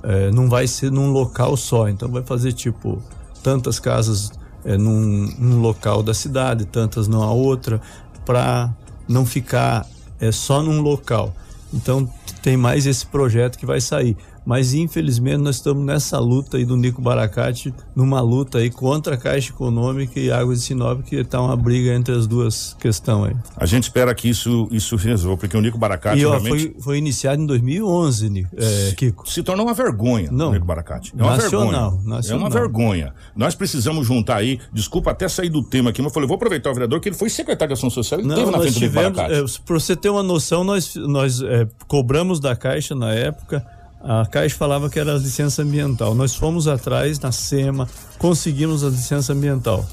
é, 0.03 0.32
não 0.32 0.49
vai 0.49 0.67
ser 0.67 0.91
num 0.91 1.12
local 1.12 1.56
só, 1.56 1.88
então 1.88 2.10
vai 2.10 2.23
fazer 2.23 2.51
tipo 2.53 3.01
tantas 3.41 3.80
casas 3.80 4.32
é, 4.67 4.77
num, 4.77 5.34
num 5.39 5.62
local 5.62 6.03
da 6.03 6.13
cidade, 6.13 6.65
tantas 6.65 7.08
numa 7.08 7.32
outra, 7.32 7.82
para 8.25 8.69
não 9.08 9.25
ficar 9.25 9.88
é, 10.19 10.30
só 10.30 10.62
num 10.62 10.82
local. 10.82 11.34
Então 11.73 12.08
tem 12.41 12.58
mais 12.58 12.86
esse 12.86 13.06
projeto 13.06 13.58
que 13.58 13.65
vai 13.65 13.80
sair 13.80 14.17
mas 14.47 14.73
infelizmente 14.73 15.39
nós 15.39 15.57
estamos 15.57 15.86
nessa 15.86 16.17
luta 16.17 16.55
aí 16.55 16.63
do 16.63 16.77
Nico 16.77 17.01
Baracate, 17.01 17.73
numa 17.93 18.21
luta 18.21 18.60
aí 18.60 18.71
contra 18.71 19.15
a 19.15 19.17
Caixa 19.17 19.51
Econômica 19.51 20.17
e 20.17 20.31
Águas 20.31 20.60
de 20.60 20.67
Sinop, 20.67 21.01
que 21.01 21.17
está 21.17 21.41
uma 21.41 21.57
briga 21.57 21.93
entre 21.93 22.15
as 22.15 22.25
duas 22.25 22.73
questões 22.79 23.31
aí. 23.31 23.36
A 23.57 23.65
gente 23.65 23.83
espera 23.83 24.15
que 24.15 24.29
isso 24.29 24.69
isso 24.71 24.95
resolva, 24.95 25.36
porque 25.36 25.57
o 25.57 25.60
Nico 25.60 25.77
Baracate 25.77 26.21
e, 26.21 26.25
ó, 26.25 26.29
realmente... 26.29 26.71
foi, 26.71 26.75
foi 26.81 26.97
iniciado 26.97 27.41
em 27.41 27.45
2011, 27.45 28.29
Nico, 28.29 28.55
é, 28.55 28.93
Kiko. 28.95 29.29
Se 29.29 29.43
tornou 29.43 29.65
uma 29.65 29.73
vergonha, 29.73 30.29
Não, 30.31 30.51
o 30.51 30.53
Nico 30.53 30.65
Baracate. 30.65 31.13
É 31.17 31.21
uma 31.21 31.36
nacional, 31.36 31.91
vergonha. 31.91 32.15
Nacional. 32.15 32.39
É 32.39 32.43
uma 32.43 32.49
vergonha. 32.49 33.13
Nós 33.36 33.53
precisamos 33.53 34.07
juntar 34.07 34.38
aí, 34.38 34.62
desculpa 34.71 35.12
até 35.12 35.27
sair 35.27 35.49
do 35.49 35.62
tema 35.62 35.89
aqui, 35.89 36.01
mas 36.01 36.10
eu 36.10 36.13
falei, 36.13 36.25
vou 36.25 36.36
aproveitar 36.36 36.71
o 36.71 36.73
vereador 36.73 37.01
que 37.01 37.10
ele 37.10 37.17
foi 37.17 37.29
secretário 37.29 37.75
de 37.75 37.79
Ação 37.79 37.89
Social 37.89 38.21
e 38.21 38.23
Não, 38.23 38.36
teve 38.36 38.49
na 38.49 38.60
frente 38.60 38.75
tivemos, 38.75 38.93
do 38.93 39.10
Nico 39.10 39.15
Baracate. 39.15 39.60
É, 39.60 39.65
Para 39.65 39.73
você 39.77 39.93
ter 39.93 40.10
uma 40.10 40.23
noção, 40.23 40.63
nós, 40.63 40.95
nós 40.95 41.41
é, 41.41 41.67
cobramos 41.86 42.39
da 42.39 42.55
Caixa 42.55 42.95
na 42.95 43.12
época 43.12 43.76
a 44.07 44.25
Caixa 44.25 44.55
falava 44.55 44.89
que 44.89 44.97
era 44.97 45.15
a 45.15 45.17
licença 45.17 45.61
ambiental. 45.61 46.15
Nós 46.15 46.33
fomos 46.33 46.65
atrás 46.65 47.19
na 47.19 47.33
SEMA, 47.33 47.89
conseguimos 48.17 48.81
a 48.81 48.87
licença 48.87 49.33
ambiental. 49.33 49.85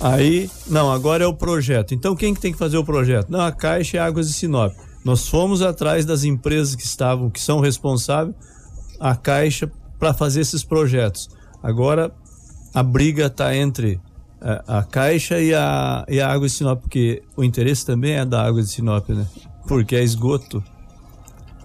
Aí, 0.00 0.50
não, 0.66 0.90
agora 0.90 1.22
é 1.22 1.26
o 1.28 1.32
projeto. 1.32 1.94
Então 1.94 2.16
quem 2.16 2.34
que 2.34 2.40
tem 2.40 2.52
que 2.52 2.58
fazer 2.58 2.76
o 2.76 2.84
projeto? 2.84 3.30
Não, 3.30 3.40
a 3.40 3.52
Caixa 3.52 3.98
e 3.98 4.00
Águas 4.00 4.26
de 4.26 4.34
Sinop. 4.34 4.74
Nós 5.04 5.28
fomos 5.28 5.62
atrás 5.62 6.04
das 6.04 6.24
empresas 6.24 6.74
que 6.74 6.82
estavam, 6.82 7.30
que 7.30 7.40
são 7.40 7.60
responsáveis, 7.60 8.34
a 8.98 9.14
Caixa 9.14 9.70
para 9.96 10.12
fazer 10.12 10.40
esses 10.40 10.64
projetos. 10.64 11.28
Agora 11.62 12.12
a 12.74 12.82
briga 12.82 13.26
está 13.26 13.56
entre 13.56 14.00
a, 14.40 14.50
é, 14.50 14.62
a, 14.66 14.82
Caixa 14.82 15.40
e 15.40 15.54
a, 15.54 16.04
e 16.08 16.20
a 16.20 16.28
Água 16.28 16.48
de 16.48 16.52
Sinop, 16.52 16.80
porque 16.80 17.22
o 17.36 17.44
interesse 17.44 17.86
também 17.86 18.14
é 18.14 18.24
da 18.24 18.44
Água 18.44 18.60
de 18.60 18.68
Sinop, 18.68 19.08
né? 19.08 19.24
Porque 19.68 19.94
é 19.94 20.02
esgoto 20.02 20.62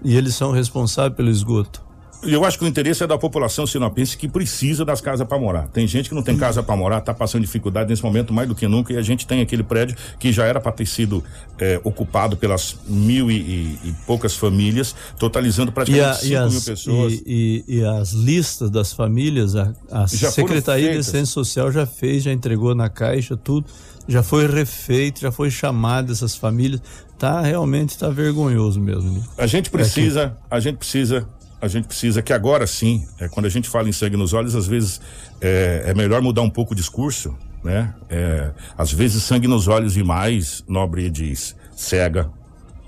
e 0.04 0.16
eles 0.16 0.36
são 0.36 0.52
responsáveis 0.52 1.16
pelo 1.16 1.30
esgoto. 1.30 1.92
Eu 2.24 2.46
acho 2.46 2.58
que 2.58 2.64
o 2.64 2.68
interesse 2.68 3.04
é 3.04 3.08
da 3.08 3.18
população 3.18 3.66
sinopense 3.66 4.16
que 4.16 4.28
precisa 4.28 4.86
das 4.86 5.02
casas 5.02 5.28
para 5.28 5.40
morar. 5.40 5.68
Tem 5.70 5.88
gente 5.88 6.08
que 6.08 6.14
não 6.14 6.22
tem 6.22 6.38
casa 6.38 6.62
para 6.62 6.76
morar, 6.76 7.00
está 7.00 7.14
passando 7.14 7.42
dificuldade 7.42 7.90
nesse 7.90 8.04
momento 8.04 8.32
mais 8.32 8.48
do 8.48 8.54
que 8.54 8.68
nunca, 8.68 8.94
e 8.94 8.98
a 8.98 9.02
gente 9.02 9.26
tem 9.26 9.42
aquele 9.42 9.64
prédio 9.64 9.98
que 10.20 10.32
já 10.32 10.46
era 10.46 10.62
para 10.62 10.72
ter 10.72 10.86
sido 10.86 11.24
é, 11.58 11.82
ocupado 11.84 12.38
pelas 12.38 12.78
mil 12.86 13.32
e, 13.32 13.38
e, 13.38 13.80
e, 13.86 13.96
poucas 14.06 14.36
famílias, 14.36 14.96
totalizando 15.18 15.72
praticamente 15.72 16.26
5 16.26 16.50
mil 16.50 16.62
pessoas. 16.62 17.14
E, 17.26 17.66
e, 17.68 17.84
as 17.84 18.12
listas 18.12 18.70
das 18.70 18.94
famílias, 18.94 19.56
a, 19.56 19.74
a 19.90 20.08
Secretaria 20.08 20.92
de 20.92 21.00
Assistência 21.00 21.34
Social 21.34 21.72
já 21.72 21.88
fez, 21.88 22.24
já 22.24 22.32
entregou 22.32 22.76
na 22.76 22.88
caixa 22.88 23.36
tudo, 23.36 23.66
já 24.08 24.24
foi 24.24 24.48
refeito, 24.48 25.22
já 25.22 25.32
foi 25.32 25.50
chamado 25.50 26.12
essas 26.12 26.36
famílias 26.36 26.82
tá 27.22 27.40
realmente 27.42 27.98
tá 27.98 28.10
vergonhoso 28.10 28.80
mesmo. 28.82 29.12
Né? 29.12 29.24
A 29.38 29.46
gente 29.46 29.70
precisa, 29.70 30.36
é 30.50 30.56
a 30.56 30.60
gente 30.60 30.78
precisa, 30.78 31.30
a 31.62 31.68
gente 31.68 31.88
precisa 31.88 32.20
que 32.22 32.34
agora 32.34 32.66
sim, 32.66 33.06
é, 33.20 33.28
quando 33.30 33.46
a 33.46 33.50
gente 33.50 33.70
fala 33.70 33.88
em 33.88 33.92
sangue 33.92 34.18
nos 34.18 34.34
olhos, 34.34 34.56
às 34.56 34.66
vezes 34.66 35.00
é, 35.40 35.84
é 35.86 35.94
melhor 35.94 36.20
mudar 36.22 36.42
um 36.42 36.50
pouco 36.50 36.74
o 36.74 36.76
discurso, 36.76 37.38
né? 37.64 37.94
É, 38.10 38.50
às 38.76 38.92
vezes 38.92 39.22
sangue 39.22 39.48
nos 39.48 39.68
olhos 39.68 39.94
demais, 39.94 40.64
nobre 40.68 41.12
diz, 41.12 41.56
cega, 41.76 42.28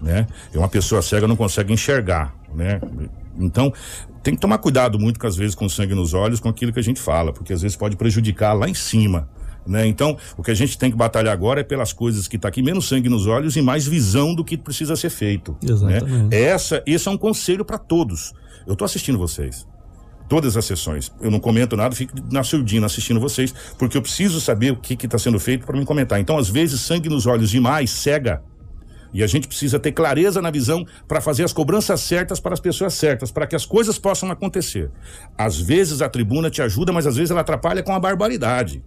né? 0.01 0.26
E 0.51 0.57
uma 0.57 0.68
pessoa 0.68 1.03
cega 1.03 1.28
não 1.28 1.36
consegue 1.36 1.72
enxergar, 1.72 2.36
né? 2.55 2.82
Então, 3.38 3.72
tem 4.24 4.34
que 4.34 4.41
tomar 4.41 4.57
cuidado 4.57 4.97
muito 4.97 5.20
com 5.20 5.28
às 5.28 5.36
vezes 5.36 5.53
com 5.53 5.70
sangue 5.70 5.93
nos 5.93 6.16
olhos, 6.16 6.39
com 6.39 6.49
aquilo 6.49 6.74
que 6.74 6.80
a 6.80 6.84
gente 6.84 6.99
fala, 6.99 7.32
porque 7.32 7.53
às 7.53 7.61
vezes 7.61 7.78
pode 7.78 7.95
prejudicar 7.95 8.53
lá 8.53 8.68
em 8.68 8.74
cima. 8.74 9.30
Né? 9.66 9.88
Então, 9.88 10.18
o 10.38 10.43
que 10.43 10.51
a 10.51 10.53
gente 10.53 10.78
tem 10.78 10.91
que 10.91 10.97
batalhar 10.97 11.34
agora 11.34 11.61
é 11.61 11.64
pelas 11.64 11.93
coisas 11.93 12.28
que 12.28 12.36
está 12.36 12.49
aqui, 12.49 12.61
menos 12.61 12.88
sangue 12.88 13.09
nos 13.09 13.28
olhos 13.28 13.55
e 13.55 13.61
mais 13.61 13.88
visão 13.88 14.36
do 14.36 14.43
que 14.43 14.57
precisa 14.57 14.95
ser 14.95 15.09
feito. 15.09 15.57
Exatamente. 15.64 16.05
Né? 16.05 16.28
Essa, 16.32 16.84
esse 16.86 17.07
é 17.07 17.11
um 17.11 17.18
conselho 17.18 17.64
para 17.64 17.78
todos. 17.78 18.34
Eu 18.68 18.74
estou 18.74 18.86
assistindo 18.86 19.18
vocês. 19.18 19.68
Todas 20.28 20.55
as 20.57 20.66
sessões. 20.66 21.11
Eu 21.22 21.30
não 21.30 21.39
comento 21.39 21.76
nada, 21.76 21.95
fico 21.95 22.14
na 22.32 22.43
surdina 22.43 22.86
assistindo 22.86 23.20
vocês, 23.20 23.53
porque 23.78 23.97
eu 23.97 24.01
preciso 24.01 24.39
saber 24.39 24.72
o 24.72 24.78
que 24.78 24.93
está 24.93 25.18
sendo 25.18 25.39
feito 25.39 25.66
para 25.66 25.78
me 25.78 25.86
comentar. 25.86 26.20
Então, 26.20 26.38
às 26.38 26.49
vezes, 26.49 26.82
sangue 26.82 27.09
nos 27.09 27.26
olhos 27.26 27.49
demais 27.49 27.91
cega. 27.91 28.41
E 29.14 29.22
a 29.22 29.28
gente 29.28 29.47
precisa 29.47 29.80
ter 29.80 29.91
clareza 29.91 30.41
na 30.41 30.49
visão 30.49 30.84
para 31.07 31.22
fazer 31.22 31.43
as 31.43 31.53
cobranças 31.53 32.01
certas 32.01 32.39
para 32.39 32.53
as 32.53 32.59
pessoas 32.59 32.95
certas, 32.95 33.32
para 33.32 33.45
que 33.45 33.55
as 33.55 33.66
coisas 33.66 33.99
possam 33.99 34.32
acontecer. 34.32 34.89
Às 35.38 35.59
vezes 35.59 36.01
a 36.01 36.09
tribuna 36.09 36.49
te 36.49 36.64
ajuda, 36.64 36.91
mas 36.91 37.05
às 37.05 37.16
vezes 37.16 37.30
ela 37.30 37.41
atrapalha 37.41 37.84
com 37.84 37.93
a 37.93 37.99
barbaridade. 37.99 38.84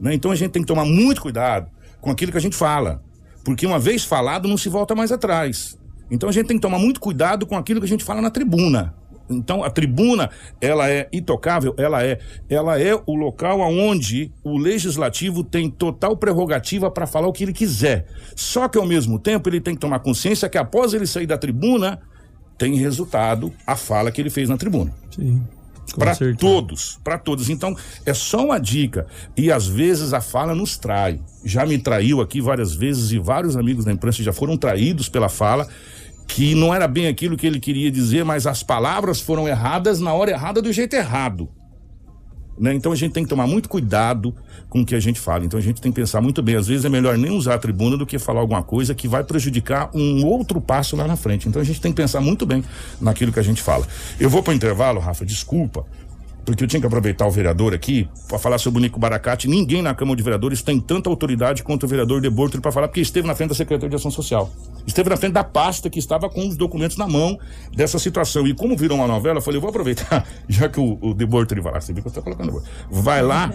Né? 0.00 0.14
Então 0.14 0.30
a 0.30 0.34
gente 0.34 0.50
tem 0.50 0.62
que 0.62 0.68
tomar 0.68 0.84
muito 0.84 1.20
cuidado 1.20 1.68
com 2.00 2.10
aquilo 2.10 2.32
que 2.32 2.38
a 2.38 2.40
gente 2.40 2.56
fala. 2.56 3.02
Porque 3.44 3.66
uma 3.66 3.78
vez 3.78 4.04
falado, 4.04 4.48
não 4.48 4.56
se 4.56 4.68
volta 4.68 4.94
mais 4.94 5.12
atrás. 5.12 5.78
Então 6.10 6.28
a 6.28 6.32
gente 6.32 6.46
tem 6.46 6.56
que 6.56 6.62
tomar 6.62 6.78
muito 6.78 7.00
cuidado 7.00 7.46
com 7.46 7.56
aquilo 7.56 7.80
que 7.80 7.86
a 7.86 7.88
gente 7.88 8.04
fala 8.04 8.20
na 8.20 8.30
tribuna. 8.30 8.94
Então 9.30 9.62
a 9.62 9.70
tribuna, 9.70 10.28
ela 10.60 10.90
é 10.90 11.08
intocável, 11.12 11.72
ela 11.78 12.04
é, 12.04 12.18
ela 12.48 12.80
é 12.80 13.00
o 13.06 13.14
local 13.14 13.62
aonde 13.62 14.32
o 14.42 14.58
legislativo 14.58 15.44
tem 15.44 15.70
total 15.70 16.16
prerrogativa 16.16 16.90
para 16.90 17.06
falar 17.06 17.28
o 17.28 17.32
que 17.32 17.44
ele 17.44 17.52
quiser. 17.52 18.06
Só 18.34 18.68
que 18.68 18.76
ao 18.76 18.86
mesmo 18.86 19.18
tempo 19.20 19.48
ele 19.48 19.60
tem 19.60 19.74
que 19.74 19.80
tomar 19.80 20.00
consciência 20.00 20.48
que 20.48 20.58
após 20.58 20.92
ele 20.92 21.06
sair 21.06 21.26
da 21.26 21.38
tribuna, 21.38 22.00
tem 22.58 22.74
resultado 22.74 23.52
a 23.66 23.76
fala 23.76 24.10
que 24.10 24.20
ele 24.20 24.30
fez 24.30 24.48
na 24.48 24.56
tribuna. 24.56 24.92
Sim. 25.14 25.40
Para 25.96 26.14
todos, 26.38 26.98
para 27.02 27.18
todos. 27.18 27.50
Então, 27.50 27.76
é 28.06 28.14
só 28.14 28.44
uma 28.44 28.58
dica. 28.58 29.06
E 29.36 29.50
às 29.50 29.66
vezes 29.66 30.12
a 30.12 30.20
fala 30.20 30.54
nos 30.54 30.78
trai. 30.78 31.20
Já 31.44 31.66
me 31.66 31.78
traiu 31.78 32.20
aqui 32.20 32.40
várias 32.40 32.74
vezes 32.74 33.10
e 33.10 33.18
vários 33.18 33.56
amigos 33.56 33.84
da 33.84 33.92
imprensa 33.92 34.22
já 34.22 34.32
foram 34.32 34.56
traídos 34.56 35.08
pela 35.08 35.28
fala 35.28 35.66
que 36.28 36.54
não 36.54 36.72
era 36.72 36.86
bem 36.86 37.08
aquilo 37.08 37.36
que 37.36 37.44
ele 37.44 37.58
queria 37.58 37.90
dizer, 37.90 38.24
mas 38.24 38.46
as 38.46 38.62
palavras 38.62 39.20
foram 39.20 39.48
erradas 39.48 40.00
na 40.00 40.14
hora 40.14 40.30
errada 40.30 40.62
do 40.62 40.72
jeito 40.72 40.94
errado. 40.94 41.48
Né? 42.60 42.74
Então 42.74 42.92
a 42.92 42.94
gente 42.94 43.12
tem 43.12 43.24
que 43.24 43.30
tomar 43.30 43.46
muito 43.46 43.70
cuidado 43.70 44.34
com 44.68 44.82
o 44.82 44.86
que 44.86 44.94
a 44.94 45.00
gente 45.00 45.18
fala. 45.18 45.46
Então 45.46 45.58
a 45.58 45.62
gente 45.62 45.80
tem 45.80 45.90
que 45.90 45.98
pensar 45.98 46.20
muito 46.20 46.42
bem. 46.42 46.56
Às 46.56 46.66
vezes 46.66 46.84
é 46.84 46.90
melhor 46.90 47.16
nem 47.16 47.30
usar 47.30 47.54
a 47.54 47.58
tribuna 47.58 47.96
do 47.96 48.04
que 48.04 48.18
falar 48.18 48.40
alguma 48.40 48.62
coisa 48.62 48.94
que 48.94 49.08
vai 49.08 49.24
prejudicar 49.24 49.90
um 49.94 50.26
outro 50.26 50.60
passo 50.60 50.94
lá 50.94 51.06
na 51.06 51.16
frente. 51.16 51.48
Então 51.48 51.62
a 51.62 51.64
gente 51.64 51.80
tem 51.80 51.90
que 51.90 51.96
pensar 51.96 52.20
muito 52.20 52.44
bem 52.44 52.62
naquilo 53.00 53.32
que 53.32 53.40
a 53.40 53.42
gente 53.42 53.62
fala. 53.62 53.88
Eu 54.18 54.28
vou 54.28 54.42
para 54.42 54.50
o 54.50 54.54
intervalo, 54.54 55.00
Rafa, 55.00 55.24
desculpa, 55.24 55.86
porque 56.44 56.64
eu 56.64 56.68
tinha 56.68 56.80
que 56.80 56.86
aproveitar 56.86 57.26
o 57.26 57.30
vereador 57.30 57.74
aqui 57.74 58.08
para 58.28 58.38
falar 58.38 58.58
sobre 58.58 58.78
o 58.78 58.82
Nico 58.82 58.98
Baracate. 58.98 59.48
Ninguém 59.48 59.82
na 59.82 59.94
Câmara 59.94 60.16
de 60.16 60.22
Vereadores 60.22 60.62
tem 60.62 60.80
tanta 60.80 61.08
autoridade 61.08 61.62
quanto 61.62 61.84
o 61.84 61.88
vereador 61.88 62.20
de 62.20 62.30
Bortoli 62.30 62.60
para 62.60 62.72
falar, 62.72 62.88
porque 62.88 63.00
esteve 63.00 63.26
na 63.26 63.34
frente 63.34 63.50
da 63.50 63.54
Secretaria 63.54 63.90
de 63.90 63.96
Ação 63.96 64.10
Social. 64.10 64.50
Esteve 64.86 65.10
na 65.10 65.16
frente 65.16 65.32
da 65.32 65.44
pasta 65.44 65.90
que 65.90 65.98
estava 65.98 66.28
com 66.28 66.48
os 66.48 66.56
documentos 66.56 66.96
na 66.96 67.06
mão 67.06 67.38
dessa 67.74 67.98
situação. 67.98 68.46
E 68.46 68.54
como 68.54 68.76
virou 68.76 68.96
uma 68.98 69.06
novela, 69.06 69.38
eu 69.38 69.42
falei, 69.42 69.58
eu 69.58 69.60
vou 69.60 69.70
aproveitar, 69.70 70.26
já 70.48 70.68
que 70.68 70.80
o, 70.80 70.98
o 71.00 71.14
de 71.14 71.26
Bortoli 71.26 71.60
vai 71.60 71.72
lá, 71.72 71.80
você 71.80 71.92
viu 71.92 72.02
que 72.02 72.08
eu 72.08 72.10
estou 72.10 72.22
colocando. 72.22 72.62
Vai 72.90 73.22
lá 73.22 73.52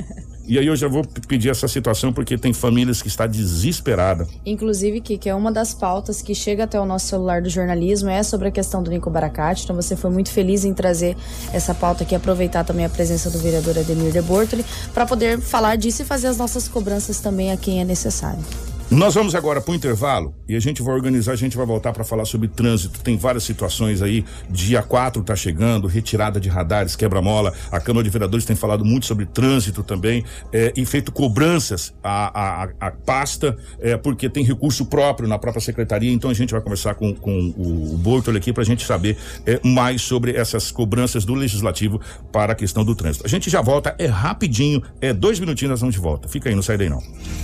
e 0.48 0.60
aí 0.60 0.68
eu 0.68 0.76
já 0.76 0.88
vou 0.88 1.04
pedir 1.28 1.50
essa 1.50 1.68
situação 1.68 2.14
porque 2.14 2.38
tem 2.38 2.54
famílias 2.54 3.02
que 3.02 3.08
está 3.08 3.26
desesperada. 3.26 4.28
Inclusive, 4.46 5.02
que, 5.02 5.30
é 5.30 5.34
uma 5.34 5.52
das 5.52 5.74
pautas 5.74 6.22
que 6.22 6.36
chega 6.36 6.66
até 6.66 6.80
o 6.80 6.86
nosso 6.86 7.08
celular 7.08 7.41
do 7.41 7.50
jornalismo 7.50 8.10
é 8.10 8.22
sobre 8.22 8.48
a 8.50 8.52
questão 8.52 8.84
do 8.84 8.91
Nico 8.91 9.10
Baracate. 9.10 9.64
Então 9.64 9.76
você 9.76 9.96
foi 9.96 10.12
muito 10.12 10.30
feliz 10.30 10.64
em 10.64 10.74
trazer 10.74 11.18
essa 11.52 11.74
pauta 11.74 12.04
aqui, 12.04 12.14
aproveitar 12.14 12.64
também 12.64 12.86
a 12.86 12.89
presença 12.89 13.30
do 13.30 13.39
vereador 13.39 13.78
Ademir 13.78 14.12
de 14.12 14.22
Bortoli 14.22 14.66
para 14.93 15.06
poder 15.06 15.39
falar 15.39 15.76
disso 15.76 16.02
e 16.02 16.06
fazer 16.06 16.28
as 16.28 16.38
nossas 16.38 16.68
cobranças 16.68 17.20
também 17.20 17.52
a 17.52 17.58
quem 17.58 17.82
é 17.82 17.84
necessário. 17.84 18.43
Nós 18.92 19.16
vamos 19.16 19.34
agora 19.34 19.60
para 19.60 19.72
o 19.72 19.76
intervalo 19.76 20.36
e 20.48 20.56
a 20.56 20.60
gente 20.60 20.84
vai 20.84 20.94
organizar, 20.94 21.32
a 21.32 21.36
gente 21.36 21.58
vai 21.58 21.66
voltar 21.66 21.92
para 21.92 22.04
falar 22.04 22.24
sobre 22.24 22.48
trânsito. 22.48 23.00
Tem 23.00 23.18
várias 23.18 23.44
situações 23.44 24.00
aí. 24.00 24.24
Dia 24.48 24.84
4 24.84 25.22
está 25.22 25.36
chegando, 25.36 25.88
retirada 25.88 26.40
de 26.40 26.50
radares, 26.50 26.96
quebra-mola. 26.96 27.52
A 27.72 27.80
Câmara 27.80 28.04
de 28.04 28.12
Vereadores 28.12 28.46
tem 28.46 28.56
falado 28.56 28.86
muito 28.86 29.08
sobre 29.08 29.26
trânsito 29.26 29.82
também 29.82 30.24
é, 30.54 30.72
e 30.78 30.86
feito 30.86 31.12
cobranças 31.12 31.96
à, 32.04 32.64
à, 32.64 32.70
à 32.80 32.92
pasta, 32.92 33.58
é, 33.80 33.98
porque 33.98 34.30
tem 34.30 34.44
recurso 34.44 34.86
próprio 34.86 35.28
na 35.28 35.40
própria 35.40 35.62
secretaria. 35.62 36.12
Então 36.12 36.30
a 36.30 36.36
gente 36.36 36.52
vai 36.52 36.62
conversar 36.62 36.94
com, 36.94 37.12
com 37.16 37.54
o, 37.58 37.98
Bortoli 37.98 38.38
aqui 38.38 38.54
para 38.54 38.62
a 38.62 38.66
gente 38.66 38.86
saber 38.86 39.18
é, 39.48 39.60
mais 39.64 40.04
sobre 40.04 40.36
essas 40.36 40.70
cobranças 40.70 41.26
do 41.26 41.34
Legislativo 41.34 42.00
para 42.32 42.54
a 42.54 42.56
questão 42.56 42.86
do 42.86 42.94
trânsito. 42.94 43.26
A 43.26 43.30
gente 43.30 43.50
já 43.50 43.62
volta, 43.62 43.96
é 43.98 44.06
rapidinho, 44.06 44.84
é 45.02 45.12
dois 45.12 45.40
minutinhos, 45.40 45.72
nós 45.72 45.80
vamos 45.80 45.96
de 45.96 46.02
volta. 46.02 46.28
Fica 46.28 46.50
aí, 46.50 46.56
não 46.56 46.62
sai 46.62 46.78
daí 46.78 46.88
não. 46.90 47.02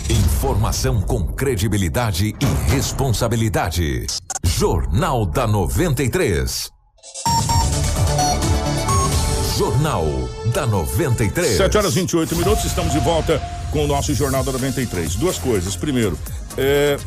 Informação 0.07 1.01
com 1.01 1.30
credibilidade 1.31 2.35
e 2.39 2.71
responsabilidade. 2.71 4.05
Jornal 4.43 5.25
da 5.25 5.47
93. 5.47 6.69
Jornal 9.57 10.05
da 10.53 10.65
93. 10.65 11.57
7 11.57 11.77
horas 11.77 11.93
28 11.93 12.35
minutos, 12.35 12.65
estamos 12.65 12.93
de 12.93 12.99
volta 12.99 13.41
com 13.71 13.85
o 13.85 13.87
nosso 13.87 14.13
Jornal 14.13 14.43
da 14.43 14.51
93. 14.51 15.15
Duas 15.15 15.37
coisas. 15.37 15.75
Primeiro, 15.75 16.17
é, 16.57 16.97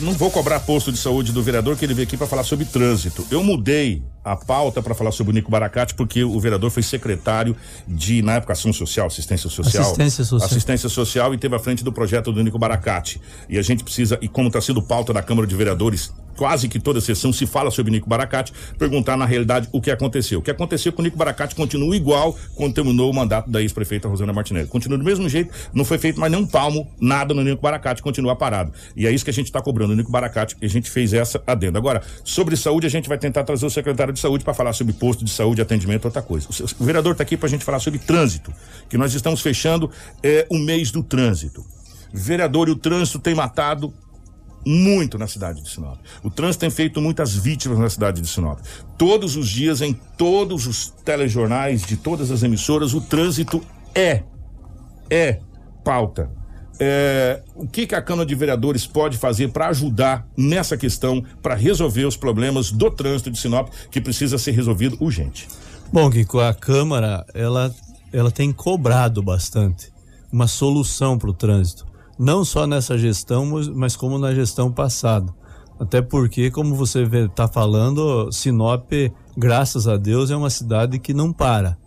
não 0.00 0.12
vou 0.12 0.30
cobrar 0.30 0.60
posto 0.60 0.90
de 0.90 0.98
saúde 0.98 1.32
do 1.32 1.42
vereador 1.42 1.76
que 1.76 1.84
ele 1.84 1.94
veio 1.94 2.06
aqui 2.06 2.16
para 2.16 2.26
falar 2.26 2.42
sobre 2.42 2.64
trânsito. 2.64 3.26
Eu 3.30 3.42
mudei 3.42 4.02
a 4.24 4.36
pauta 4.36 4.82
para 4.82 4.94
falar 4.94 5.12
sobre 5.12 5.32
o 5.32 5.34
Nico 5.34 5.50
Baracate, 5.50 5.94
porque 5.94 6.22
o 6.24 6.38
vereador 6.38 6.70
foi 6.70 6.82
secretário 6.82 7.56
de, 7.86 8.22
na 8.22 8.34
época, 8.34 8.52
ação 8.52 8.72
social, 8.72 9.06
assistência 9.06 9.48
social. 9.48 9.82
Assistência 9.82 10.24
social. 10.24 10.46
Assistência 10.46 10.88
social 10.88 11.34
e 11.34 11.38
teve 11.38 11.54
à 11.54 11.58
frente 11.58 11.82
do 11.84 11.92
projeto 11.92 12.32
do 12.32 12.42
Nico 12.42 12.58
Baracate. 12.58 13.20
E 13.48 13.58
a 13.58 13.62
gente 13.62 13.84
precisa, 13.84 14.18
e 14.20 14.28
como 14.28 14.48
está 14.48 14.60
sendo 14.60 14.82
pauta 14.82 15.12
da 15.12 15.22
Câmara 15.22 15.46
de 15.46 15.54
Vereadores, 15.54 16.12
quase 16.40 16.70
que 16.70 16.80
toda 16.80 17.02
sessão 17.02 17.34
se 17.34 17.44
fala 17.44 17.70
sobre 17.70 17.92
Nico 17.92 18.08
Baracate, 18.08 18.50
perguntar 18.78 19.14
na 19.14 19.26
realidade 19.26 19.68
o 19.72 19.78
que 19.78 19.90
aconteceu. 19.90 20.38
O 20.38 20.42
que 20.42 20.50
aconteceu 20.50 20.90
com 20.90 21.02
o 21.02 21.04
Nico 21.04 21.14
Baracate 21.14 21.54
continua 21.54 21.94
igual 21.94 22.34
quando 22.54 22.72
terminou 22.72 23.10
o 23.10 23.14
mandato 23.14 23.50
da 23.50 23.60
ex-prefeita 23.60 24.08
Rosana 24.08 24.32
Martinelli. 24.32 24.66
Continua 24.66 24.96
do 24.96 25.04
mesmo 25.04 25.28
jeito, 25.28 25.52
não 25.74 25.84
foi 25.84 25.98
feito 25.98 26.18
mais 26.18 26.32
nenhum 26.32 26.46
palmo, 26.46 26.90
nada 26.98 27.34
no 27.34 27.44
Nico 27.44 27.60
Baracate, 27.60 28.00
continua 28.00 28.34
parado. 28.34 28.72
E 28.96 29.06
é 29.06 29.12
isso 29.12 29.22
que 29.22 29.30
a 29.30 29.34
gente 29.34 29.48
está 29.48 29.60
cobrando, 29.60 29.92
o 29.92 29.96
Nico 29.96 30.10
Baracate, 30.10 30.56
e 30.62 30.64
a 30.64 30.68
gente 30.70 30.90
fez 30.90 31.12
essa 31.12 31.42
adenda. 31.46 31.78
Agora, 31.78 32.00
sobre 32.24 32.56
saúde, 32.56 32.86
a 32.86 32.90
gente 32.90 33.06
vai 33.06 33.18
tentar 33.18 33.44
trazer 33.44 33.66
o 33.66 33.70
secretário 33.70 34.14
de 34.14 34.18
saúde 34.18 34.42
para 34.42 34.54
falar 34.54 34.72
sobre 34.72 34.94
posto 34.94 35.22
de 35.22 35.30
saúde, 35.30 35.60
atendimento, 35.60 36.06
outra 36.06 36.22
coisa. 36.22 36.48
O 36.78 36.84
vereador 36.86 37.12
está 37.12 37.22
aqui 37.22 37.36
para 37.36 37.48
a 37.48 37.50
gente 37.50 37.66
falar 37.66 37.80
sobre 37.80 37.98
trânsito, 37.98 38.50
que 38.88 38.96
nós 38.96 39.12
estamos 39.12 39.42
fechando 39.42 39.90
é, 40.22 40.46
o 40.48 40.58
mês 40.58 40.90
do 40.90 41.02
trânsito. 41.02 41.62
Vereador, 42.10 42.70
e 42.70 42.72
o 42.72 42.76
trânsito 42.76 43.18
tem 43.18 43.34
matado 43.34 43.92
muito 44.64 45.18
na 45.18 45.26
cidade 45.26 45.62
de 45.62 45.70
Sinop. 45.70 45.98
O 46.22 46.30
trânsito 46.30 46.60
tem 46.60 46.70
feito 46.70 47.00
muitas 47.00 47.34
vítimas 47.34 47.78
na 47.78 47.88
cidade 47.88 48.20
de 48.20 48.28
Sinop. 48.28 48.60
Todos 48.98 49.36
os 49.36 49.48
dias, 49.48 49.80
em 49.80 49.92
todos 49.92 50.66
os 50.66 50.90
telejornais 51.04 51.82
de 51.82 51.96
todas 51.96 52.30
as 52.30 52.42
emissoras, 52.42 52.94
o 52.94 53.00
trânsito 53.00 53.62
é, 53.94 54.22
é 55.08 55.40
pauta. 55.84 56.30
É, 56.78 57.42
o 57.54 57.66
que, 57.66 57.86
que 57.86 57.94
a 57.94 58.00
Câmara 58.00 58.26
de 58.26 58.34
Vereadores 58.34 58.86
pode 58.86 59.18
fazer 59.18 59.48
para 59.48 59.68
ajudar 59.68 60.26
nessa 60.36 60.76
questão, 60.78 61.22
para 61.42 61.54
resolver 61.54 62.06
os 62.06 62.16
problemas 62.16 62.70
do 62.70 62.90
trânsito 62.90 63.30
de 63.30 63.38
Sinop, 63.38 63.68
que 63.90 64.00
precisa 64.00 64.38
ser 64.38 64.52
resolvido 64.52 64.96
urgente? 64.98 65.46
Bom, 65.92 66.10
Kiko, 66.10 66.40
a 66.40 66.54
Câmara, 66.54 67.26
ela, 67.34 67.74
ela 68.12 68.30
tem 68.30 68.50
cobrado 68.50 69.22
bastante 69.22 69.92
uma 70.32 70.46
solução 70.46 71.18
para 71.18 71.28
o 71.28 71.34
trânsito 71.34 71.89
não 72.20 72.44
só 72.44 72.66
nessa 72.66 72.98
gestão, 72.98 73.46
mas 73.74 73.96
como 73.96 74.18
na 74.18 74.34
gestão 74.34 74.70
passada. 74.70 75.32
Até 75.78 76.02
porque, 76.02 76.50
como 76.50 76.74
você 76.74 77.04
está 77.04 77.48
falando, 77.48 78.30
Sinop, 78.30 78.92
graças 79.34 79.88
a 79.88 79.96
Deus, 79.96 80.30
é 80.30 80.36
uma 80.36 80.50
cidade 80.50 80.98
que 80.98 81.14
não 81.14 81.32
para 81.32 81.78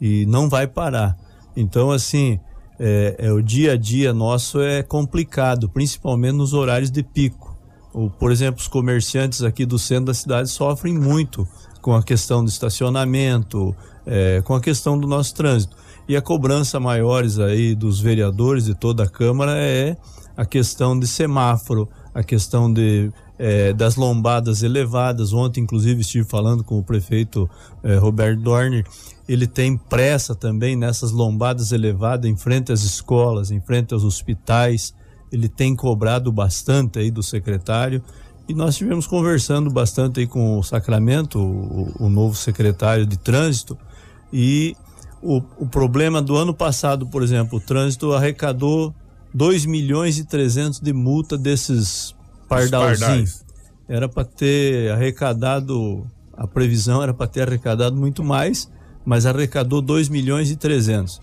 e 0.00 0.24
não 0.26 0.48
vai 0.48 0.68
parar. 0.68 1.18
Então, 1.56 1.90
assim, 1.90 2.38
é, 2.78 3.16
é, 3.18 3.32
o 3.32 3.42
dia 3.42 3.72
a 3.72 3.76
dia 3.76 4.14
nosso 4.14 4.60
é 4.60 4.80
complicado, 4.80 5.68
principalmente 5.68 6.36
nos 6.36 6.54
horários 6.54 6.92
de 6.92 7.02
pico. 7.02 7.58
O, 7.92 8.08
por 8.08 8.30
exemplo, 8.30 8.60
os 8.60 8.68
comerciantes 8.68 9.42
aqui 9.42 9.66
do 9.66 9.76
centro 9.76 10.04
da 10.04 10.14
cidade 10.14 10.48
sofrem 10.48 10.94
muito 10.94 11.48
com 11.82 11.96
a 11.96 12.02
questão 12.04 12.44
do 12.44 12.48
estacionamento, 12.48 13.74
é, 14.06 14.40
com 14.42 14.54
a 14.54 14.60
questão 14.60 14.96
do 14.96 15.08
nosso 15.08 15.34
trânsito. 15.34 15.76
E 16.08 16.16
a 16.16 16.22
cobrança 16.22 16.80
maiores 16.80 17.38
aí 17.38 17.74
dos 17.74 18.00
vereadores 18.00 18.64
de 18.64 18.74
toda 18.74 19.04
a 19.04 19.08
Câmara 19.08 19.52
é 19.56 19.96
a 20.36 20.44
questão 20.44 20.98
de 20.98 21.06
semáforo, 21.06 21.88
a 22.14 22.22
questão 22.22 22.72
de 22.72 23.12
é, 23.38 23.72
das 23.72 23.96
lombadas 23.96 24.62
elevadas. 24.62 25.32
Ontem, 25.32 25.62
inclusive, 25.62 26.02
estive 26.02 26.28
falando 26.28 26.62
com 26.62 26.78
o 26.78 26.82
prefeito 26.82 27.48
é, 27.82 27.96
Roberto 27.96 28.40
Dorner. 28.40 28.84
Ele 29.26 29.46
tem 29.46 29.76
pressa 29.76 30.34
também 30.34 30.76
nessas 30.76 31.10
lombadas 31.10 31.72
elevadas 31.72 32.30
em 32.30 32.36
frente 32.36 32.72
às 32.72 32.82
escolas, 32.82 33.50
em 33.50 33.60
frente 33.60 33.94
aos 33.94 34.04
hospitais. 34.04 34.92
Ele 35.32 35.48
tem 35.48 35.74
cobrado 35.74 36.30
bastante 36.32 36.98
aí 36.98 37.10
do 37.10 37.22
secretário 37.22 38.02
E 38.48 38.52
nós 38.52 38.70
estivemos 38.70 39.06
conversando 39.06 39.70
bastante 39.70 40.20
aí 40.20 40.26
com 40.26 40.58
o 40.58 40.62
Sacramento, 40.62 41.38
o, 41.38 41.92
o 41.98 42.08
novo 42.10 42.34
secretário 42.34 43.06
de 43.06 43.16
trânsito, 43.16 43.78
e 44.32 44.76
o, 45.22 45.42
o 45.58 45.66
problema 45.66 46.22
do 46.22 46.36
ano 46.36 46.54
passado, 46.54 47.06
por 47.06 47.22
exemplo, 47.22 47.58
o 47.58 47.60
trânsito 47.60 48.12
arrecadou 48.12 48.94
2 49.34 49.66
milhões 49.66 50.18
e 50.18 50.24
300 50.24 50.80
de 50.80 50.92
multa 50.92 51.36
desses 51.36 52.14
pardalzinhos. 52.48 53.44
Era 53.88 54.08
para 54.08 54.24
ter 54.24 54.90
arrecadado, 54.92 56.06
a 56.36 56.46
previsão 56.46 57.02
era 57.02 57.12
para 57.12 57.26
ter 57.26 57.42
arrecadado 57.42 57.96
muito 57.96 58.24
mais, 58.24 58.70
mas 59.04 59.26
arrecadou 59.26 59.80
2 59.82 60.08
milhões 60.08 60.50
e 60.50 60.56
300. 60.56 61.20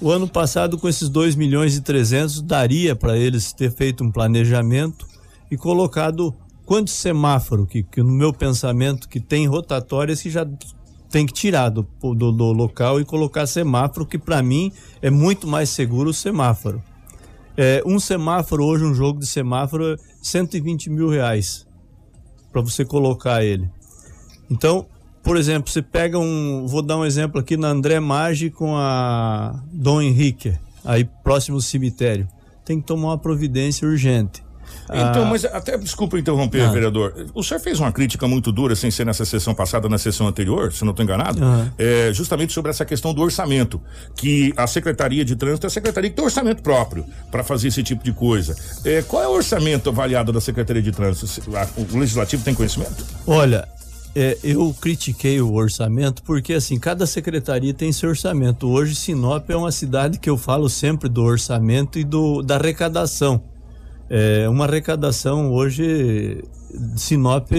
O 0.00 0.10
ano 0.10 0.26
passado, 0.26 0.78
com 0.78 0.88
esses 0.88 1.08
2 1.08 1.36
milhões 1.36 1.76
e 1.76 1.80
300, 1.80 2.42
daria 2.42 2.96
para 2.96 3.16
eles 3.16 3.52
ter 3.52 3.70
feito 3.70 4.02
um 4.02 4.10
planejamento 4.10 5.06
e 5.50 5.56
colocado 5.56 6.34
quantos 6.64 6.94
semáforos, 6.94 7.68
que, 7.68 7.82
que 7.82 8.02
no 8.02 8.10
meu 8.10 8.32
pensamento, 8.32 9.08
que 9.08 9.20
tem 9.20 9.46
rotatórias 9.46 10.20
que 10.20 10.30
já 10.30 10.46
tem 11.12 11.26
que 11.26 11.32
tirar 11.34 11.68
do, 11.68 11.86
do, 12.00 12.32
do 12.32 12.52
local 12.52 12.98
e 12.98 13.04
colocar 13.04 13.46
semáforo, 13.46 14.06
que 14.06 14.18
para 14.18 14.42
mim 14.42 14.72
é 15.02 15.10
muito 15.10 15.46
mais 15.46 15.68
seguro 15.68 16.08
o 16.08 16.14
semáforo. 16.14 16.82
É, 17.54 17.82
um 17.84 18.00
semáforo, 18.00 18.64
hoje, 18.64 18.82
um 18.82 18.94
jogo 18.94 19.20
de 19.20 19.26
semáforo, 19.26 19.92
é 19.92 19.96
120 20.22 20.88
mil 20.88 21.10
reais 21.10 21.66
para 22.50 22.62
você 22.62 22.82
colocar 22.82 23.44
ele. 23.44 23.70
Então, 24.50 24.86
por 25.22 25.36
exemplo, 25.36 25.70
você 25.70 25.82
pega 25.82 26.18
um. 26.18 26.66
Vou 26.66 26.80
dar 26.80 26.96
um 26.96 27.04
exemplo 27.04 27.38
aqui 27.38 27.58
na 27.58 27.68
André 27.68 28.00
Maggi 28.00 28.50
com 28.50 28.74
a 28.74 29.62
Dom 29.70 30.00
Henrique, 30.00 30.54
aí 30.82 31.04
próximo 31.22 31.58
do 31.58 31.62
cemitério. 31.62 32.26
Tem 32.64 32.80
que 32.80 32.86
tomar 32.86 33.08
uma 33.08 33.18
providência 33.18 33.86
urgente. 33.86 34.42
Então, 34.84 35.22
ah, 35.22 35.26
mas 35.30 35.44
até 35.44 35.76
desculpa 35.78 36.18
interromper, 36.18 36.62
ah. 36.62 36.70
vereador. 36.70 37.26
O 37.34 37.42
senhor 37.42 37.60
fez 37.60 37.80
uma 37.80 37.92
crítica 37.92 38.26
muito 38.28 38.52
dura, 38.52 38.74
sem 38.74 38.90
ser 38.90 39.06
nessa 39.06 39.24
sessão 39.24 39.54
passada, 39.54 39.88
na 39.88 39.98
sessão 39.98 40.26
anterior, 40.26 40.72
se 40.72 40.84
não 40.84 40.90
estou 40.90 41.04
enganado, 41.04 41.38
ah. 41.42 41.66
é, 41.78 42.10
justamente 42.12 42.52
sobre 42.52 42.70
essa 42.70 42.84
questão 42.84 43.14
do 43.14 43.22
orçamento. 43.22 43.80
Que 44.14 44.52
a 44.56 44.66
Secretaria 44.66 45.24
de 45.24 45.36
Trânsito 45.36 45.66
é 45.66 45.68
a 45.68 45.70
secretaria 45.70 46.10
que 46.10 46.16
tem 46.16 46.24
orçamento 46.24 46.62
próprio 46.62 47.04
para 47.30 47.42
fazer 47.42 47.68
esse 47.68 47.82
tipo 47.82 48.04
de 48.04 48.12
coisa. 48.12 48.56
É, 48.84 49.02
qual 49.02 49.22
é 49.22 49.28
o 49.28 49.32
orçamento 49.32 49.88
avaliado 49.88 50.32
da 50.32 50.40
Secretaria 50.40 50.82
de 50.82 50.92
Trânsito? 50.92 51.50
O 51.76 51.98
Legislativo 51.98 52.44
tem 52.44 52.54
conhecimento? 52.54 53.04
Olha, 53.26 53.66
é, 54.14 54.36
eu 54.44 54.74
critiquei 54.78 55.40
o 55.40 55.54
orçamento 55.54 56.22
porque 56.22 56.52
assim 56.52 56.78
cada 56.78 57.06
secretaria 57.06 57.72
tem 57.72 57.92
seu 57.92 58.10
orçamento. 58.10 58.68
Hoje 58.68 58.94
Sinop 58.94 59.48
é 59.48 59.56
uma 59.56 59.72
cidade 59.72 60.18
que 60.18 60.28
eu 60.28 60.36
falo 60.36 60.68
sempre 60.68 61.08
do 61.08 61.22
orçamento 61.22 61.98
e 61.98 62.04
do 62.04 62.42
da 62.42 62.56
arrecadação. 62.56 63.42
É 64.14 64.46
uma 64.46 64.66
arrecadação 64.66 65.50
hoje 65.50 66.44
Sinop 66.96 67.50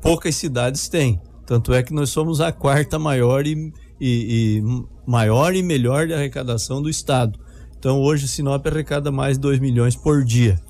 poucas 0.00 0.34
cidades 0.34 0.88
têm. 0.88 1.20
Tanto 1.46 1.72
é 1.72 1.80
que 1.80 1.94
nós 1.94 2.10
somos 2.10 2.40
a 2.40 2.50
quarta 2.50 2.98
maior 2.98 3.46
e, 3.46 3.72
e, 4.00 4.58
e 4.58 4.62
maior 5.06 5.54
e 5.54 5.62
melhor 5.62 6.08
de 6.08 6.12
arrecadação 6.12 6.82
do 6.82 6.90
estado. 6.90 7.38
Então 7.78 8.00
hoje 8.00 8.26
Sinop 8.26 8.66
arrecada 8.66 9.12
mais 9.12 9.36
de 9.36 9.42
2 9.42 9.60
milhões 9.60 9.94
por 9.94 10.24
dia. 10.24 10.60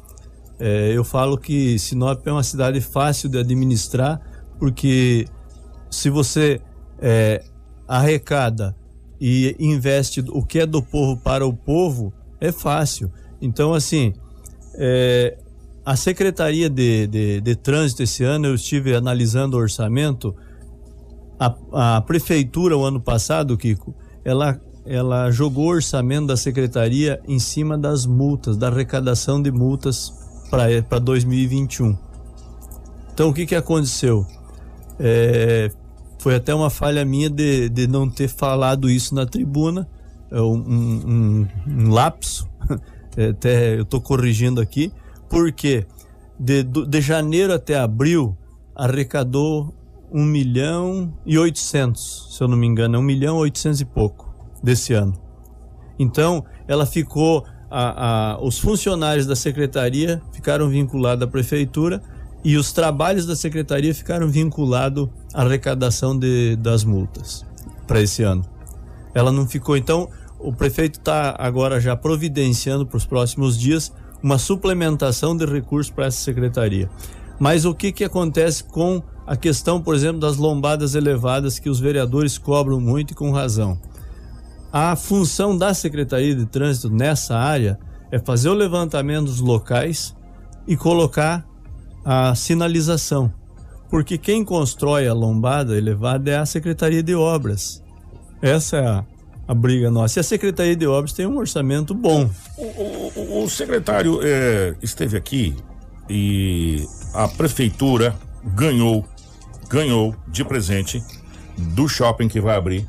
É, 0.60 0.92
eu 0.94 1.02
falo 1.02 1.38
que 1.38 1.78
Sinop 1.78 2.26
é 2.26 2.32
uma 2.32 2.42
cidade 2.42 2.82
fácil 2.82 3.30
de 3.30 3.38
administrar 3.38 4.20
porque 4.58 5.24
se 5.90 6.10
você 6.10 6.60
é, 6.98 7.42
arrecada 7.88 8.76
e 9.18 9.56
investe 9.58 10.22
o 10.28 10.44
que 10.44 10.58
é 10.58 10.66
do 10.66 10.82
povo 10.82 11.16
para 11.16 11.46
o 11.46 11.54
povo, 11.54 12.12
é 12.38 12.52
fácil. 12.52 13.10
Então, 13.40 13.72
assim, 13.72 14.12
é, 14.74 15.36
a 15.84 15.96
Secretaria 15.96 16.70
de, 16.70 17.06
de, 17.06 17.40
de, 17.40 17.56
Trânsito 17.56 18.02
esse 18.02 18.24
ano, 18.24 18.46
eu 18.46 18.54
estive 18.54 18.94
analisando 18.94 19.56
o 19.56 19.60
orçamento. 19.60 20.34
A, 21.38 21.96
a 21.96 22.00
Prefeitura, 22.00 22.76
o 22.76 22.84
ano 22.84 23.00
passado, 23.00 23.56
Kiko, 23.56 23.94
ela, 24.24 24.60
ela 24.86 25.30
jogou 25.30 25.66
o 25.66 25.70
orçamento 25.70 26.26
da 26.28 26.36
Secretaria 26.36 27.20
em 27.26 27.38
cima 27.38 27.76
das 27.76 28.06
multas, 28.06 28.56
da 28.56 28.68
arrecadação 28.68 29.42
de 29.42 29.50
multas 29.50 30.12
para 30.50 30.98
2021. 30.98 31.96
Então, 33.12 33.30
o 33.30 33.34
que, 33.34 33.44
que 33.44 33.54
aconteceu? 33.54 34.26
É, 34.98 35.70
foi 36.18 36.36
até 36.36 36.54
uma 36.54 36.70
falha 36.70 37.04
minha 37.04 37.28
de, 37.28 37.68
de 37.68 37.86
não 37.88 38.08
ter 38.08 38.28
falado 38.28 38.88
isso 38.88 39.14
na 39.14 39.26
tribuna, 39.26 39.88
é 40.30 40.40
um, 40.40 40.54
um, 40.54 41.48
um 41.66 41.90
lapso, 41.90 42.48
até 43.16 43.76
eu 43.76 43.82
estou 43.82 44.00
corrigindo 44.00 44.60
aqui, 44.60 44.92
porque 45.28 45.86
de, 46.38 46.62
de 46.62 47.00
janeiro 47.00 47.52
até 47.52 47.78
abril 47.78 48.36
arrecadou 48.74 49.74
1 50.12 50.24
milhão 50.24 51.12
e 51.24 51.38
800, 51.38 52.36
se 52.36 52.42
eu 52.42 52.48
não 52.48 52.56
me 52.56 52.66
engano, 52.66 52.98
1 52.98 53.02
milhão 53.02 53.38
e 53.38 53.42
800 53.42 53.80
e 53.80 53.84
pouco 53.84 54.34
desse 54.62 54.92
ano. 54.92 55.14
Então, 55.98 56.44
ela 56.66 56.84
ficou, 56.84 57.44
a, 57.70 58.32
a, 58.32 58.42
os 58.42 58.58
funcionários 58.58 59.26
da 59.26 59.36
secretaria 59.36 60.20
ficaram 60.32 60.68
vinculados 60.68 61.24
à 61.24 61.26
prefeitura 61.26 62.02
e 62.44 62.56
os 62.56 62.72
trabalhos 62.72 63.24
da 63.24 63.36
secretaria 63.36 63.94
ficaram 63.94 64.28
vinculados 64.28 65.08
à 65.32 65.42
arrecadação 65.42 66.18
de, 66.18 66.56
das 66.56 66.84
multas 66.84 67.46
para 67.86 68.00
esse 68.00 68.22
ano. 68.22 68.44
Ela 69.14 69.30
não 69.30 69.46
ficou, 69.46 69.76
então, 69.76 70.08
o 70.42 70.52
prefeito 70.52 70.98
está 70.98 71.34
agora 71.38 71.80
já 71.80 71.96
providenciando 71.96 72.86
para 72.86 72.96
os 72.96 73.06
próximos 73.06 73.58
dias 73.58 73.92
uma 74.22 74.38
suplementação 74.38 75.36
de 75.36 75.44
recursos 75.46 75.90
para 75.90 76.06
essa 76.06 76.18
secretaria. 76.18 76.90
Mas 77.38 77.64
o 77.64 77.74
que, 77.74 77.92
que 77.92 78.04
acontece 78.04 78.62
com 78.62 79.02
a 79.26 79.36
questão, 79.36 79.80
por 79.80 79.94
exemplo, 79.94 80.20
das 80.20 80.36
lombadas 80.36 80.94
elevadas 80.94 81.58
que 81.58 81.70
os 81.70 81.80
vereadores 81.80 82.38
cobram 82.38 82.80
muito 82.80 83.12
e 83.12 83.14
com 83.14 83.30
razão? 83.30 83.78
A 84.72 84.96
função 84.96 85.56
da 85.56 85.74
Secretaria 85.74 86.34
de 86.34 86.46
Trânsito 86.46 86.88
nessa 86.88 87.36
área 87.36 87.78
é 88.10 88.18
fazer 88.18 88.48
o 88.48 88.54
levantamento 88.54 89.26
dos 89.26 89.40
locais 89.40 90.14
e 90.66 90.76
colocar 90.76 91.46
a 92.04 92.34
sinalização, 92.34 93.32
porque 93.90 94.16
quem 94.16 94.44
constrói 94.44 95.06
a 95.06 95.14
lombada 95.14 95.76
elevada 95.76 96.30
é 96.30 96.36
a 96.36 96.46
Secretaria 96.46 97.02
de 97.02 97.14
Obras. 97.14 97.82
Essa 98.40 98.76
é 98.76 98.86
a, 98.86 99.04
a 99.46 99.54
briga 99.54 99.90
nossa. 99.90 100.18
E 100.18 100.20
a 100.20 100.22
Secretaria 100.22 100.76
de 100.76 100.86
Obras 100.86 101.12
tem 101.12 101.26
um 101.26 101.36
orçamento 101.36 101.94
bom. 101.94 102.30
O, 102.56 102.62
o, 102.62 103.44
o 103.44 103.50
secretário 103.50 104.20
é, 104.22 104.74
esteve 104.82 105.16
aqui 105.16 105.56
e 106.08 106.84
a 107.14 107.28
prefeitura 107.28 108.14
ganhou, 108.44 109.06
ganhou 109.68 110.14
de 110.28 110.44
presente 110.44 111.02
do 111.56 111.88
shopping 111.88 112.28
que 112.28 112.40
vai 112.40 112.56
abrir 112.56 112.86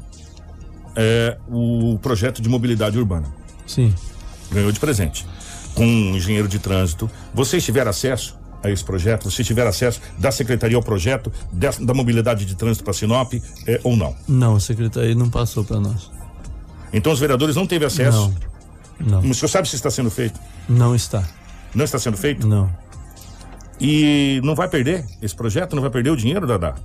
é, 0.96 1.38
o 1.50 1.98
projeto 2.02 2.42
de 2.42 2.50
mobilidade 2.50 2.98
urbana. 2.98 3.28
Sim. 3.66 3.94
Ganhou 4.52 4.72
de 4.72 4.80
presente. 4.80 5.26
Com 5.74 5.86
um 5.86 6.16
engenheiro 6.16 6.48
de 6.48 6.60
trânsito. 6.60 7.10
Vocês 7.34 7.64
tiveram 7.64 7.90
acesso? 7.90 8.42
a 8.64 8.70
esse 8.70 8.84
projeto? 8.84 9.30
Você 9.30 9.44
tiver 9.44 9.68
acesso 9.68 10.00
da 10.18 10.32
secretaria 10.32 10.78
ao 10.78 10.82
projeto 10.82 11.30
da, 11.52 11.72
da 11.72 11.94
mobilidade 11.94 12.46
de 12.46 12.56
trânsito 12.56 12.84
para 12.84 12.94
Sinop 12.94 13.34
é, 13.68 13.82
ou 13.84 13.98
não? 13.98 14.16
Não, 14.26 14.56
a 14.56 14.60
secretaria 14.60 15.14
não 15.14 15.30
passou 15.30 15.66
para 15.66 15.82
nós. 15.82 16.10
Então 16.94 17.12
os 17.12 17.20
vereadores 17.20 17.56
não 17.56 17.66
teve 17.66 17.86
acesso? 17.86 18.34
Não. 19.00 19.22
não. 19.22 19.30
O 19.32 19.34
senhor 19.34 19.50
sabe 19.50 19.68
se 19.68 19.76
está 19.76 19.90
sendo 19.90 20.12
feito? 20.12 20.40
Não 20.70 20.96
está. 20.96 21.28
Não 21.74 21.84
está 21.84 21.98
sendo 21.98 22.16
feito? 22.16 22.48
Não. 22.48 22.70
E 23.82 24.40
não 24.44 24.56
vai 24.56 24.70
perder 24.70 25.04
esse 25.22 25.36
projeto? 25.36 25.76
Não 25.76 25.82
vai 25.82 25.92
perder 25.92 26.12
o 26.12 26.16
dinheiro 26.16 26.46
da, 26.46 26.58
da 26.58 26.76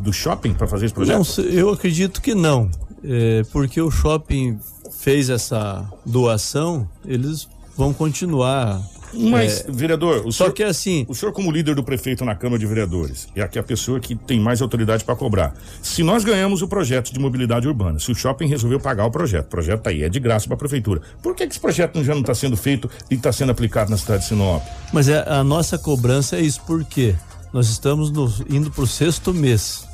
do 0.00 0.12
shopping 0.12 0.54
para 0.54 0.66
fazer 0.66 0.86
esse 0.86 0.94
projeto? 0.94 1.18
Não, 1.38 1.44
eu 1.44 1.70
acredito 1.70 2.20
que 2.20 2.34
não. 2.34 2.70
É, 3.04 3.44
porque 3.52 3.80
o 3.80 3.90
shopping 3.90 4.58
fez 4.98 5.30
essa 5.30 5.88
doação, 6.04 6.88
eles 7.04 7.48
vão 7.76 7.92
continuar 7.92 8.80
mas, 9.14 9.60
é, 9.60 9.70
vereador, 9.70 10.22
só 10.24 10.44
senhor, 10.44 10.52
que 10.52 10.62
assim. 10.62 11.04
O 11.08 11.14
senhor, 11.14 11.32
como 11.32 11.50
líder 11.50 11.74
do 11.74 11.82
prefeito 11.82 12.24
na 12.24 12.34
Câmara 12.34 12.58
de 12.58 12.66
Vereadores, 12.66 13.28
é 13.36 13.42
aqui 13.42 13.58
a 13.58 13.62
pessoa 13.62 14.00
que 14.00 14.14
tem 14.14 14.40
mais 14.40 14.62
autoridade 14.62 15.04
para 15.04 15.14
cobrar. 15.14 15.54
Se 15.82 16.02
nós 16.02 16.24
ganhamos 16.24 16.62
o 16.62 16.68
projeto 16.68 17.12
de 17.12 17.18
mobilidade 17.18 17.68
urbana, 17.68 17.98
se 17.98 18.10
o 18.10 18.14
shopping 18.14 18.46
resolveu 18.46 18.80
pagar 18.80 19.06
o 19.06 19.10
projeto, 19.10 19.46
o 19.46 19.50
projeto 19.50 19.82
tá 19.82 19.90
aí, 19.90 20.02
é 20.02 20.08
de 20.08 20.18
graça 20.18 20.46
para 20.46 20.54
a 20.54 20.58
prefeitura. 20.58 21.02
Por 21.22 21.34
que, 21.34 21.46
que 21.46 21.52
esse 21.52 21.60
projeto 21.60 22.02
já 22.02 22.14
não 22.14 22.22
está 22.22 22.34
sendo 22.34 22.56
feito 22.56 22.90
e 23.10 23.14
está 23.14 23.32
sendo 23.32 23.52
aplicado 23.52 23.90
na 23.90 23.96
cidade 23.96 24.22
de 24.22 24.28
Sinop? 24.28 24.62
Mas 24.92 25.08
é, 25.08 25.24
a 25.28 25.44
nossa 25.44 25.78
cobrança 25.78 26.36
é 26.36 26.40
isso, 26.40 26.62
porque 26.66 27.14
nós 27.52 27.68
estamos 27.68 28.10
no, 28.10 28.32
indo 28.48 28.70
para 28.70 28.84
o 28.84 28.86
sexto 28.86 29.34
mês 29.34 29.86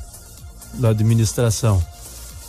da 0.75 0.89
administração. 0.89 1.83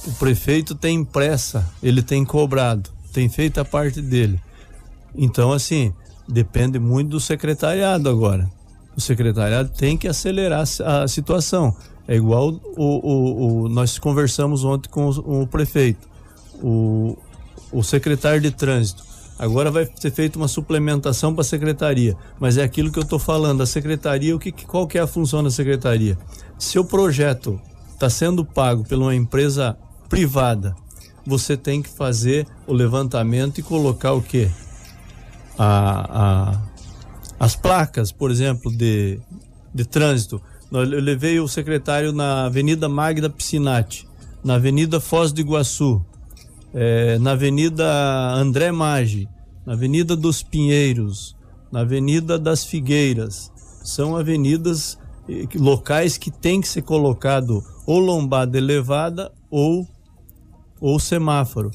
O 0.06 0.12
prefeito 0.12 0.74
tem 0.74 1.04
pressa, 1.04 1.66
ele 1.82 2.02
tem 2.02 2.24
cobrado, 2.24 2.90
tem 3.12 3.28
feito 3.28 3.60
a 3.60 3.64
parte 3.64 4.00
dele. 4.00 4.40
Então, 5.14 5.52
assim, 5.52 5.92
depende 6.32 6.78
muito 6.78 7.10
do 7.10 7.20
secretariado 7.20 8.08
agora. 8.08 8.50
O 8.96 9.00
secretariado 9.00 9.70
tem 9.70 9.96
que 9.96 10.08
acelerar 10.08 10.64
a 10.84 11.08
situação. 11.08 11.74
É 12.06 12.16
igual 12.16 12.60
o, 12.76 12.84
o, 12.84 13.64
o 13.64 13.68
nós 13.68 13.98
conversamos 13.98 14.64
ontem 14.64 14.88
com 14.88 15.08
o, 15.08 15.42
o 15.42 15.46
prefeito. 15.46 16.08
O, 16.62 17.16
o 17.72 17.82
secretário 17.82 18.40
de 18.40 18.50
trânsito 18.50 19.10
Agora 19.40 19.70
vai 19.70 19.88
ser 19.98 20.10
feita 20.10 20.36
uma 20.36 20.48
suplementação 20.48 21.32
para 21.32 21.40
a 21.40 21.44
secretaria, 21.44 22.14
mas 22.38 22.58
é 22.58 22.62
aquilo 22.62 22.92
que 22.92 22.98
eu 22.98 23.02
estou 23.02 23.18
falando. 23.18 23.62
A 23.62 23.66
secretaria, 23.66 24.36
o 24.36 24.38
que, 24.38 24.52
qual 24.52 24.86
que 24.86 24.98
é 24.98 25.00
a 25.00 25.06
função 25.06 25.42
da 25.42 25.50
secretaria? 25.50 26.18
Se 26.58 26.78
o 26.78 26.84
projeto 26.84 27.58
está 27.94 28.10
sendo 28.10 28.44
pago 28.44 28.84
por 28.84 28.98
uma 28.98 29.14
empresa 29.14 29.78
privada, 30.10 30.76
você 31.26 31.56
tem 31.56 31.80
que 31.80 31.88
fazer 31.88 32.46
o 32.66 32.74
levantamento 32.74 33.56
e 33.56 33.62
colocar 33.62 34.12
o 34.12 34.20
quê? 34.20 34.50
A, 35.62 36.54
a, 36.58 36.62
as 37.38 37.54
placas, 37.54 38.10
por 38.10 38.30
exemplo, 38.30 38.74
de, 38.74 39.20
de 39.74 39.84
trânsito. 39.84 40.40
Eu 40.72 40.80
levei 40.80 41.38
o 41.38 41.46
secretário 41.46 42.12
na 42.12 42.46
Avenida 42.46 42.88
Magda 42.88 43.28
Piscinati, 43.28 44.08
na 44.42 44.54
Avenida 44.54 45.00
Foz 45.00 45.32
do 45.32 45.40
Iguaçu, 45.40 46.02
é, 46.72 47.18
na 47.18 47.32
Avenida 47.32 47.84
André 48.32 48.72
Maggi, 48.72 49.28
na 49.66 49.74
Avenida 49.74 50.16
dos 50.16 50.42
Pinheiros, 50.42 51.36
na 51.70 51.80
Avenida 51.80 52.38
das 52.38 52.64
Figueiras. 52.64 53.52
São 53.84 54.16
avenidas 54.16 54.98
locais 55.54 56.16
que 56.16 56.30
tem 56.30 56.60
que 56.60 56.68
ser 56.68 56.82
colocado 56.82 57.62
ou 57.86 57.98
lombada 57.98 58.56
elevada 58.56 59.30
ou 59.50 59.86
ou 60.80 60.98
semáforo. 60.98 61.70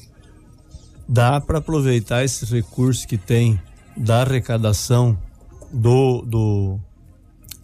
Dá 1.08 1.40
para 1.40 1.58
aproveitar 1.58 2.24
esses 2.24 2.50
recursos 2.50 3.04
que 3.04 3.16
tem 3.16 3.60
da 3.96 4.22
arrecadação 4.22 5.18
do, 5.72 6.22
do 6.22 6.80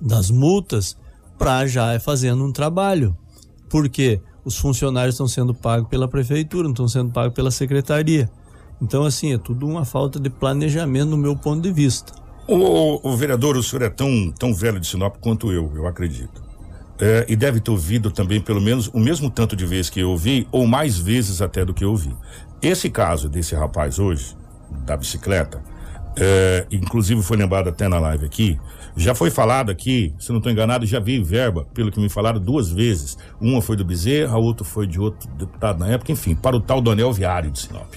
das 0.01 0.30
multas 0.30 0.97
para 1.39 1.66
já 1.66 1.99
fazendo 2.01 2.45
um 2.45 2.53
trabalho. 2.53 3.16
Porque 3.68 4.20
os 4.45 4.57
funcionários 4.57 5.14
estão 5.14 5.28
sendo 5.28 5.55
pagos 5.55 5.89
pela 5.89 6.09
prefeitura, 6.09 6.64
não 6.64 6.72
estão 6.72 6.89
sendo 6.89 7.12
pagos 7.12 7.35
pela 7.35 7.51
secretaria. 7.51 8.30
Então, 8.80 9.05
assim, 9.05 9.33
é 9.33 9.39
tudo 9.39 9.66
uma 9.66 9.85
falta 9.85 10.18
de 10.18 10.28
planejamento 10.28 11.11
no 11.11 11.16
meu 11.16 11.37
ponto 11.37 11.62
de 11.62 11.72
vista. 11.72 12.12
O, 12.49 13.09
o 13.09 13.16
vereador, 13.16 13.57
o 13.57 13.62
senhor 13.62 13.83
é 13.83 13.89
tão, 13.89 14.33
tão 14.37 14.53
velho 14.53 14.80
de 14.80 14.87
Sinop 14.87 15.16
quanto 15.20 15.53
eu, 15.53 15.70
eu 15.76 15.87
acredito. 15.87 16.43
É, 17.01 17.24
e 17.28 17.37
deve 17.37 17.61
ter 17.61 17.70
ouvido 17.70 18.11
também 18.11 18.41
pelo 18.41 18.61
menos 18.61 18.89
o 18.89 18.99
mesmo 18.99 19.30
tanto 19.30 19.57
de 19.57 19.64
vezes 19.64 19.89
que 19.89 20.01
eu 20.01 20.11
ouvi, 20.11 20.47
ou 20.51 20.66
mais 20.66 20.99
vezes 20.99 21.41
até 21.41 21.64
do 21.64 21.72
que 21.72 21.85
eu 21.85 21.91
ouvi. 21.91 22.14
Esse 22.61 22.91
caso 22.91 23.28
desse 23.28 23.55
rapaz 23.55 23.99
hoje, 23.99 24.37
da 24.85 24.97
bicicleta, 24.97 25.62
é, 26.17 26.67
inclusive 26.71 27.23
foi 27.23 27.37
lembrado 27.37 27.69
até 27.69 27.89
na 27.89 27.99
live 27.99 28.25
aqui, 28.25 28.59
já 28.97 29.15
foi 29.15 29.31
falado 29.31 29.71
aqui, 29.71 30.15
se 30.19 30.31
não 30.31 30.37
estou 30.39 30.53
enganado, 30.53 30.85
já 30.85 31.01
veio 31.01 31.25
verba, 31.25 31.67
pelo 31.73 31.91
que 31.91 31.99
me 31.99 32.09
falaram, 32.11 32.39
duas 32.39 32.71
vezes. 32.71 33.17
Uma 33.41 33.63
foi 33.63 33.75
do 33.75 33.85
Bezerra, 33.85 34.35
a 34.35 34.39
outra 34.39 34.65
foi 34.67 34.87
de 34.87 35.01
outro 35.01 35.29
deputado 35.31 35.79
na 35.79 35.89
época, 35.89 36.13
enfim, 36.13 36.35
para 36.35 36.55
o 36.57 36.61
tal 36.61 36.81
do 36.81 36.91
anel 36.91 37.11
viário 37.13 37.51
de 37.51 37.59
Sinop. 37.61 37.91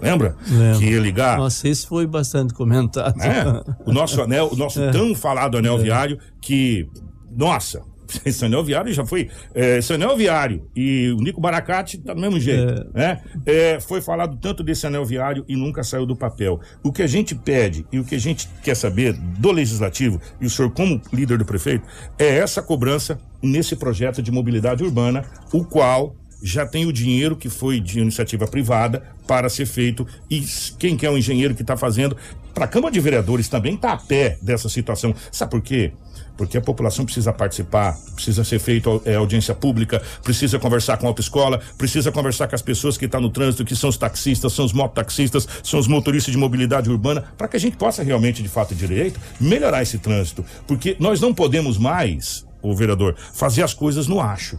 Lembra? 0.00 0.34
Lembra. 0.48 0.78
Que 0.78 0.84
ia 0.86 0.98
ligar. 0.98 1.36
Nossa, 1.36 1.68
esse 1.68 1.86
foi 1.86 2.06
bastante 2.06 2.54
comentado. 2.54 3.20
É, 3.20 3.62
o 3.84 3.92
nosso 3.92 4.22
anel, 4.22 4.48
o 4.50 4.56
nosso 4.56 4.80
É. 4.82 4.90
tão 4.90 5.14
falado 5.14 5.58
anel 5.58 5.78
É. 5.78 5.82
viário, 5.82 6.18
que, 6.40 6.88
nossa, 7.36 7.82
esse 8.24 8.44
anel 8.44 8.64
viário 8.64 8.92
já 8.92 9.04
foi. 9.04 9.28
É, 9.54 9.78
esse 9.78 9.92
anel 9.92 10.16
viário 10.16 10.66
e 10.74 11.10
o 11.10 11.22
Nico 11.22 11.40
Baracate 11.40 11.98
tá 11.98 12.14
do 12.14 12.20
mesmo 12.20 12.38
jeito. 12.38 12.90
Né? 12.94 13.20
É, 13.46 13.80
foi 13.80 14.00
falado 14.00 14.36
tanto 14.36 14.62
desse 14.62 14.86
anel 14.86 15.04
viário 15.04 15.44
e 15.48 15.56
nunca 15.56 15.82
saiu 15.82 16.06
do 16.06 16.16
papel. 16.16 16.60
O 16.82 16.92
que 16.92 17.02
a 17.02 17.06
gente 17.06 17.34
pede 17.34 17.86
e 17.92 17.98
o 17.98 18.04
que 18.04 18.14
a 18.14 18.20
gente 18.20 18.48
quer 18.62 18.74
saber 18.74 19.12
do 19.12 19.52
legislativo, 19.52 20.20
e 20.40 20.46
o 20.46 20.50
senhor, 20.50 20.70
como 20.70 21.00
líder 21.12 21.38
do 21.38 21.44
prefeito, 21.44 21.86
é 22.18 22.38
essa 22.38 22.62
cobrança 22.62 23.18
nesse 23.42 23.76
projeto 23.76 24.22
de 24.22 24.30
mobilidade 24.30 24.82
urbana, 24.82 25.24
o 25.52 25.64
qual 25.64 26.14
já 26.42 26.66
tem 26.66 26.86
o 26.86 26.92
dinheiro 26.92 27.36
que 27.36 27.48
foi 27.48 27.80
de 27.80 28.00
iniciativa 28.00 28.46
privada 28.46 29.02
para 29.26 29.48
ser 29.48 29.66
feito 29.66 30.06
e 30.28 30.42
quem 30.78 30.96
que 30.96 31.04
é 31.04 31.10
o 31.10 31.18
engenheiro 31.18 31.54
que 31.54 31.62
está 31.62 31.76
fazendo 31.76 32.16
para 32.54 32.64
a 32.64 32.68
Câmara 32.68 32.92
de 32.92 33.00
Vereadores 33.00 33.48
também 33.48 33.74
está 33.74 33.92
a 33.92 33.96
pé 33.96 34.38
dessa 34.42 34.68
situação. 34.68 35.14
Sabe 35.30 35.50
por 35.50 35.62
quê? 35.62 35.92
Porque 36.40 36.56
a 36.56 36.60
população 36.62 37.04
precisa 37.04 37.34
participar, 37.34 37.98
precisa 38.14 38.42
ser 38.44 38.58
feita 38.58 38.88
é, 39.04 39.14
audiência 39.16 39.54
pública, 39.54 40.00
precisa 40.24 40.58
conversar 40.58 40.96
com 40.96 41.04
a 41.04 41.10
autoescola, 41.10 41.60
precisa 41.76 42.10
conversar 42.10 42.48
com 42.48 42.54
as 42.54 42.62
pessoas 42.62 42.96
que 42.96 43.04
estão 43.04 43.20
no 43.20 43.28
trânsito, 43.28 43.62
que 43.62 43.76
são 43.76 43.90
os 43.90 43.98
taxistas, 43.98 44.54
são 44.54 44.64
os 44.64 44.72
mototaxistas, 44.72 45.46
são 45.62 45.78
os 45.78 45.86
motoristas 45.86 46.32
de 46.32 46.38
mobilidade 46.38 46.88
urbana, 46.88 47.24
para 47.36 47.46
que 47.46 47.58
a 47.58 47.60
gente 47.60 47.76
possa 47.76 48.02
realmente, 48.02 48.42
de 48.42 48.48
fato 48.48 48.72
e 48.72 48.74
direito, 48.74 49.20
melhorar 49.38 49.82
esse 49.82 49.98
trânsito. 49.98 50.42
Porque 50.66 50.96
nós 50.98 51.20
não 51.20 51.34
podemos 51.34 51.76
mais, 51.76 52.46
o 52.62 52.74
vereador, 52.74 53.14
fazer 53.34 53.62
as 53.62 53.74
coisas 53.74 54.06
no 54.06 54.18
acho. 54.18 54.58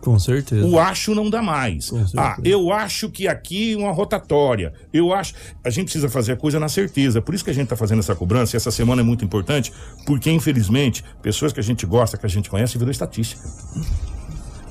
Com 0.00 0.18
certeza. 0.18 0.66
O 0.66 0.78
acho 0.78 1.14
não 1.14 1.28
dá 1.28 1.42
mais. 1.42 1.92
Ah, 2.16 2.36
eu 2.42 2.72
acho 2.72 3.10
que 3.10 3.28
aqui 3.28 3.76
uma 3.76 3.92
rotatória. 3.92 4.72
Eu 4.92 5.12
acho. 5.12 5.34
A 5.62 5.68
gente 5.68 5.84
precisa 5.84 6.08
fazer 6.08 6.32
a 6.32 6.36
coisa 6.36 6.58
na 6.58 6.68
certeza. 6.68 7.20
Por 7.20 7.34
isso 7.34 7.44
que 7.44 7.50
a 7.50 7.54
gente 7.54 7.64
está 7.64 7.76
fazendo 7.76 7.98
essa 7.98 8.14
cobrança. 8.14 8.56
E 8.56 8.56
essa 8.56 8.70
semana 8.70 9.02
é 9.02 9.04
muito 9.04 9.24
importante, 9.24 9.72
porque 10.06 10.30
infelizmente 10.30 11.04
pessoas 11.22 11.52
que 11.52 11.60
a 11.60 11.62
gente 11.62 11.84
gosta, 11.84 12.16
que 12.16 12.24
a 12.24 12.28
gente 12.28 12.48
conhece, 12.48 12.78
virou 12.78 12.90
estatística. 12.90 13.42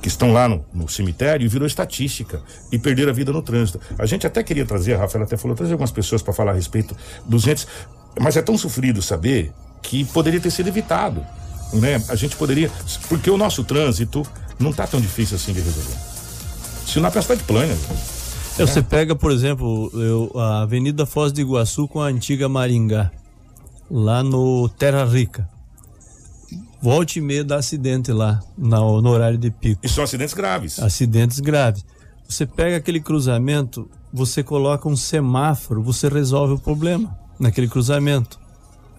Que 0.02 0.08
estão 0.08 0.32
lá 0.32 0.48
no, 0.48 0.64
no 0.72 0.88
cemitério 0.88 1.44
e 1.44 1.48
virou 1.48 1.66
estatística 1.66 2.42
e 2.72 2.78
perderam 2.78 3.10
a 3.10 3.14
vida 3.14 3.32
no 3.32 3.42
trânsito. 3.42 3.80
A 3.98 4.06
gente 4.06 4.26
até 4.26 4.42
queria 4.42 4.66
trazer, 4.66 4.94
a 4.94 4.98
Rafaela 4.98 5.26
até 5.26 5.36
falou, 5.36 5.56
trazer 5.56 5.72
algumas 5.72 5.92
pessoas 5.92 6.22
para 6.22 6.32
falar 6.32 6.52
a 6.52 6.54
respeito 6.54 6.96
dos 7.24 7.46
entes, 7.46 7.66
mas 8.18 8.36
é 8.36 8.42
tão 8.42 8.56
sofrido 8.56 9.02
saber 9.02 9.52
que 9.82 10.04
poderia 10.06 10.40
ter 10.40 10.50
sido 10.50 10.68
evitado. 10.68 11.24
Né? 11.72 12.02
A 12.08 12.16
gente 12.16 12.34
poderia. 12.34 12.70
Porque 13.08 13.30
o 13.30 13.36
nosso 13.36 13.62
trânsito 13.62 14.26
não 14.60 14.72
tá 14.72 14.86
tão 14.86 15.00
difícil 15.00 15.36
assim 15.36 15.52
de 15.52 15.60
resolver. 15.60 15.96
Sinop 16.86 17.14
é 17.14 17.18
uma 17.18 17.22
cidade 17.22 17.42
plana. 17.44 17.72
É, 18.58 18.66
Você 18.66 18.82
pega, 18.82 19.16
por 19.16 19.30
exemplo, 19.32 19.90
eu- 19.94 20.30
a 20.38 20.62
Avenida 20.62 21.06
Foz 21.06 21.32
do 21.32 21.40
Iguaçu 21.40 21.88
com 21.88 22.00
a 22.00 22.06
antiga 22.06 22.48
Maringá, 22.48 23.10
lá 23.90 24.22
no 24.22 24.68
Terra 24.68 25.04
Rica. 25.04 25.48
Volte 26.82 27.18
e 27.18 27.22
meia 27.22 27.44
dá 27.44 27.56
acidente 27.56 28.10
lá, 28.12 28.40
na- 28.56 28.78
no 28.80 29.08
horário 29.08 29.38
de 29.38 29.50
pico. 29.50 29.80
E 29.84 29.88
são 29.88 30.02
acidentes 30.04 30.34
graves. 30.34 30.78
Acidentes 30.78 31.38
graves. 31.40 31.84
Você 32.28 32.46
pega 32.46 32.76
aquele 32.76 33.00
cruzamento, 33.00 33.88
você 34.12 34.42
coloca 34.42 34.88
um 34.88 34.96
semáforo, 34.96 35.82
você 35.82 36.08
resolve 36.08 36.54
o 36.54 36.58
problema 36.58 37.16
naquele 37.38 37.68
cruzamento. 37.68 38.38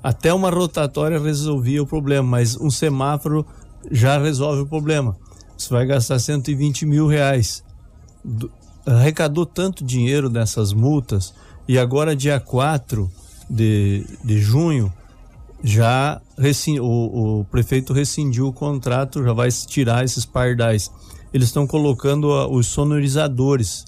Até 0.04 0.34
uma 0.34 0.50
rotatória 0.50 1.20
resolvia 1.20 1.82
o 1.82 1.88
problema, 1.88 2.28
mas 2.28 2.56
um 2.58 2.70
semáforo 2.72 3.46
já 3.92 4.18
resolve 4.20 4.62
o 4.62 4.66
problema. 4.68 5.16
Você 5.62 5.70
vai 5.74 5.86
gastar 5.86 6.18
120 6.18 6.86
mil 6.86 7.08
reais. 7.08 7.64
Do- 8.24 8.52
arrecadou 8.86 9.46
tanto 9.46 9.84
dinheiro 9.84 10.28
nessas 10.28 10.74
multas 10.74 11.34
e 11.68 11.78
agora 11.78 12.16
dia 12.16 12.40
4 12.40 13.10
de, 13.48 14.06
de 14.24 14.40
junho 14.40 14.92
já 15.64 16.20
rescin- 16.36 16.80
o, 16.80 17.42
o 17.42 17.46
prefeito 17.46 17.94
rescindiu 17.94 18.48
o 18.48 18.54
contrato, 18.54 19.24
já 19.24 19.34
vai 19.34 19.50
tirar 19.52 20.04
esses 20.04 20.26
pardais. 20.26 20.92
Eles 21.32 21.50
estão 21.50 21.68
colocando 21.68 22.32
ah, 22.34 22.48
os 22.48 22.66
sonorizadores. 22.66 23.86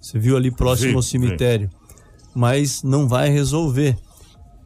Você 0.00 0.20
viu 0.20 0.36
ali 0.36 0.52
próximo 0.52 0.90
Vi, 0.90 0.96
ao 0.96 1.02
cemitério. 1.02 1.68
Mas 2.32 2.84
não 2.84 3.08
vai 3.08 3.28
resolver. 3.30 3.98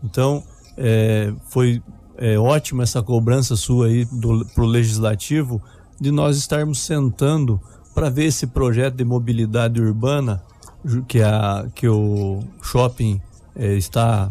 Então, 0.04 0.44
é, 0.76 1.32
foi 1.48 1.82
é, 2.18 2.38
ótima 2.38 2.82
essa 2.82 3.02
cobrança 3.02 3.56
sua 3.56 3.86
aí 3.86 4.04
do, 4.04 4.44
pro 4.54 4.66
legislativo 4.66 5.62
de 6.02 6.10
nós 6.10 6.36
estarmos 6.36 6.80
sentando 6.80 7.60
para 7.94 8.10
ver 8.10 8.24
esse 8.26 8.46
projeto 8.46 8.96
de 8.96 9.04
mobilidade 9.04 9.80
urbana 9.80 10.42
que, 11.06 11.22
a, 11.22 11.66
que 11.74 11.88
o 11.88 12.42
shopping 12.62 13.20
é, 13.54 13.74
está 13.74 14.30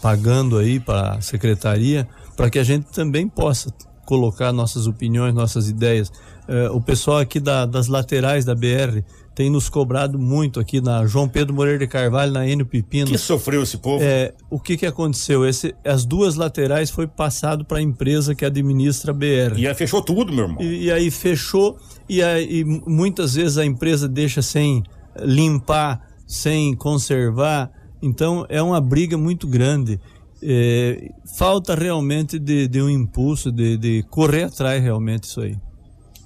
pagando 0.00 0.58
aí 0.58 0.80
para 0.80 1.12
a 1.14 1.20
secretaria, 1.20 2.08
para 2.36 2.50
que 2.50 2.58
a 2.58 2.64
gente 2.64 2.86
também 2.86 3.28
possa 3.28 3.72
colocar 4.04 4.52
nossas 4.52 4.86
opiniões, 4.86 5.32
nossas 5.34 5.68
ideias. 5.68 6.12
É, 6.48 6.68
o 6.70 6.80
pessoal 6.80 7.18
aqui 7.18 7.38
da- 7.38 7.66
das 7.66 7.86
laterais 7.86 8.44
da 8.44 8.54
BR 8.54 9.04
tem 9.34 9.48
nos 9.50 9.68
cobrado 9.68 10.18
muito 10.18 10.60
aqui 10.60 10.80
na 10.80 11.06
João 11.06 11.28
Pedro 11.28 11.54
Moreira 11.54 11.78
de 11.78 11.86
Carvalho, 11.86 12.32
na 12.32 12.46
Enio 12.46 12.66
Pepino. 12.66 13.10
Que 13.10 13.18
sofreu 13.18 13.62
esse 13.62 13.78
povo? 13.78 14.02
É, 14.04 14.34
o 14.50 14.60
que 14.60 14.76
que 14.76 14.86
aconteceu? 14.86 15.46
Esse, 15.46 15.74
as 15.84 16.04
duas 16.04 16.36
laterais 16.36 16.90
foi 16.90 17.06
passado 17.06 17.64
para 17.64 17.78
a 17.78 17.82
empresa 17.82 18.34
que 18.34 18.44
administra 18.44 19.10
a 19.10 19.14
BR. 19.14 19.56
E 19.56 19.66
aí 19.66 19.74
fechou 19.74 20.02
tudo, 20.02 20.32
meu 20.32 20.44
irmão. 20.44 20.62
E, 20.62 20.84
e 20.84 20.92
aí 20.92 21.10
fechou 21.10 21.78
e 22.08 22.22
aí 22.22 22.60
e 22.60 22.64
muitas 22.64 23.34
vezes 23.34 23.56
a 23.56 23.64
empresa 23.64 24.06
deixa 24.06 24.42
sem 24.42 24.82
limpar, 25.20 26.06
sem 26.26 26.74
conservar. 26.74 27.70
Então 28.02 28.44
é 28.48 28.62
uma 28.62 28.80
briga 28.80 29.16
muito 29.16 29.46
grande. 29.46 29.98
É, 30.42 31.10
falta 31.38 31.74
realmente 31.74 32.38
de, 32.38 32.66
de 32.66 32.82
um 32.82 32.90
impulso, 32.90 33.50
de, 33.50 33.76
de 33.76 34.02
correr 34.10 34.44
atrás 34.44 34.82
realmente 34.82 35.24
isso 35.24 35.40
aí. 35.40 35.56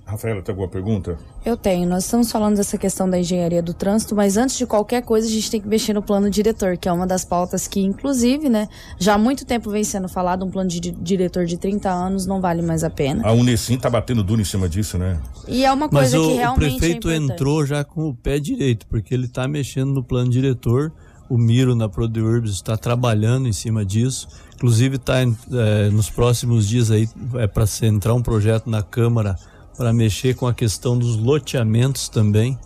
Rafaela, 0.07 0.41
tem 0.41 0.53
alguma 0.53 0.69
pergunta? 0.69 1.19
Eu 1.45 1.57
tenho. 1.57 1.89
Nós 1.89 2.05
estamos 2.05 2.31
falando 2.31 2.55
dessa 2.55 2.79
questão 2.79 3.11
da 3.11 3.19
engenharia 3.19 3.61
do 3.61 3.75
trânsito, 3.75 4.15
mas 4.15 4.37
antes 4.37 4.57
de 4.57 4.65
qualquer 4.65 5.03
coisa, 5.03 5.27
a 5.27 5.31
gente 5.31 5.51
tem 5.51 5.61
que 5.61 5.67
mexer 5.67 5.93
no 5.95 6.01
plano 6.01 6.31
diretor, 6.31 6.77
que 6.77 6.89
é 6.89 6.93
uma 6.93 7.07
das 7.09 7.25
pautas 7.25 7.67
que, 7.67 7.81
inclusive, 7.81 8.49
né, 8.49 8.69
já 9.01 9.15
há 9.15 9.19
muito 9.19 9.45
tempo 9.45 9.69
vem 9.69 9.83
sendo 9.83 10.09
falado, 10.09 10.45
um 10.45 10.51
plano 10.51 10.71
de 10.71 10.79
di- 10.79 10.93
diretor 10.93 11.45
de 11.45 11.57
30 11.57 11.91
anos 11.91 12.25
não 12.25 12.41
vale 12.41 12.63
mais 12.63 12.85
a 12.85 12.91
pena. 12.91 13.27
A 13.27 13.33
Unesim 13.33 13.77
tá 13.77 13.91
batendo 13.91 14.23
duro 14.23 14.41
em 14.41 14.45
cima 14.45 14.69
disso, 14.69 14.97
né? 14.97 15.19
E 15.49 15.65
é 15.65 15.73
uma 15.73 15.89
Mas 15.91 16.13
coisa 16.13 16.21
o, 16.21 16.29
que 16.29 16.35
o 16.35 16.37
realmente 16.37 16.79
prefeito 16.79 17.11
é 17.11 17.17
entrou 17.17 17.67
já 17.67 17.83
com 17.83 18.09
o 18.09 18.15
pé 18.15 18.39
direito, 18.39 18.87
porque 18.87 19.13
ele 19.13 19.27
está 19.27 19.49
mexendo 19.49 19.93
no 19.93 20.05
plano 20.05 20.31
diretor 20.31 20.93
o 21.29 21.37
Miro 21.37 21.75
na 21.75 21.89
ProDurbs 21.89 22.53
está 22.53 22.77
trabalhando 22.77 23.49
em 23.49 23.53
cima 23.53 23.85
disso. 23.85 24.29
Inclusive 24.55 24.95
está 24.95 25.21
é, 25.21 25.91
nos 25.91 26.09
próximos 26.09 26.69
dias 26.69 26.91
aí 26.93 27.09
é 27.35 27.49
para 27.49 27.65
entrar 27.83 28.15
um 28.15 28.23
projeto 28.23 28.71
na 28.71 28.81
Câmara 28.81 29.37
para 29.77 29.93
mexer 29.93 30.35
com 30.35 30.47
a 30.47 30.55
questão 30.55 30.99
dos 30.99 31.17
loteamentos 31.17 32.09
também, 32.09 32.59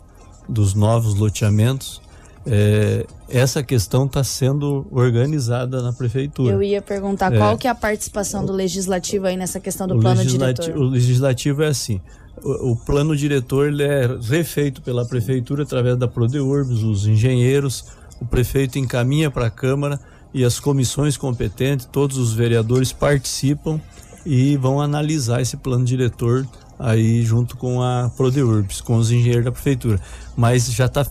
dos 0.48 0.74
novos 0.74 1.14
loteamentos. 1.14 2.00
É, 2.46 3.06
essa 3.28 3.62
questão 3.62 4.06
está 4.06 4.24
sendo 4.24 4.86
organizada 4.90 5.82
na 5.82 5.92
prefeitura. 5.92 6.54
Eu 6.54 6.62
ia 6.62 6.80
perguntar 6.80 7.30
qual 7.30 7.58
que 7.58 7.66
é 7.66 7.70
a 7.70 7.74
participação 7.74 8.44
do 8.44 8.52
legislativo 8.52 9.26
aí 9.26 9.36
nessa 9.36 9.61
questão 9.61 9.86
do 9.86 9.98
plano 9.98 10.24
diretor. 10.24 10.76
O 10.76 10.84
legislativo 10.84 11.62
é 11.62 11.68
assim, 11.68 12.00
o, 12.42 12.72
o, 12.72 12.76
plano 12.76 13.14
diretor 13.14 13.68
ele 13.68 13.82
é 13.82 14.06
refeito 14.22 14.80
pela 14.80 15.04
prefeitura 15.04 15.64
através 15.64 15.98
da 15.98 16.08
Prodeurbs, 16.08 16.82
os 16.82 17.06
engenheiros, 17.06 17.84
o 18.20 18.24
prefeito 18.24 18.78
encaminha 18.78 19.30
para 19.30 19.46
a 19.46 19.50
Câmara 19.50 20.00
e 20.32 20.44
as 20.44 20.58
comissões 20.58 21.16
competentes, 21.16 21.86
todos 21.86 22.16
os 22.16 22.32
vereadores 22.32 22.92
participam 22.92 23.80
e 24.24 24.56
vão 24.56 24.80
analisar 24.80 25.40
esse 25.40 25.56
plano 25.56 25.84
diretor 25.84 26.46
aí 26.81 27.22
junto 27.22 27.57
com 27.57 27.83
a 27.83 28.11
Prodeurbs, 28.16 28.81
com 28.81 28.97
os 28.97 29.11
engenheiros 29.11 29.45
da 29.45 29.53
prefeitura. 29.53 30.01
Mas 30.37 30.72
já 30.72 30.87
está 30.87 31.07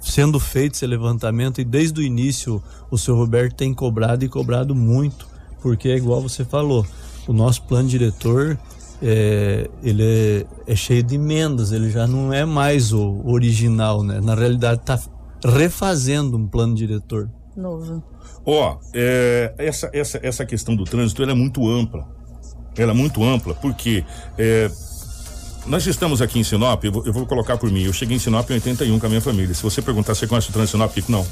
sendo 0.00 0.38
feito 0.40 0.74
esse 0.74 0.86
levantamento 0.86 1.60
e 1.60 1.64
desde 1.64 2.00
o 2.00 2.02
início 2.02 2.62
o 2.90 2.98
senhor 2.98 3.16
Roberto 3.16 3.54
tem 3.54 3.72
cobrado 3.72 4.24
e 4.24 4.28
cobrado 4.28 4.74
muito, 4.74 5.26
porque 5.62 5.88
é 5.88 5.96
igual 5.96 6.20
você 6.20 6.44
falou, 6.44 6.84
o 7.26 7.32
nosso 7.32 7.62
plano 7.62 7.88
diretor 7.88 8.58
é, 9.00 9.68
ele 9.82 10.02
é, 10.04 10.46
é, 10.72 10.76
cheio 10.76 11.02
de 11.02 11.14
emendas, 11.14 11.72
ele 11.72 11.90
já 11.90 12.06
não 12.06 12.32
é 12.32 12.44
mais 12.44 12.92
o 12.92 13.22
original, 13.24 14.02
né? 14.02 14.20
Na 14.20 14.34
realidade 14.34 14.80
está 14.80 14.98
refazendo 15.44 16.36
um 16.36 16.46
plano 16.46 16.74
diretor. 16.74 17.28
Novo. 17.56 18.02
Ó, 18.46 18.74
oh, 18.74 18.78
é, 18.94 19.54
essa, 19.58 19.90
essa, 19.92 20.20
essa 20.22 20.46
questão 20.46 20.76
do 20.76 20.84
trânsito 20.84 21.22
ela 21.22 21.32
é 21.32 21.34
muito 21.34 21.68
ampla. 21.68 22.08
Ela 22.76 22.92
é 22.92 22.94
muito 22.94 23.22
ampla, 23.24 23.54
porque 23.54 24.04
é, 24.38 24.70
nós 25.66 25.86
estamos 25.86 26.20
aqui 26.20 26.38
em 26.38 26.44
Sinop, 26.44 26.84
eu 26.84 26.92
vou, 26.92 27.06
eu 27.06 27.12
vou, 27.12 27.26
colocar 27.26 27.56
por 27.56 27.70
mim. 27.70 27.84
Eu 27.84 27.92
cheguei 27.92 28.16
em 28.16 28.20
Sinop 28.20 28.48
em 28.50 28.54
81 28.54 28.98
com 28.98 29.06
a 29.06 29.08
minha 29.08 29.20
família. 29.20 29.54
Se 29.54 29.62
você 29.62 29.80
perguntar 29.80 30.14
se 30.14 30.26
conhece 30.26 30.50
o 30.50 30.52
trânsito 30.52 30.76
Sinop, 30.76 30.96
não. 31.08 31.26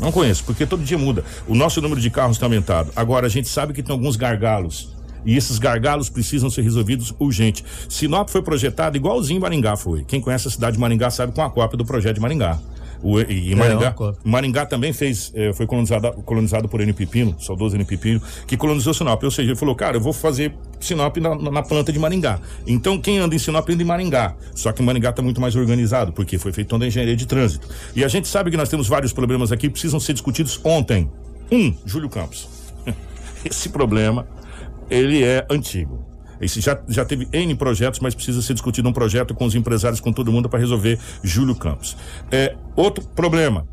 Não 0.00 0.12
conheço, 0.12 0.44
porque 0.44 0.66
todo 0.66 0.82
dia 0.82 0.98
muda. 0.98 1.24
O 1.46 1.54
nosso 1.54 1.80
número 1.80 2.00
de 2.00 2.10
carros 2.10 2.38
tem 2.38 2.46
aumentado. 2.46 2.90
Agora, 2.94 3.26
a 3.26 3.30
gente 3.30 3.48
sabe 3.48 3.72
que 3.72 3.82
tem 3.82 3.92
alguns 3.92 4.16
gargalos. 4.16 4.90
E 5.24 5.36
esses 5.36 5.58
gargalos 5.58 6.08
precisam 6.08 6.48
ser 6.48 6.62
resolvidos 6.62 7.12
urgente. 7.18 7.64
Sinop 7.88 8.28
foi 8.28 8.42
projetado 8.42 8.96
igualzinho 8.96 9.40
Maringá 9.40 9.76
foi. 9.76 10.04
Quem 10.04 10.20
conhece 10.20 10.48
a 10.48 10.50
cidade 10.50 10.76
de 10.76 10.80
Maringá 10.80 11.10
sabe 11.10 11.32
com 11.32 11.42
a 11.42 11.50
cópia 11.50 11.76
do 11.76 11.84
projeto 11.84 12.14
de 12.14 12.20
Maringá. 12.20 12.58
O, 13.02 13.20
e, 13.20 13.48
e 13.48 13.52
é, 13.52 13.56
Maringá, 13.56 13.94
é 13.98 14.12
Maringá 14.24 14.66
também 14.66 14.92
fez, 14.92 15.32
eh, 15.34 15.52
foi 15.52 15.66
colonizado, 15.66 16.12
colonizado 16.24 16.68
por 16.68 16.80
N 16.80 16.92
Pipino, 16.92 17.36
saudoso 17.40 17.76
N 17.76 17.84
Pipino, 17.84 18.20
que 18.46 18.56
colonizou 18.56 18.94
Sinop. 18.94 19.22
Ou 19.22 19.30
seja, 19.30 19.50
ele 19.50 19.58
falou, 19.58 19.74
cara, 19.74 19.96
eu 19.96 20.00
vou 20.00 20.12
fazer 20.12 20.54
Sinop 20.80 21.16
na, 21.18 21.34
na 21.34 21.62
planta 21.62 21.92
de 21.92 21.98
Maringá. 21.98 22.40
Então, 22.66 22.98
quem 22.98 23.18
anda 23.18 23.34
em 23.34 23.38
Sinop 23.38 23.68
anda 23.68 23.82
em 23.82 23.86
Maringá. 23.86 24.34
Só 24.54 24.72
que 24.72 24.82
Maringá 24.82 25.10
está 25.10 25.22
muito 25.22 25.40
mais 25.40 25.56
organizado, 25.56 26.12
porque 26.12 26.38
foi 26.38 26.52
feito 26.52 26.68
toda 26.68 26.84
a 26.84 26.88
engenharia 26.88 27.16
de 27.16 27.26
trânsito. 27.26 27.68
E 27.94 28.04
a 28.04 28.08
gente 28.08 28.28
sabe 28.28 28.50
que 28.50 28.56
nós 28.56 28.68
temos 28.68 28.88
vários 28.88 29.12
problemas 29.12 29.52
aqui 29.52 29.66
que 29.66 29.72
precisam 29.72 30.00
ser 30.00 30.12
discutidos 30.12 30.60
ontem. 30.64 31.10
Um, 31.50 31.74
Júlio 31.84 32.08
Campos. 32.08 32.48
Esse 33.44 33.68
problema, 33.68 34.26
ele 34.88 35.22
é 35.22 35.46
antigo. 35.50 36.05
Esse 36.40 36.60
já, 36.60 36.78
já 36.88 37.04
teve 37.04 37.28
N 37.32 37.54
projetos, 37.54 38.00
mas 38.00 38.14
precisa 38.14 38.42
ser 38.42 38.54
discutido 38.54 38.88
um 38.88 38.92
projeto 38.92 39.34
com 39.34 39.44
os 39.44 39.54
empresários, 39.54 40.00
com 40.00 40.12
todo 40.12 40.32
mundo, 40.32 40.48
para 40.48 40.58
resolver 40.58 40.98
Júlio 41.22 41.54
Campos. 41.54 41.96
É, 42.30 42.54
outro 42.74 43.04
problema. 43.08 43.66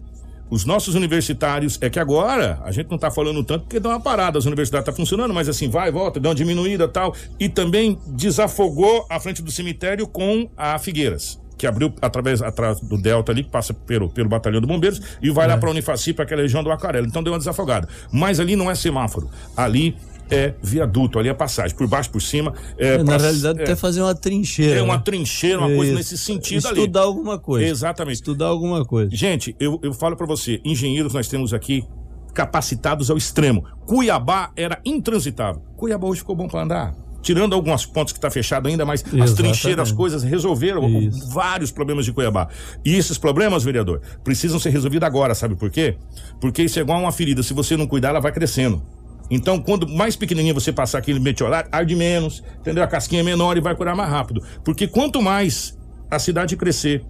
Os 0.49 0.65
nossos 0.65 0.93
universitários, 0.93 1.79
é 1.81 1.89
que 1.89 1.99
agora 1.99 2.61
a 2.63 2.71
gente 2.71 2.87
não 2.87 2.95
está 2.95 3.09
falando 3.09 3.43
tanto 3.43 3.63
porque 3.63 3.79
dá 3.79 3.89
uma 3.89 3.99
parada, 3.99 4.37
as 4.37 4.45
universidades 4.45 4.83
estão 4.83 4.93
tá 4.93 4.95
funcionando, 4.95 5.33
mas 5.33 5.49
assim, 5.49 5.67
vai, 5.67 5.91
volta, 5.91 6.19
dá 6.19 6.29
uma 6.29 6.35
diminuída 6.35 6.87
tal. 6.87 7.15
E 7.39 7.49
também 7.49 7.97
desafogou 8.07 9.05
a 9.09 9.19
frente 9.19 9.41
do 9.41 9.49
cemitério 9.49 10.05
com 10.05 10.47
a 10.55 10.77
Figueiras 10.77 11.41
que 11.57 11.67
abriu 11.67 11.93
através, 12.01 12.41
atrás 12.41 12.81
do 12.81 12.97
Delta 12.97 13.31
ali, 13.31 13.41
que 13.41 13.49
passa 13.49 13.73
pelo, 13.73 14.09
pelo 14.09 14.27
Batalhão 14.27 14.59
de 14.59 14.67
Bombeiros, 14.67 14.99
e 15.21 15.29
vai 15.29 15.45
é. 15.45 15.47
lá 15.47 15.57
para 15.57 15.69
a 15.69 15.71
Unifaci, 15.71 16.11
para 16.11 16.25
aquela 16.25 16.41
região 16.41 16.61
do 16.61 16.69
Aquarela. 16.69 17.07
Então 17.07 17.23
deu 17.23 17.31
uma 17.31 17.39
desafogada. 17.39 17.87
Mas 18.11 18.39
ali 18.41 18.55
não 18.55 18.69
é 18.69 18.75
semáforo. 18.75 19.29
Ali 19.55 19.95
é 20.29 20.53
viaduto, 20.61 21.19
ali 21.19 21.29
é 21.29 21.33
passagem, 21.33 21.75
por 21.75 21.87
baixo, 21.87 22.09
por 22.09 22.21
cima. 22.21 22.53
É, 22.77 22.97
Na 22.97 23.05
pra, 23.15 23.17
realidade, 23.17 23.59
é, 23.59 23.63
até 23.63 23.75
fazer 23.75 24.01
uma 24.01 24.15
trincheira. 24.15 24.79
É 24.79 24.81
uma 24.81 24.99
trincheira, 24.99 25.59
uma 25.59 25.75
coisa 25.75 25.93
nesse 25.93 26.17
sentido 26.17 26.57
Estudar 26.57 26.69
ali. 26.71 26.79
Estudar 26.81 27.01
alguma 27.01 27.39
coisa. 27.39 27.67
Exatamente. 27.67 28.15
Estudar 28.15 28.47
alguma 28.47 28.85
coisa. 28.85 29.15
Gente, 29.15 29.55
eu, 29.59 29.79
eu 29.83 29.93
falo 29.93 30.15
para 30.15 30.25
você, 30.25 30.59
engenheiros 30.63 31.13
nós 31.13 31.27
temos 31.27 31.53
aqui 31.53 31.85
capacitados 32.33 33.09
ao 33.11 33.17
extremo. 33.17 33.63
Cuiabá 33.85 34.51
era 34.55 34.79
intransitável. 34.83 35.61
Cuiabá 35.75 36.07
hoje 36.07 36.19
ficou 36.19 36.35
bom 36.35 36.47
para 36.47 36.63
andar 36.63 37.03
tirando 37.23 37.53
algumas 37.55 37.85
pontes 37.85 38.11
que 38.11 38.19
está 38.19 38.29
fechado 38.29 38.67
ainda, 38.67 38.85
mas 38.85 38.99
Exatamente. 38.99 39.23
as 39.23 39.33
trincheiras, 39.33 39.87
as 39.89 39.95
coisas 39.95 40.21
resolveram 40.21 40.87
Isso. 40.99 41.29
vários 41.29 41.71
problemas 41.71 42.05
de 42.05 42.11
Cuiabá. 42.11 42.49
E 42.85 42.95
esses 42.95 43.17
problemas, 43.17 43.63
vereador, 43.63 44.01
precisam 44.23 44.59
ser 44.59 44.69
resolvidos 44.69 45.07
agora, 45.07 45.33
sabe 45.33 45.55
por 45.55 45.71
quê? 45.71 45.95
Porque 46.39 46.61
isso 46.61 46.77
é 46.77 46.81
igual 46.81 46.99
a 46.99 47.01
uma 47.01 47.11
ferida, 47.11 47.41
se 47.41 47.53
você 47.53 47.77
não 47.77 47.87
cuidar, 47.87 48.09
ela 48.09 48.19
vai 48.19 48.33
crescendo. 48.33 48.83
Então, 49.29 49.59
quando 49.59 49.87
mais 49.87 50.15
pequenininho 50.15 50.53
você 50.53 50.71
passar 50.71 50.99
aquele 50.99 51.19
meteorar, 51.19 51.67
arde 51.71 51.95
menos, 51.95 52.43
entendeu? 52.59 52.83
A 52.83 52.87
casquinha 52.87 53.21
é 53.21 53.23
menor 53.23 53.57
e 53.57 53.61
vai 53.61 53.75
curar 53.75 53.95
mais 53.95 54.09
rápido. 54.09 54.43
Porque 54.63 54.87
quanto 54.87 55.21
mais 55.21 55.77
a 56.11 56.19
cidade 56.19 56.55
crescer, 56.55 57.03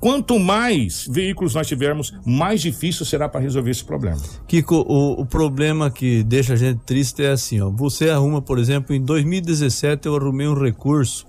quanto 0.00 0.38
mais 0.38 1.06
veículos 1.08 1.54
nós 1.54 1.66
tivermos, 1.66 2.12
mais 2.24 2.60
difícil 2.60 3.04
será 3.04 3.28
para 3.28 3.40
resolver 3.40 3.70
esse 3.70 3.84
problema. 3.84 4.18
Kiko, 4.48 4.76
o, 4.76 5.20
o, 5.20 5.26
problema 5.26 5.90
que 5.90 6.22
deixa 6.24 6.54
a 6.54 6.56
gente 6.56 6.80
triste 6.84 7.22
é 7.22 7.30
assim, 7.30 7.60
ó. 7.60 7.70
Você 7.70 8.10
arruma, 8.10 8.42
por 8.42 8.58
exemplo, 8.58 8.94
em 8.94 9.00
2017 9.00 10.06
eu 10.06 10.16
arrumei 10.16 10.48
um 10.48 10.54
recurso 10.54 11.26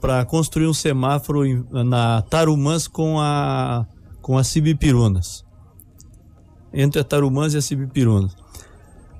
para 0.00 0.24
construir 0.26 0.66
um 0.66 0.74
semáforo 0.74 1.44
em, 1.44 1.64
na 1.70 2.22
Tarumãs 2.22 2.86
com 2.86 3.18
a 3.18 3.86
com 4.20 4.38
a 4.38 4.44
Cibipirunas. 4.44 5.44
Entre 6.72 6.98
a 6.98 7.04
Tarumãs 7.04 7.52
e 7.52 7.58
a 7.58 7.62
Cibipirunas. 7.62 8.34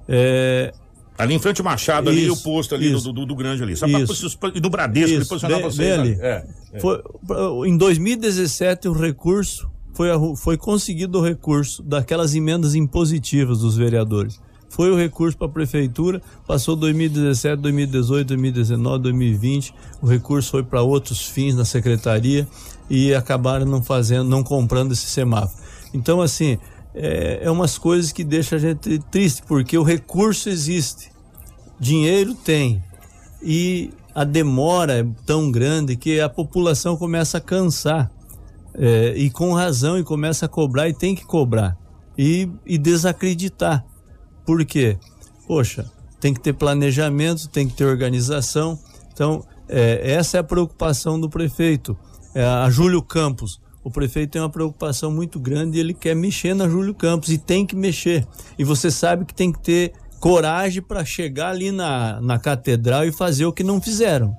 É, 0.09 0.73
Ali 1.17 1.35
em 1.35 1.39
frente 1.39 1.61
ao 1.61 1.65
Machado, 1.65 2.11
isso, 2.11 2.21
ali 2.21 2.31
o 2.31 2.37
posto 2.37 2.75
ali 2.75 2.91
do, 2.91 3.13
do, 3.13 3.27
do, 3.27 3.37
grande 3.37 3.63
ali. 3.63 3.77
Só 3.77 3.87
para 4.39 4.51
do 4.51 4.69
Bradesco, 4.69 5.17
isso, 5.17 5.29
posicionar 5.29 5.59
bem, 5.59 5.71
vocês. 5.71 5.99
ali. 5.99 6.19
É, 6.21 6.45
é. 6.73 6.81
Foi, 6.81 7.01
em 7.69 7.77
2017, 7.77 8.89
o 8.89 8.93
recurso 8.93 9.71
foi, 9.95 10.09
foi 10.37 10.57
conseguido 10.57 11.21
o 11.21 11.23
recurso 11.23 11.85
daquelas 11.85 12.35
emendas 12.35 12.75
impositivas 12.75 13.61
dos 13.61 13.77
vereadores. 13.77 14.41
Foi 14.69 14.91
o 14.91 14.97
recurso 14.97 15.39
para 15.39 15.47
a 15.47 15.51
prefeitura, 15.51 16.21
passou 16.49 16.75
2017, 16.75 17.63
2018, 17.63 18.27
2019, 18.27 19.03
2020. 19.05 19.73
O 20.03 20.07
recurso 20.09 20.51
foi 20.51 20.65
para 20.65 20.83
outros 20.83 21.25
fins 21.25 21.55
na 21.55 21.65
secretaria 21.65 22.45
e 22.91 23.15
acabaram 23.15 23.65
não 23.65 23.81
fazendo, 23.81 24.29
não 24.29 24.43
comprando 24.43 24.91
esse 24.91 25.07
semáforo. 25.07 25.63
Então, 25.95 26.21
assim, 26.21 26.59
é, 26.95 27.41
é 27.43 27.51
umas 27.51 27.77
coisas 27.77 28.13
que 28.13 28.23
deixam 28.23 28.57
a 28.57 28.61
gente 28.61 28.99
triste, 29.11 29.43
porque 29.47 29.77
o 29.77 29.83
recurso 29.83 30.49
existe, 30.49 31.11
dinheiro 31.79 32.35
tem, 32.35 32.83
e 33.43 33.91
a 34.15 34.23
demora 34.23 35.01
é 35.01 35.07
tão 35.27 35.51
grande 35.51 35.97
que 35.97 36.21
a 36.21 36.29
população 36.29 36.97
começa 36.97 37.39
a 37.39 37.41
cansar. 37.41 38.11
É, 38.77 39.15
e 39.17 39.31
com 39.31 39.53
razão, 39.53 39.99
e 39.99 40.03
começa 40.03 40.47
a 40.47 40.49
cobrar, 40.49 40.89
e 40.89 40.95
tem 40.95 41.15
que 41.15 41.25
cobrar. 41.25 41.77
E, 42.17 42.49
e 42.65 42.79
desacreditar. 42.79 43.85
Por 44.47 44.65
quê? 44.65 44.99
Poxa, 45.47 45.91
tem 46.21 46.33
que 46.33 46.41
ter 46.41 46.53
planejamento, 46.53 47.49
tem 47.49 47.69
que 47.69 47.75
ter 47.75 47.85
organização. 47.85 48.79
Então, 49.13 49.45
é, 49.69 50.13
essa 50.13 50.37
é 50.37 50.41
a 50.41 50.45
preocupação 50.45 51.21
do 51.21 51.29
prefeito. 51.29 51.97
É, 52.35 52.45
a 52.45 52.69
Júlio 52.71 53.03
Campos 53.03 53.61
o 53.85 53.91
prefeito 53.91 54.31
tem 54.31 54.43
uma 54.43 54.49
preocupação 54.49 55.11
muito 55.11 55.39
grande 55.39 55.77
e 55.77 55.81
ele 55.81 55.93
quer 55.93 56.17
mexer 56.17 56.55
na 56.55 56.67
Júlio 56.67 56.95
Campos 56.95 57.29
e 57.29 57.37
tem 57.37 57.67
que 57.67 57.77
mexer. 57.77 58.27
E 58.59 58.65
você 58.65 58.91
sabe 58.91 59.27
que 59.27 59.35
tem 59.35 59.53
que 59.53 59.61
ter 59.61 59.93
coragem 60.19 60.81
para 60.81 61.05
chegar 61.05 61.51
ali 61.51 61.71
na, 61.71 62.19
na 62.23 62.39
catedral 62.39 63.05
e 63.05 63.13
fazer 63.13 63.45
o 63.45 63.53
que 63.53 63.63
não 63.63 63.83
fizeram 63.83 64.35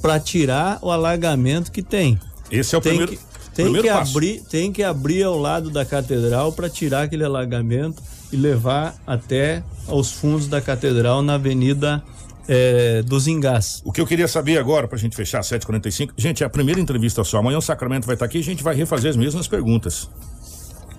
para 0.00 0.18
tirar 0.18 0.78
o 0.80 0.90
alagamento 0.90 1.70
que 1.70 1.82
tem. 1.82 2.18
Esse 2.50 2.74
é 2.74 2.78
o 2.78 2.80
tem 2.80 2.96
primeiro. 2.96 3.12
Que, 3.12 3.18
tem 3.54 3.64
primeiro 3.66 3.86
que 3.86 3.92
passo. 3.92 4.12
abrir, 4.12 4.40
tem 4.48 4.72
que 4.72 4.82
abrir 4.82 5.24
ao 5.24 5.38
lado 5.38 5.68
da 5.68 5.84
catedral 5.84 6.50
para 6.52 6.70
tirar 6.70 7.02
aquele 7.02 7.24
alagamento 7.24 8.02
e 8.32 8.36
levar 8.36 8.94
até 9.06 9.62
aos 9.86 10.10
fundos 10.10 10.48
da 10.48 10.60
catedral 10.60 11.20
na 11.22 11.34
Avenida 11.34 12.02
é, 12.48 13.02
dos 13.02 13.28
engás. 13.28 13.82
O 13.84 13.92
que 13.92 14.00
eu 14.00 14.06
queria 14.06 14.26
saber 14.26 14.58
agora, 14.58 14.88
para 14.88 14.96
a 14.96 14.98
gente 14.98 15.14
fechar, 15.14 15.42
7h45, 15.42 16.12
gente, 16.16 16.42
é 16.42 16.46
a 16.46 16.50
primeira 16.50 16.80
entrevista 16.80 17.22
só. 17.22 17.38
Amanhã 17.38 17.58
o 17.58 17.62
Sacramento 17.62 18.06
vai 18.06 18.14
estar 18.14 18.24
aqui 18.24 18.38
e 18.38 18.40
a 18.40 18.44
gente 18.44 18.64
vai 18.64 18.74
refazer 18.74 19.10
as 19.10 19.16
mesmas 19.16 19.46
perguntas. 19.46 20.08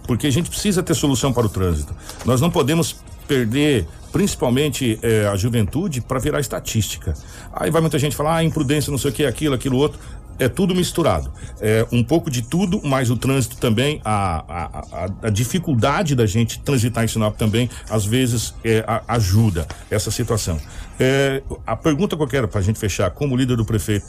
Porque 0.04 0.28
a 0.28 0.32
gente 0.32 0.50
precisa 0.50 0.82
ter 0.82 0.94
solução 0.94 1.34
para 1.34 1.46
o 1.46 1.50
trânsito. 1.50 1.94
Nós 2.26 2.40
não 2.40 2.50
podemos 2.50 2.96
perder, 3.28 3.88
principalmente 4.12 4.98
é, 5.04 5.28
a 5.28 5.36
juventude, 5.36 6.02
para 6.02 6.20
virar 6.20 6.40
estatística. 6.40 7.14
Aí 7.54 7.70
vai 7.70 7.82
muita 7.82 8.00
gente 8.00 8.16
falar, 8.16 8.38
ah, 8.38 8.44
imprudência, 8.44 8.90
não 8.90 8.98
sei 8.98 9.12
o 9.12 9.14
que, 9.14 9.26
aquilo, 9.26 9.56
aquilo 9.56 9.78
outro. 9.78 10.00
é 10.40 10.48
tudo 10.48 10.74
misturado. 10.74 11.32
É 11.60 11.86
um 11.92 12.04
pouco 12.04 12.32
de 12.32 12.42
tudo, 12.42 12.82
mas 12.84 13.12
o 13.12 13.18
trânsito 13.18 13.58
também, 13.58 14.02
a, 14.04 14.44
a, 14.48 14.80
a, 14.80 15.10
a 15.24 15.30
dificuldade 15.30 16.16
da 16.16 16.26
gente 16.26 16.60
transitar 16.62 17.04
em 17.04 17.08
Sinop 17.08 17.36
também, 17.38 17.70
às 17.90 18.06
vezes, 18.06 18.56
é, 18.64 18.84
ajuda 19.08 19.68
essa 19.92 20.10
situação. 20.10 20.60
É, 21.00 21.42
a 21.66 21.78
pergunta 21.78 22.18
que 22.18 22.22
eu 22.22 22.28
quero 22.28 22.48
para 22.48 22.60
a 22.60 22.64
gente 22.64 22.78
fechar, 22.78 23.10
como 23.12 23.36
líder 23.36 23.56
do 23.56 23.64
prefeito, 23.64 24.06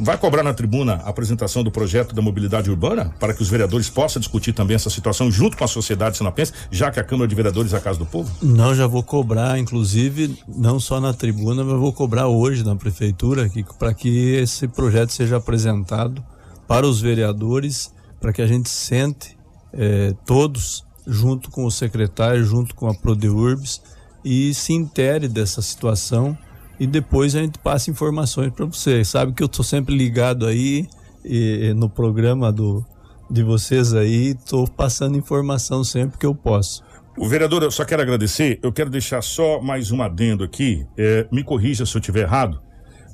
vai 0.00 0.18
cobrar 0.18 0.42
na 0.42 0.52
tribuna 0.52 0.94
a 0.94 1.08
apresentação 1.08 1.62
do 1.62 1.70
projeto 1.70 2.14
da 2.14 2.20
mobilidade 2.20 2.68
urbana 2.68 3.14
para 3.20 3.32
que 3.32 3.42
os 3.42 3.48
vereadores 3.48 3.88
possam 3.88 4.18
discutir 4.18 4.52
também 4.52 4.74
essa 4.74 4.90
situação 4.90 5.30
junto 5.30 5.56
com 5.56 5.64
a 5.64 5.68
sociedade 5.68 6.16
sinapense, 6.16 6.52
já 6.70 6.90
que 6.90 6.98
a 6.98 7.04
Câmara 7.04 7.28
de 7.28 7.34
Vereadores 7.34 7.72
é 7.72 7.76
a 7.76 7.80
Casa 7.80 7.98
do 7.98 8.06
Povo? 8.06 8.30
Não, 8.42 8.74
já 8.74 8.86
vou 8.86 9.02
cobrar, 9.02 9.58
inclusive, 9.58 10.36
não 10.48 10.80
só 10.80 11.00
na 11.00 11.14
tribuna, 11.14 11.62
mas 11.62 11.78
vou 11.78 11.92
cobrar 11.92 12.26
hoje 12.26 12.64
na 12.64 12.74
prefeitura 12.74 13.48
para 13.78 13.94
que 13.94 14.34
esse 14.34 14.66
projeto 14.66 15.12
seja 15.12 15.36
apresentado 15.36 16.24
para 16.66 16.86
os 16.86 17.00
vereadores, 17.00 17.92
para 18.20 18.32
que 18.32 18.42
a 18.42 18.46
gente 18.46 18.68
sente 18.68 19.36
eh, 19.72 20.14
todos 20.26 20.84
junto 21.06 21.50
com 21.50 21.64
o 21.64 21.70
secretário, 21.70 22.44
junto 22.44 22.74
com 22.74 22.88
a 22.88 22.94
Prodeurbs, 22.94 23.80
e 24.24 24.54
se 24.54 24.72
intere 24.72 25.28
dessa 25.28 25.60
situação 25.60 26.36
e 26.78 26.86
depois 26.86 27.36
a 27.36 27.40
gente 27.40 27.58
passa 27.58 27.90
informações 27.90 28.52
para 28.52 28.66
você. 28.66 29.04
Sabe 29.04 29.32
que 29.32 29.42
eu 29.42 29.46
estou 29.46 29.64
sempre 29.64 29.96
ligado 29.96 30.46
aí 30.46 30.88
e, 31.24 31.72
no 31.74 31.88
programa 31.88 32.52
do, 32.52 32.84
de 33.30 33.42
vocês 33.42 33.94
aí, 33.94 34.30
estou 34.30 34.66
passando 34.66 35.16
informação 35.16 35.84
sempre 35.84 36.18
que 36.18 36.26
eu 36.26 36.34
posso. 36.34 36.82
O 37.16 37.28
vereador, 37.28 37.62
eu 37.62 37.70
só 37.70 37.84
quero 37.84 38.02
agradecer, 38.02 38.58
eu 38.62 38.72
quero 38.72 38.90
deixar 38.90 39.22
só 39.22 39.60
mais 39.60 39.92
um 39.92 40.02
adendo 40.02 40.42
aqui, 40.42 40.86
é, 40.96 41.26
me 41.30 41.44
corrija 41.44 41.84
se 41.84 41.94
eu 41.94 42.00
estiver 42.00 42.22
errado, 42.22 42.60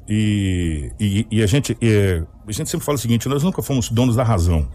e, 0.09 0.91
e, 1.01 1.27
e 1.29 1.43
a, 1.43 1.47
gente, 1.47 1.77
é, 1.83 2.25
a 2.47 2.53
gente 2.53 2.71
sempre 2.71 2.87
fala 2.87 2.97
o 2.97 2.99
seguinte, 3.01 3.29
nós 3.29 3.43
nunca 3.43 3.61
fomos 3.61 3.91
donos 3.91 4.15
da 4.15 4.23
razão, 4.23 4.69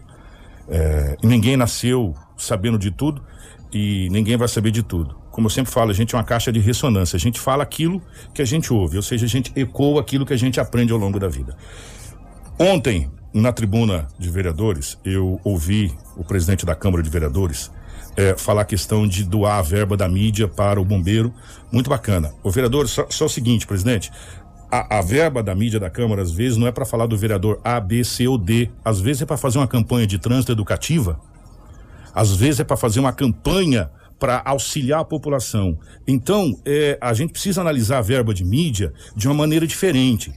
é, 0.68 1.16
ninguém 1.22 1.56
nasceu 1.56 2.14
sabendo 2.36 2.78
de 2.78 2.90
tudo, 2.90 3.24
e 3.72 4.08
ninguém 4.10 4.36
vai 4.36 4.46
saber 4.46 4.70
de 4.70 4.82
tudo 4.82 5.23
como 5.34 5.48
eu 5.48 5.50
sempre 5.50 5.72
falo, 5.72 5.90
a 5.90 5.92
gente 5.92 6.14
é 6.14 6.18
uma 6.18 6.22
caixa 6.22 6.52
de 6.52 6.60
ressonância. 6.60 7.16
A 7.16 7.18
gente 7.18 7.40
fala 7.40 7.64
aquilo 7.64 8.00
que 8.32 8.40
a 8.40 8.44
gente 8.44 8.72
ouve, 8.72 8.96
ou 8.96 9.02
seja, 9.02 9.26
a 9.26 9.28
gente 9.28 9.50
ecoa 9.56 10.00
aquilo 10.00 10.24
que 10.24 10.32
a 10.32 10.36
gente 10.36 10.60
aprende 10.60 10.92
ao 10.92 10.98
longo 10.98 11.18
da 11.18 11.26
vida. 11.26 11.56
Ontem, 12.56 13.10
na 13.32 13.50
tribuna 13.50 14.06
de 14.16 14.30
vereadores, 14.30 14.96
eu 15.04 15.40
ouvi 15.42 15.92
o 16.16 16.22
presidente 16.22 16.64
da 16.64 16.76
Câmara 16.76 17.02
de 17.02 17.10
Vereadores 17.10 17.68
é, 18.16 18.36
falar 18.38 18.62
a 18.62 18.64
questão 18.64 19.08
de 19.08 19.24
doar 19.24 19.58
a 19.58 19.62
verba 19.62 19.96
da 19.96 20.08
mídia 20.08 20.46
para 20.46 20.80
o 20.80 20.84
bombeiro. 20.84 21.34
Muito 21.72 21.90
bacana. 21.90 22.32
O 22.40 22.50
vereador, 22.52 22.88
só, 22.88 23.04
só 23.10 23.24
o 23.24 23.28
seguinte, 23.28 23.66
presidente. 23.66 24.12
A, 24.70 24.98
a, 24.98 25.02
verba 25.02 25.42
da 25.42 25.52
mídia 25.52 25.80
da 25.80 25.90
Câmara, 25.90 26.22
às 26.22 26.30
vezes, 26.30 26.56
não 26.56 26.68
é 26.68 26.70
para 26.70 26.84
falar 26.84 27.06
do 27.06 27.18
vereador 27.18 27.60
A, 27.64 27.80
B, 27.80 28.04
C 28.04 28.28
ou 28.28 28.38
D. 28.38 28.70
Às 28.84 29.00
vezes 29.00 29.22
é 29.22 29.26
para 29.26 29.36
fazer 29.36 29.58
uma 29.58 29.66
campanha 29.66 30.06
de 30.06 30.16
trânsito 30.16 30.52
educativa. 30.52 31.18
Às 32.14 32.36
vezes 32.36 32.60
é 32.60 32.64
para 32.64 32.76
fazer 32.76 33.00
uma 33.00 33.12
campanha 33.12 33.90
para 34.18 34.42
auxiliar 34.44 35.00
a 35.00 35.04
população. 35.04 35.78
Então, 36.06 36.58
é, 36.64 36.98
a 37.00 37.12
gente 37.12 37.32
precisa 37.32 37.60
analisar 37.60 37.98
a 37.98 38.02
verba 38.02 38.32
de 38.32 38.44
mídia 38.44 38.92
de 39.14 39.28
uma 39.28 39.34
maneira 39.34 39.66
diferente. 39.66 40.32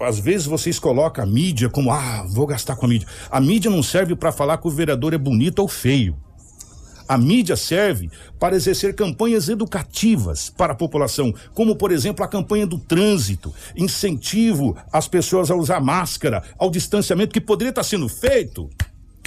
Às 0.00 0.18
vezes 0.18 0.46
vocês 0.46 0.78
colocam 0.78 1.22
a 1.22 1.26
mídia 1.26 1.68
como, 1.68 1.92
ah, 1.92 2.26
vou 2.28 2.46
gastar 2.46 2.74
com 2.74 2.86
a 2.86 2.88
mídia. 2.88 3.06
A 3.30 3.40
mídia 3.40 3.70
não 3.70 3.82
serve 3.82 4.16
para 4.16 4.32
falar 4.32 4.58
que 4.58 4.66
o 4.66 4.70
vereador 4.70 5.14
é 5.14 5.18
bonito 5.18 5.60
ou 5.60 5.68
feio. 5.68 6.16
A 7.08 7.18
mídia 7.18 7.56
serve 7.56 8.10
para 8.38 8.56
exercer 8.56 8.94
campanhas 8.94 9.48
educativas 9.48 10.50
para 10.50 10.72
a 10.72 10.76
população, 10.76 11.34
como, 11.52 11.76
por 11.76 11.92
exemplo, 11.92 12.24
a 12.24 12.28
campanha 12.28 12.66
do 12.66 12.78
trânsito, 12.78 13.52
incentivo 13.76 14.76
às 14.92 15.06
pessoas 15.08 15.50
a 15.50 15.54
usar 15.54 15.80
máscara, 15.80 16.42
ao 16.58 16.70
distanciamento 16.70 17.32
que 17.32 17.40
poderia 17.40 17.70
estar 17.70 17.84
sendo 17.84 18.08
feito 18.08 18.70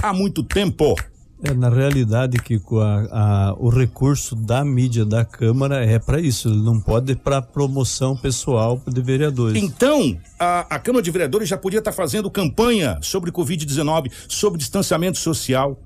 há 0.01 0.13
muito 0.13 0.43
tempo. 0.43 0.95
É, 1.43 1.53
na 1.53 1.69
realidade, 1.69 2.37
que 2.37 2.59
a, 2.81 3.49
a, 3.49 3.55
o 3.57 3.69
recurso 3.69 4.35
da 4.35 4.63
mídia 4.63 5.05
da 5.05 5.25
Câmara 5.25 5.85
é 5.85 5.99
para 5.99 6.19
isso, 6.19 6.47
ele 6.47 6.61
não 6.61 6.79
pode 6.79 7.15
para 7.15 7.41
promoção 7.41 8.15
pessoal 8.15 8.81
de 8.87 9.01
vereadores. 9.01 9.61
Então, 9.61 10.17
a, 10.39 10.75
a 10.75 10.79
Câmara 10.79 11.03
de 11.03 11.11
Vereadores 11.11 11.49
já 11.49 11.57
podia 11.57 11.79
estar 11.79 11.91
tá 11.91 11.95
fazendo 11.95 12.31
campanha 12.31 12.97
sobre 13.01 13.31
Covid-19, 13.31 14.11
sobre 14.27 14.57
distanciamento 14.57 15.17
social, 15.17 15.77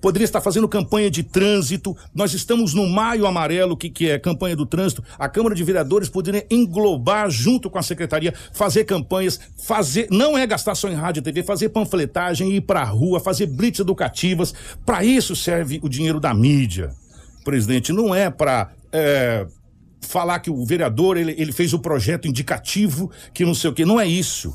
poderia 0.00 0.24
estar 0.24 0.40
fazendo 0.40 0.68
campanha 0.68 1.10
de 1.10 1.22
trânsito. 1.22 1.96
Nós 2.14 2.32
estamos 2.34 2.74
no 2.74 2.86
Maio 2.88 3.26
Amarelo, 3.26 3.76
que, 3.76 3.90
que 3.90 4.10
é 4.10 4.18
campanha 4.18 4.56
do 4.56 4.66
trânsito. 4.66 5.02
A 5.18 5.28
Câmara 5.28 5.54
de 5.54 5.64
Vereadores 5.64 6.08
poderia 6.08 6.46
englobar 6.50 7.30
junto 7.30 7.70
com 7.70 7.78
a 7.78 7.82
Secretaria, 7.82 8.34
fazer 8.52 8.84
campanhas, 8.84 9.40
fazer, 9.56 10.08
não 10.10 10.36
é 10.36 10.46
gastar 10.46 10.74
só 10.74 10.88
em 10.88 10.94
rádio 10.94 11.20
e 11.20 11.22
TV, 11.22 11.42
fazer 11.42 11.70
panfletagem, 11.70 12.52
ir 12.52 12.60
para 12.62 12.80
a 12.80 12.84
rua, 12.84 13.20
fazer 13.20 13.46
blitz 13.46 13.80
educativas. 13.80 14.54
Para 14.84 15.04
isso 15.04 15.34
serve 15.34 15.80
o 15.82 15.88
dinheiro 15.88 16.20
da 16.20 16.32
mídia, 16.34 16.90
presidente. 17.44 17.92
Não 17.92 18.14
é 18.14 18.30
para 18.30 18.70
é, 18.92 19.46
falar 20.00 20.38
que 20.40 20.50
o 20.50 20.64
vereador 20.64 21.16
ele, 21.16 21.34
ele 21.36 21.52
fez 21.52 21.72
o 21.72 21.78
projeto 21.78 22.28
indicativo, 22.28 23.10
que 23.32 23.44
não 23.44 23.54
sei 23.54 23.70
o 23.70 23.72
que. 23.72 23.84
Não 23.84 24.00
é 24.00 24.06
isso. 24.06 24.54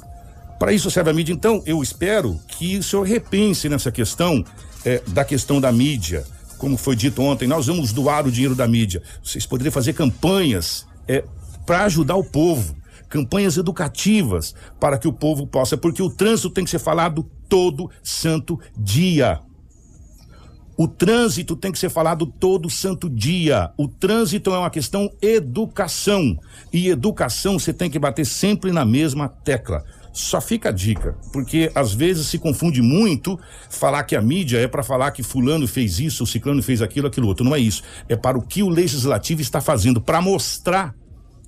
Para 0.59 0.73
isso 0.73 0.91
serve 0.91 1.09
a 1.09 1.13
mídia. 1.13 1.33
Então, 1.33 1.63
eu 1.65 1.81
espero 1.81 2.39
que 2.47 2.77
o 2.77 2.83
senhor 2.83 3.03
repense 3.03 3.67
nessa 3.67 3.91
questão 3.91 4.45
é, 4.85 5.01
da 5.07 5.23
questão 5.23 5.59
da 5.59 5.71
mídia. 5.71 6.25
Como 6.57 6.77
foi 6.77 6.95
dito 6.95 7.21
ontem, 7.21 7.47
nós 7.47 7.67
vamos 7.67 7.91
doar 7.91 8.27
o 8.27 8.31
dinheiro 8.31 8.55
da 8.55 8.67
mídia. 8.67 9.01
Vocês 9.23 9.45
poderiam 9.45 9.71
fazer 9.71 9.93
campanhas 9.93 10.85
é, 11.07 11.23
para 11.65 11.85
ajudar 11.85 12.15
o 12.15 12.23
povo, 12.23 12.75
campanhas 13.09 13.57
educativas 13.57 14.53
para 14.79 14.97
que 14.97 15.07
o 15.07 15.13
povo 15.13 15.47
possa, 15.47 15.75
porque 15.75 16.01
o 16.01 16.09
trânsito 16.09 16.49
tem 16.49 16.63
que 16.63 16.69
ser 16.69 16.79
falado 16.79 17.23
todo 17.49 17.89
santo 18.03 18.59
dia. 18.77 19.39
O 20.77 20.87
trânsito 20.87 21.55
tem 21.55 21.71
que 21.71 21.77
ser 21.77 21.89
falado 21.89 22.25
todo 22.25 22.69
santo 22.69 23.09
dia. 23.09 23.71
O 23.77 23.87
trânsito 23.87 24.51
é 24.51 24.57
uma 24.57 24.69
questão 24.69 25.11
educação. 25.21 26.35
E 26.73 26.87
educação 26.87 27.59
você 27.59 27.71
tem 27.71 27.89
que 27.89 27.99
bater 27.99 28.25
sempre 28.25 28.71
na 28.71 28.83
mesma 28.83 29.27
tecla. 29.27 29.83
Só 30.13 30.41
fica 30.41 30.69
a 30.69 30.71
dica, 30.71 31.15
porque 31.31 31.71
às 31.73 31.93
vezes 31.93 32.27
se 32.27 32.37
confunde 32.37 32.81
muito 32.81 33.39
falar 33.69 34.03
que 34.03 34.15
a 34.15 34.21
mídia 34.21 34.59
é 34.59 34.67
para 34.67 34.83
falar 34.83 35.11
que 35.11 35.23
fulano 35.23 35.67
fez 35.67 35.99
isso, 35.99 36.23
o 36.23 36.27
ciclano 36.27 36.61
fez 36.61 36.81
aquilo, 36.81 37.07
aquilo 37.07 37.27
outro. 37.27 37.45
Não 37.45 37.55
é 37.55 37.59
isso. 37.59 37.81
É 38.09 38.15
para 38.15 38.37
o 38.37 38.41
que 38.41 38.61
o 38.61 38.69
legislativo 38.69 39.41
está 39.41 39.61
fazendo, 39.61 40.01
para 40.01 40.21
mostrar 40.21 40.93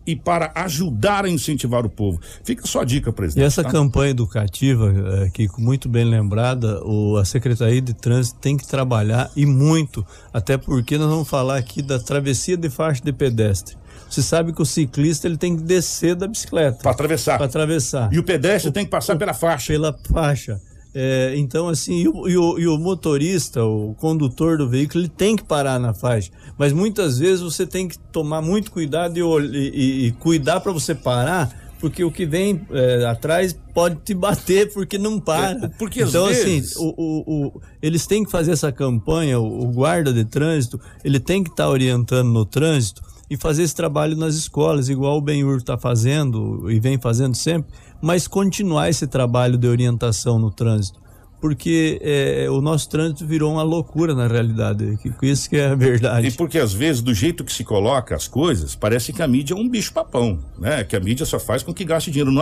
e 0.06 0.16
para 0.16 0.52
ajudar 0.56 1.26
a 1.26 1.30
incentivar 1.30 1.86
o 1.86 1.90
povo. 1.90 2.20
Fica 2.44 2.66
só 2.68 2.82
a 2.82 2.86
dica, 2.86 3.12
presidente. 3.12 3.44
E 3.44 3.46
essa 3.46 3.64
tá? 3.64 3.70
campanha 3.70 4.12
educativa, 4.12 4.94
é, 5.24 5.30
que 5.30 5.48
muito 5.58 5.88
bem 5.88 6.06
lembrada, 6.06 6.84
o, 6.84 7.18
a 7.18 7.26
Secretaria 7.26 7.82
de 7.82 7.94
Trânsito 7.94 8.40
tem 8.40 8.58
que 8.58 8.68
trabalhar 8.68 9.32
e 9.36 9.46
muito, 9.46 10.06
até 10.34 10.58
porque 10.58 10.98
nós 10.98 11.10
vamos 11.10 11.28
falar 11.28 11.58
aqui 11.58 11.82
da 11.82 12.00
travessia 12.00 12.58
de 12.58 12.70
faixa 12.70 13.02
de 13.04 13.14
pedestre. 13.14 13.78
Você 14.10 14.22
sabe 14.22 14.54
que 14.54 14.62
o 14.62 14.66
ciclista 14.66 15.28
ele 15.28 15.38
tem 15.38 15.56
que 15.56 15.64
descer 15.64 16.16
da 16.16 16.28
bicicleta. 16.28 16.80
Para 16.84 16.92
atravessar. 16.92 17.38
Para 17.38 17.46
atravessar. 17.48 18.14
E 18.14 18.20
o 18.20 18.24
pedestre 18.24 18.70
o, 18.70 18.72
tem 18.74 18.86
que 18.86 18.92
passar 18.92 19.16
o, 19.16 19.20
pela 19.20 19.34
faixa. 19.34 19.74
Pela 19.74 19.98
faixa. 20.12 20.62
É, 20.96 21.34
então, 21.36 21.68
assim, 21.68 22.04
e 22.04 22.08
o, 22.08 22.30
e, 22.30 22.38
o, 22.38 22.60
e 22.60 22.68
o, 22.68 22.78
motorista, 22.78 23.64
o 23.66 23.96
condutor 23.96 24.60
do 24.60 24.70
veículo, 24.70 25.02
ele 25.02 25.10
tem 25.10 25.36
que 25.36 25.44
parar 25.44 25.80
na 25.80 25.94
faixa. 25.94 26.32
Mas 26.58 26.72
muitas 26.72 27.18
vezes 27.18 27.42
você 27.42 27.66
tem 27.66 27.88
que 27.88 27.98
tomar 27.98 28.42
muito 28.42 28.72
cuidado 28.72 29.18
e, 29.18 30.08
e, 30.08 30.12
cuidar 30.14 30.60
para 30.60 30.72
você 30.72 30.94
parar, 30.94 31.52
porque 31.80 32.04
o 32.04 32.12
que 32.12 32.28
vem 32.28 32.62
é, 32.70 33.06
atrás 33.06 33.58
pode 33.74 33.96
te 34.02 34.14
bater 34.14 34.72
porque 34.72 35.00
não 35.00 35.20
para. 35.20 35.66
É, 35.66 35.68
porque 35.80 36.04
então, 36.04 36.28
assim, 36.28 36.62
vezes... 36.62 36.76
o, 36.76 36.94
o, 36.96 37.62
eles 37.82 38.06
têm 38.06 38.24
que 38.24 38.30
fazer 38.30 38.52
essa 38.52 38.72
campanha, 38.72 39.40
o, 39.40 39.72
guarda 39.72 40.14
de 40.14 40.24
trânsito, 40.24 40.80
ele 41.04 41.20
tem 41.20 41.44
que 41.44 41.50
estar 41.50 41.64
tá 41.64 41.70
orientando 41.70 42.30
no 42.30 42.46
trânsito 42.46 43.02
e 43.34 43.38
fazer 43.38 43.64
esse 43.64 43.74
trabalho 43.74 44.16
nas 44.16 44.36
escolas, 44.36 44.90
igual 44.90 45.18
o 45.18 45.22
Benhur 45.22 45.58
está 45.58 45.76
fazendo 45.76 46.70
e 46.70 46.80
vem 46.80 47.00
fazendo 47.00 47.34
sempre, 47.34 47.74
mas 48.00 48.28
continuar 48.28 48.90
esse 48.90 49.08
trabalho 49.08 49.58
de 49.58 49.68
orientação 49.68 50.38
no 50.38 50.52
trânsito 50.52 51.02
porque 51.44 52.00
é, 52.02 52.48
o 52.50 52.62
nosso 52.62 52.88
trânsito 52.88 53.28
virou 53.28 53.52
uma 53.52 53.64
loucura 53.64 54.16
na 54.16 54.28
realidade, 54.28 54.98
que, 55.02 55.14
isso 55.28 55.50
que 55.50 55.58
é 55.58 55.68
a 55.68 55.76
verdade. 55.76 56.26
E 56.26 56.32
porque 56.32 56.58
às 56.58 56.72
vezes, 56.72 57.02
do 57.02 57.14
jeito 57.14 57.44
que 57.44 57.52
se 57.52 57.66
coloca 57.66 58.16
as 58.16 58.30
coisas, 58.30 58.76
parece 58.76 59.12
que 59.12 59.22
a 59.22 59.28
mídia 59.28 59.54
é 59.54 59.58
um 59.58 59.68
bicho 59.68 59.92
papão, 59.92 60.40
né? 60.58 60.86
Que 60.86 60.96
a 60.96 61.02
mídia 61.02 61.26
só 61.26 61.38
faz 61.38 61.62
com 61.62 61.74
que 61.74 61.84
gaste 61.84 62.10
dinheiro. 62.10 62.32
No... 62.32 62.42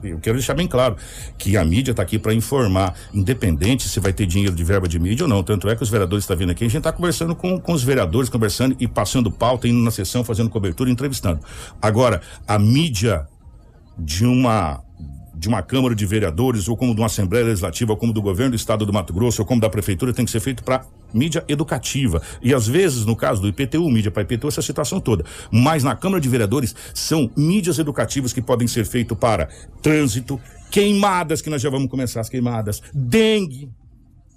Eu 0.00 0.20
quero 0.20 0.36
deixar 0.36 0.54
bem 0.54 0.68
claro 0.68 0.94
que 1.36 1.56
a 1.56 1.64
mídia 1.64 1.90
está 1.90 2.04
aqui 2.04 2.20
para 2.20 2.32
informar, 2.32 2.94
independente 3.12 3.88
se 3.88 3.98
vai 3.98 4.12
ter 4.12 4.26
dinheiro 4.26 4.54
de 4.54 4.62
verba 4.62 4.86
de 4.86 5.00
mídia 5.00 5.24
ou 5.24 5.28
não. 5.28 5.42
Tanto 5.42 5.68
é 5.68 5.74
que 5.74 5.82
os 5.82 5.90
vereadores 5.90 6.22
estão 6.22 6.36
tá 6.36 6.38
vindo 6.38 6.50
aqui, 6.52 6.62
a 6.62 6.68
gente 6.68 6.78
está 6.78 6.92
conversando 6.92 7.34
com, 7.34 7.58
com 7.58 7.72
os 7.72 7.82
vereadores, 7.82 8.30
conversando 8.30 8.76
e 8.78 8.86
passando 8.86 9.28
pauta, 9.28 9.66
indo 9.66 9.80
na 9.80 9.90
sessão, 9.90 10.22
fazendo 10.22 10.48
cobertura, 10.50 10.88
entrevistando. 10.88 11.40
Agora, 11.82 12.22
a 12.46 12.60
mídia 12.60 13.26
de 13.98 14.24
uma 14.24 14.85
de 15.36 15.48
uma 15.48 15.62
Câmara 15.62 15.94
de 15.94 16.06
Vereadores, 16.06 16.66
ou 16.68 16.76
como 16.76 16.94
de 16.94 17.00
uma 17.00 17.06
Assembleia 17.06 17.44
Legislativa, 17.44 17.92
ou 17.92 17.96
como 17.96 18.12
do 18.12 18.22
governo 18.22 18.52
do 18.52 18.56
Estado 18.56 18.86
do 18.86 18.92
Mato 18.92 19.12
Grosso, 19.12 19.42
ou 19.42 19.46
como 19.46 19.60
da 19.60 19.68
Prefeitura, 19.68 20.12
tem 20.12 20.24
que 20.24 20.30
ser 20.30 20.40
feito 20.40 20.64
para 20.64 20.84
mídia 21.12 21.44
educativa. 21.46 22.22
E 22.42 22.54
às 22.54 22.66
vezes, 22.66 23.04
no 23.04 23.14
caso 23.14 23.42
do 23.42 23.48
IPTU, 23.48 23.88
mídia 23.90 24.10
para 24.10 24.22
IPTU, 24.22 24.48
essa 24.48 24.62
situação 24.62 24.98
toda. 24.98 25.24
Mas 25.50 25.84
na 25.84 25.94
Câmara 25.94 26.20
de 26.20 26.28
Vereadores 26.28 26.74
são 26.94 27.30
mídias 27.36 27.78
educativas 27.78 28.32
que 28.32 28.40
podem 28.40 28.66
ser 28.66 28.86
feitas 28.86 29.16
para 29.18 29.48
trânsito, 29.82 30.40
queimadas, 30.70 31.42
que 31.42 31.50
nós 31.50 31.60
já 31.60 31.70
vamos 31.70 31.90
começar 31.90 32.20
as 32.20 32.28
queimadas, 32.28 32.82
dengue, 32.94 33.70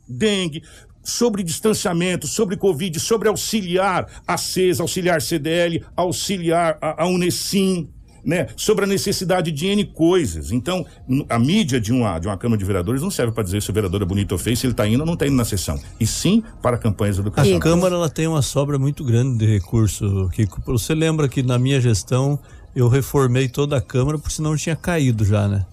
dengue, 0.08 0.62
sobre 1.02 1.44
distanciamento, 1.44 2.28
sobre 2.28 2.58
Covid, 2.58 3.00
sobre 3.00 3.30
auxiliar 3.30 4.06
a 4.28 4.38
CES, 4.38 4.80
auxiliar 4.80 5.22
CDL, 5.22 5.84
auxiliar 5.96 6.78
a, 6.82 7.04
a 7.04 7.08
Unesim 7.08 7.90
né, 8.30 8.46
sobre 8.56 8.86
a 8.86 8.88
necessidade 8.88 9.52
de 9.52 9.66
N 9.66 9.84
coisas. 9.86 10.52
Então, 10.52 10.86
a 11.28 11.40
mídia 11.40 11.82
de 11.82 11.92
uma, 11.92 12.20
de 12.20 12.28
uma 12.28 12.38
Câmara 12.38 12.60
de 12.60 12.64
Vereadores 12.64 13.02
não 13.02 13.10
serve 13.10 13.34
para 13.34 13.44
dizer 13.44 13.60
se 13.60 13.72
o 13.72 13.74
vereador 13.74 14.04
é 14.04 14.06
bonito 14.06 14.34
ou 14.34 14.38
feio, 14.38 14.56
se 14.56 14.68
ele 14.68 14.74
está 14.74 14.88
indo 14.88 15.00
ou 15.00 15.06
não 15.06 15.16
está 15.16 15.26
indo 15.26 15.36
na 15.36 15.44
sessão. 15.44 15.80
E 16.00 16.06
sim 16.06 16.44
para 16.62 16.78
campanhas 16.78 17.18
educacionais. 17.18 17.60
A 17.60 17.60
Câmara 17.60 17.96
ela 17.96 18.08
tem 18.08 18.28
uma 18.28 18.44
sobra 18.44 18.78
muito 18.78 19.04
grande 19.04 19.40
de 19.40 19.52
recursos, 19.52 20.30
Kiko. 20.32 20.62
Você 20.68 20.94
lembra 20.94 21.28
que 21.28 21.42
na 21.42 21.58
minha 21.58 21.82
gestão 21.82 22.38
eu 22.76 22.88
reformei 22.88 23.50
toda 23.50 23.76
a 23.78 23.82
Câmara, 23.82 24.20
porque 24.20 24.36
senão 24.36 24.56
tinha 24.56 24.76
caído 24.76 25.26
já, 25.26 25.48
né? 25.48 25.66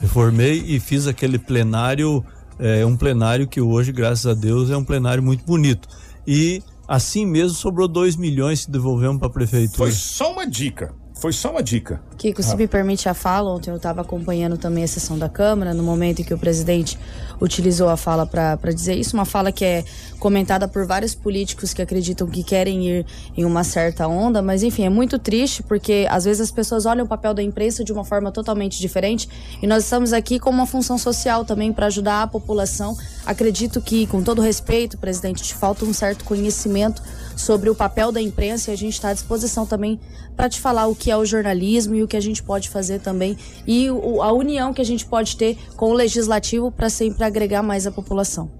Reformei 0.00 0.64
e 0.66 0.80
fiz 0.80 1.06
aquele 1.06 1.38
plenário, 1.38 2.24
é, 2.58 2.86
um 2.86 2.96
plenário 2.96 3.46
que 3.46 3.60
hoje, 3.60 3.92
graças 3.92 4.26
a 4.26 4.32
Deus, 4.32 4.70
é 4.70 4.76
um 4.76 4.84
plenário 4.84 5.22
muito 5.22 5.44
bonito. 5.44 5.86
E 6.26 6.62
assim 6.88 7.26
mesmo 7.26 7.50
sobrou 7.50 7.86
2 7.86 8.16
milhões 8.16 8.64
que 8.64 8.70
devolvemos 8.70 9.18
para 9.18 9.28
a 9.28 9.30
prefeitura. 9.30 9.76
Foi 9.76 9.92
só 9.92 10.32
uma 10.32 10.46
dica 10.46 11.03
foi 11.24 11.32
só 11.32 11.52
uma 11.52 11.62
dica. 11.62 12.02
Kiko, 12.18 12.42
se 12.42 12.52
ah. 12.52 12.56
me 12.56 12.68
permite 12.68 13.08
a 13.08 13.14
fala, 13.14 13.50
ontem 13.50 13.70
eu 13.70 13.76
estava 13.76 14.02
acompanhando 14.02 14.58
também 14.58 14.84
a 14.84 14.86
sessão 14.86 15.18
da 15.18 15.26
Câmara, 15.26 15.72
no 15.72 15.82
momento 15.82 16.20
em 16.20 16.22
que 16.22 16.34
o 16.34 16.38
presidente 16.38 16.98
utilizou 17.40 17.88
a 17.88 17.96
fala 17.96 18.26
para 18.26 18.70
dizer 18.74 18.94
isso, 18.94 19.16
uma 19.16 19.24
fala 19.24 19.50
que 19.50 19.64
é 19.64 19.84
comentada 20.18 20.68
por 20.68 20.86
vários 20.86 21.14
políticos 21.14 21.72
que 21.72 21.80
acreditam 21.80 22.26
que 22.26 22.44
querem 22.44 22.86
ir 22.86 23.06
em 23.34 23.46
uma 23.46 23.64
certa 23.64 24.06
onda, 24.06 24.42
mas 24.42 24.62
enfim, 24.62 24.84
é 24.84 24.90
muito 24.90 25.18
triste 25.18 25.62
porque 25.62 26.06
às 26.10 26.26
vezes 26.26 26.42
as 26.42 26.50
pessoas 26.50 26.84
olham 26.84 27.06
o 27.06 27.08
papel 27.08 27.32
da 27.32 27.42
imprensa 27.42 27.82
de 27.82 27.90
uma 27.90 28.04
forma 28.04 28.30
totalmente 28.30 28.78
diferente 28.78 29.26
e 29.62 29.66
nós 29.66 29.84
estamos 29.84 30.12
aqui 30.12 30.38
com 30.38 30.50
uma 30.50 30.66
função 30.66 30.98
social 30.98 31.42
também 31.42 31.72
para 31.72 31.86
ajudar 31.86 32.22
a 32.22 32.26
população. 32.26 32.98
Acredito 33.24 33.80
que, 33.80 34.06
com 34.06 34.22
todo 34.22 34.42
respeito, 34.42 34.98
presidente, 34.98 35.42
te 35.42 35.54
falta 35.54 35.86
um 35.86 35.92
certo 35.94 36.22
conhecimento 36.22 37.02
sobre 37.36 37.70
o 37.70 37.74
papel 37.74 38.12
da 38.12 38.20
imprensa 38.20 38.70
e 38.70 38.74
a 38.74 38.76
gente 38.76 38.94
está 38.94 39.10
à 39.10 39.12
disposição 39.12 39.66
também 39.66 40.00
para 40.36 40.48
te 40.48 40.60
falar 40.60 40.86
o 40.86 40.94
que 40.94 41.10
é 41.10 41.16
o 41.16 41.24
jornalismo 41.24 41.94
e 41.94 42.02
o 42.02 42.08
que 42.08 42.16
a 42.16 42.20
gente 42.20 42.42
pode 42.42 42.68
fazer 42.68 43.00
também 43.00 43.36
e 43.66 43.88
a 43.88 44.32
união 44.32 44.72
que 44.72 44.80
a 44.80 44.84
gente 44.84 45.06
pode 45.06 45.36
ter 45.36 45.56
com 45.76 45.90
o 45.90 45.92
legislativo 45.92 46.70
para 46.70 46.88
sempre 46.88 47.24
agregar 47.24 47.62
mais 47.62 47.86
a 47.86 47.92
população. 47.92 48.50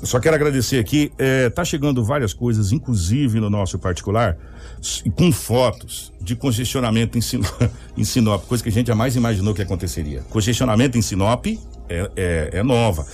Eu 0.00 0.06
só 0.06 0.18
quero 0.18 0.34
agradecer 0.34 0.78
aqui, 0.78 1.12
é, 1.18 1.50
tá 1.50 1.62
chegando 1.62 2.02
várias 2.02 2.32
coisas, 2.32 2.72
inclusive 2.72 3.38
no 3.38 3.50
nosso 3.50 3.78
particular, 3.78 4.38
com 5.14 5.30
fotos 5.30 6.10
de 6.18 6.34
congestionamento 6.34 7.18
em, 7.18 7.20
Sinop, 7.20 7.62
em 7.98 8.04
Sinop, 8.04 8.46
coisa 8.46 8.62
que 8.62 8.70
a 8.70 8.72
gente 8.72 8.86
jamais 8.86 9.14
imaginou 9.14 9.52
que 9.52 9.60
aconteceria. 9.60 10.22
Congestionamento 10.30 10.96
em 10.96 11.02
Sinop 11.02 11.44
é, 11.90 12.10
é, 12.16 12.50
é 12.58 12.62
nova. 12.62 13.04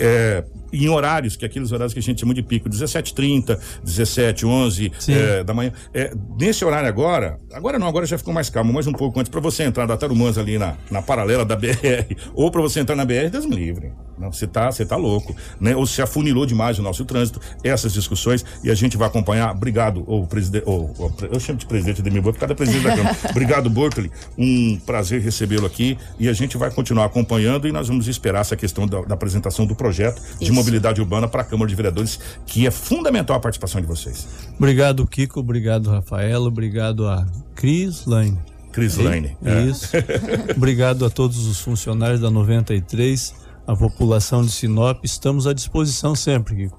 É, 0.00 0.42
em 0.72 0.88
horários, 0.88 1.36
que 1.36 1.44
é 1.44 1.48
aqueles 1.48 1.70
horários 1.70 1.92
que 1.92 1.98
a 1.98 2.02
gente 2.02 2.20
chama 2.20 2.32
de 2.32 2.42
pico, 2.42 2.68
17h30, 2.68 3.58
17, 3.84 4.46
11 4.46 4.92
é, 5.08 5.44
da 5.44 5.52
manhã. 5.52 5.70
É, 5.92 6.12
nesse 6.38 6.64
horário 6.64 6.88
agora, 6.88 7.38
agora 7.52 7.78
não, 7.78 7.86
agora 7.86 8.06
já 8.06 8.16
ficou 8.16 8.32
mais 8.32 8.48
calmo, 8.48 8.72
mais 8.72 8.86
um 8.86 8.92
pouco 8.92 9.20
antes, 9.20 9.30
para 9.30 9.40
você 9.40 9.64
entrar 9.64 9.86
da 9.86 9.96
Tarumãs 9.96 10.38
ali 10.38 10.58
na, 10.58 10.76
na 10.90 11.02
paralela 11.02 11.44
da 11.44 11.54
BR, 11.54 12.16
ou 12.34 12.50
para 12.50 12.62
você 12.62 12.80
entrar 12.80 12.96
na 12.96 13.04
BR, 13.04 13.28
Deus 13.30 13.44
me 13.44 13.54
livre. 13.54 13.92
Não, 14.22 14.32
você 14.32 14.46
tá, 14.46 14.70
você 14.70 14.86
tá 14.86 14.96
louco, 14.96 15.34
né? 15.60 15.74
Ou 15.74 15.84
se 15.84 16.00
afunilou 16.00 16.46
demais 16.46 16.78
o 16.78 16.82
nosso 16.82 17.04
trânsito, 17.04 17.40
essas 17.64 17.92
discussões, 17.92 18.44
e 18.62 18.70
a 18.70 18.74
gente 18.74 18.96
vai 18.96 19.08
acompanhar. 19.08 19.50
Obrigado, 19.50 20.04
o 20.06 20.26
presidente, 20.26 20.64
eu 20.66 21.40
chamo 21.40 21.58
de 21.58 21.66
presidente 21.66 22.00
de 22.00 22.10
mim, 22.10 22.20
vou 22.20 22.32
ficar 22.32 22.46
da 22.46 22.54
presidente 22.54 22.84
da 22.84 22.96
Câmara. 22.96 23.16
Obrigado, 23.30 23.68
Berkeley. 23.68 24.10
Um 24.38 24.78
prazer 24.86 25.20
recebê-lo 25.20 25.66
aqui 25.66 25.98
e 26.18 26.28
a 26.28 26.32
gente 26.32 26.56
vai 26.56 26.70
continuar 26.70 27.06
acompanhando 27.06 27.66
e 27.66 27.72
nós 27.72 27.88
vamos 27.88 28.06
esperar 28.06 28.40
essa 28.40 28.56
questão 28.56 28.86
da, 28.86 29.02
da 29.02 29.14
apresentação 29.14 29.66
do 29.66 29.74
projeto 29.74 30.22
Isso. 30.22 30.44
de 30.44 30.52
mobilidade 30.52 31.00
urbana 31.00 31.26
para 31.26 31.42
a 31.42 31.44
Câmara 31.44 31.68
de 31.68 31.74
Vereadores, 31.74 32.20
que 32.46 32.66
é 32.66 32.70
fundamental 32.70 33.36
a 33.36 33.40
participação 33.40 33.80
de 33.80 33.86
vocês. 33.86 34.26
Obrigado, 34.56 35.06
Kiko. 35.06 35.40
Obrigado, 35.40 35.90
Rafael. 35.90 36.42
Obrigado 36.42 37.08
a 37.08 37.26
Cris 37.54 38.06
Lane. 38.06 38.38
Cris 38.72 38.96
Lane. 38.96 39.36
É. 39.44 39.62
Isso. 39.64 39.90
obrigado 40.56 41.04
a 41.04 41.10
todos 41.10 41.46
os 41.46 41.60
funcionários 41.60 42.20
da 42.20 42.30
93, 42.30 43.34
a 43.66 43.76
população 43.76 44.42
de 44.42 44.50
Sinop. 44.50 45.04
Estamos 45.04 45.46
à 45.46 45.52
disposição 45.52 46.14
sempre. 46.14 46.70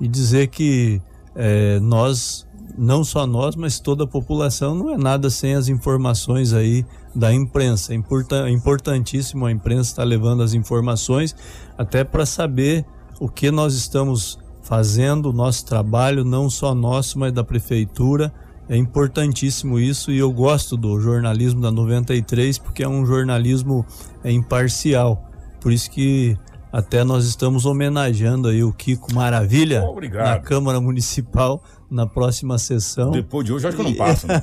E 0.00 0.08
dizer 0.08 0.48
que 0.48 1.00
é, 1.34 1.78
nós, 1.80 2.46
não 2.76 3.04
só 3.04 3.26
nós, 3.26 3.54
mas 3.56 3.78
toda 3.78 4.04
a 4.04 4.06
população, 4.06 4.74
não 4.74 4.90
é 4.90 4.96
nada 4.96 5.30
sem 5.30 5.54
as 5.54 5.68
informações 5.68 6.52
aí 6.52 6.84
da 7.14 7.32
imprensa. 7.32 7.92
É 7.92 8.50
importantíssimo 8.50 9.46
a 9.46 9.52
imprensa 9.52 9.90
estar 9.90 10.04
levando 10.04 10.42
as 10.42 10.54
informações 10.54 11.34
até 11.76 12.04
para 12.04 12.24
saber 12.24 12.84
o 13.18 13.28
que 13.28 13.50
nós 13.50 13.74
estamos 13.74 14.38
fazendo, 14.62 15.30
o 15.30 15.32
nosso 15.32 15.66
trabalho, 15.66 16.24
não 16.24 16.48
só 16.48 16.74
nosso, 16.74 17.18
mas 17.18 17.32
da 17.32 17.44
prefeitura. 17.44 18.32
É 18.68 18.76
importantíssimo 18.76 19.80
isso 19.80 20.12
e 20.12 20.18
eu 20.18 20.30
gosto 20.30 20.76
do 20.76 21.00
jornalismo 21.00 21.60
da 21.60 21.72
93 21.72 22.56
porque 22.58 22.84
é 22.84 22.88
um 22.88 23.04
jornalismo 23.04 23.84
é, 24.22 24.30
imparcial. 24.30 25.29
Por 25.60 25.72
isso 25.72 25.90
que 25.90 26.36
até 26.72 27.02
nós 27.02 27.26
estamos 27.26 27.66
homenageando 27.66 28.48
aí 28.48 28.62
o 28.62 28.72
Kiko 28.72 29.12
Maravilha 29.12 29.82
Obrigado. 29.84 30.26
na 30.26 30.38
Câmara 30.38 30.80
Municipal 30.80 31.62
na 31.90 32.06
próxima 32.06 32.56
sessão. 32.56 33.10
Depois 33.10 33.44
de 33.44 33.52
hoje 33.52 33.66
acho 33.66 33.76
que 33.76 33.82
eu 33.82 33.86
não 33.86 33.94
passo. 33.94 34.28
Né? 34.28 34.40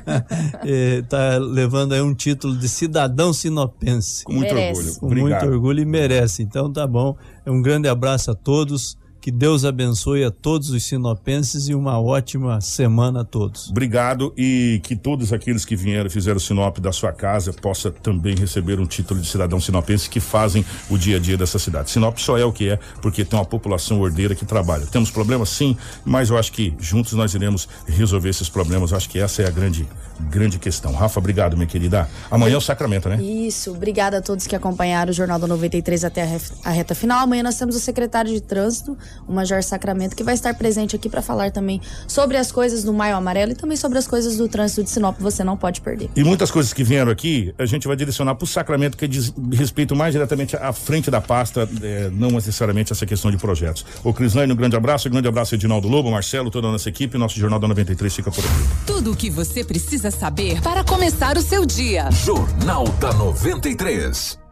é, 0.64 1.02
tá 1.02 1.36
levando 1.36 1.92
aí 1.92 2.00
um 2.00 2.14
título 2.14 2.56
de 2.56 2.68
cidadão 2.68 3.32
sinopense. 3.34 4.24
Com 4.24 4.32
muito 4.32 4.54
merece. 4.54 4.80
orgulho. 4.80 5.00
Com 5.00 5.06
Obrigado. 5.06 5.40
muito 5.42 5.54
orgulho 5.54 5.80
e 5.82 5.84
merece. 5.84 6.42
Então 6.42 6.72
tá 6.72 6.86
bom. 6.86 7.14
É 7.44 7.50
um 7.50 7.60
grande 7.60 7.88
abraço 7.88 8.30
a 8.30 8.34
todos. 8.34 8.96
Que 9.28 9.32
Deus 9.32 9.66
abençoe 9.66 10.24
a 10.24 10.30
todos 10.30 10.70
os 10.70 10.82
sinopenses 10.84 11.68
e 11.68 11.74
uma 11.74 12.00
ótima 12.00 12.62
semana 12.62 13.20
a 13.20 13.24
todos. 13.24 13.68
Obrigado 13.68 14.32
e 14.38 14.80
que 14.82 14.96
todos 14.96 15.34
aqueles 15.34 15.66
que 15.66 15.76
vieram 15.76 16.06
e 16.06 16.10
fizeram 16.10 16.38
o 16.38 16.40
Sinop 16.40 16.78
da 16.78 16.92
sua 16.92 17.12
casa 17.12 17.52
possa 17.52 17.90
também 17.90 18.34
receber 18.34 18.80
um 18.80 18.86
título 18.86 19.20
de 19.20 19.28
cidadão 19.28 19.60
sinopense 19.60 20.08
que 20.08 20.18
fazem 20.18 20.64
o 20.88 20.96
dia 20.96 21.18
a 21.18 21.20
dia 21.20 21.36
dessa 21.36 21.58
cidade. 21.58 21.90
Sinop 21.90 22.16
só 22.16 22.38
é 22.38 22.44
o 22.46 22.50
que 22.50 22.70
é 22.70 22.78
porque 23.02 23.22
tem 23.22 23.38
uma 23.38 23.44
população 23.44 24.00
ordeira 24.00 24.34
que 24.34 24.46
trabalha. 24.46 24.86
Temos 24.86 25.10
problemas 25.10 25.50
sim, 25.50 25.76
mas 26.06 26.30
eu 26.30 26.38
acho 26.38 26.50
que 26.50 26.74
juntos 26.78 27.12
nós 27.12 27.34
iremos 27.34 27.68
resolver 27.86 28.30
esses 28.30 28.48
problemas. 28.48 28.92
Eu 28.92 28.96
acho 28.96 29.10
que 29.10 29.18
essa 29.18 29.42
é 29.42 29.46
a 29.46 29.50
grande 29.50 29.86
grande 30.20 30.58
questão. 30.58 30.92
Rafa, 30.92 31.18
obrigado, 31.18 31.56
minha 31.56 31.66
querida. 31.66 32.08
Amanhã 32.30 32.54
é 32.54 32.56
o 32.56 32.60
sacramento, 32.60 33.08
né? 33.08 33.22
Isso. 33.22 33.70
Obrigada 33.70 34.18
a 34.18 34.22
todos 34.22 34.46
que 34.46 34.56
acompanharam 34.56 35.10
o 35.10 35.14
Jornal 35.14 35.38
da 35.38 35.46
93 35.46 36.04
até 36.04 36.38
a 36.64 36.70
reta 36.70 36.94
final. 36.94 37.20
Amanhã 37.20 37.42
nós 37.42 37.56
temos 37.56 37.76
o 37.76 37.80
secretário 37.80 38.32
de 38.32 38.40
trânsito, 38.40 38.96
o 39.26 39.32
Major 39.32 39.62
Sacramento, 39.62 40.14
que 40.14 40.22
vai 40.22 40.34
estar 40.34 40.54
presente 40.54 40.96
aqui 40.96 41.08
para 41.08 41.22
falar 41.22 41.50
também 41.50 41.80
sobre 42.06 42.36
as 42.36 42.52
coisas 42.52 42.82
do 42.82 42.92
Maio 42.92 43.16
Amarelo 43.16 43.52
e 43.52 43.54
também 43.54 43.76
sobre 43.76 43.98
as 43.98 44.06
coisas 44.06 44.36
do 44.36 44.48
trânsito 44.48 44.84
de 44.84 44.90
Sinop. 44.90 45.18
Você 45.20 45.42
não 45.42 45.56
pode 45.56 45.80
perder. 45.80 46.10
E 46.14 46.24
muitas 46.24 46.50
coisas 46.50 46.72
que 46.72 46.84
vieram 46.84 47.10
aqui, 47.10 47.54
a 47.58 47.66
gente 47.66 47.86
vai 47.86 47.96
direcionar 47.96 48.34
para 48.34 48.44
o 48.44 48.46
Sacramento, 48.46 48.96
que 48.96 49.08
diz 49.08 49.32
respeito 49.52 49.94
mais 49.94 50.12
diretamente 50.12 50.56
à 50.56 50.72
frente 50.72 51.10
da 51.10 51.20
pasta, 51.20 51.68
é, 51.82 52.10
não 52.12 52.30
necessariamente 52.30 52.92
essa 52.92 53.06
questão 53.06 53.30
de 53.30 53.36
projetos. 53.36 53.84
O 54.04 54.12
Crislane, 54.12 54.52
um 54.52 54.56
grande 54.56 54.76
abraço, 54.76 55.08
um 55.08 55.10
grande 55.10 55.28
abraço 55.28 55.54
Edinaldo 55.54 55.88
Lobo, 55.88 56.10
Marcelo, 56.10 56.50
toda 56.50 56.68
a 56.68 56.72
nossa 56.72 56.88
equipe. 56.88 57.18
Nosso 57.18 57.38
Jornal 57.38 57.58
da 57.58 57.68
93 57.68 58.14
fica 58.14 58.30
por 58.30 58.44
aqui. 58.44 58.86
Tudo 58.86 59.12
o 59.12 59.16
que 59.16 59.30
você 59.30 59.64
precisa 59.64 60.10
saber 60.10 60.60
para 60.62 60.84
começar 60.84 61.36
o 61.36 61.42
seu 61.42 61.64
dia. 61.64 62.10
Jornal 62.10 62.84
da 63.00 63.12
93. 63.12 64.47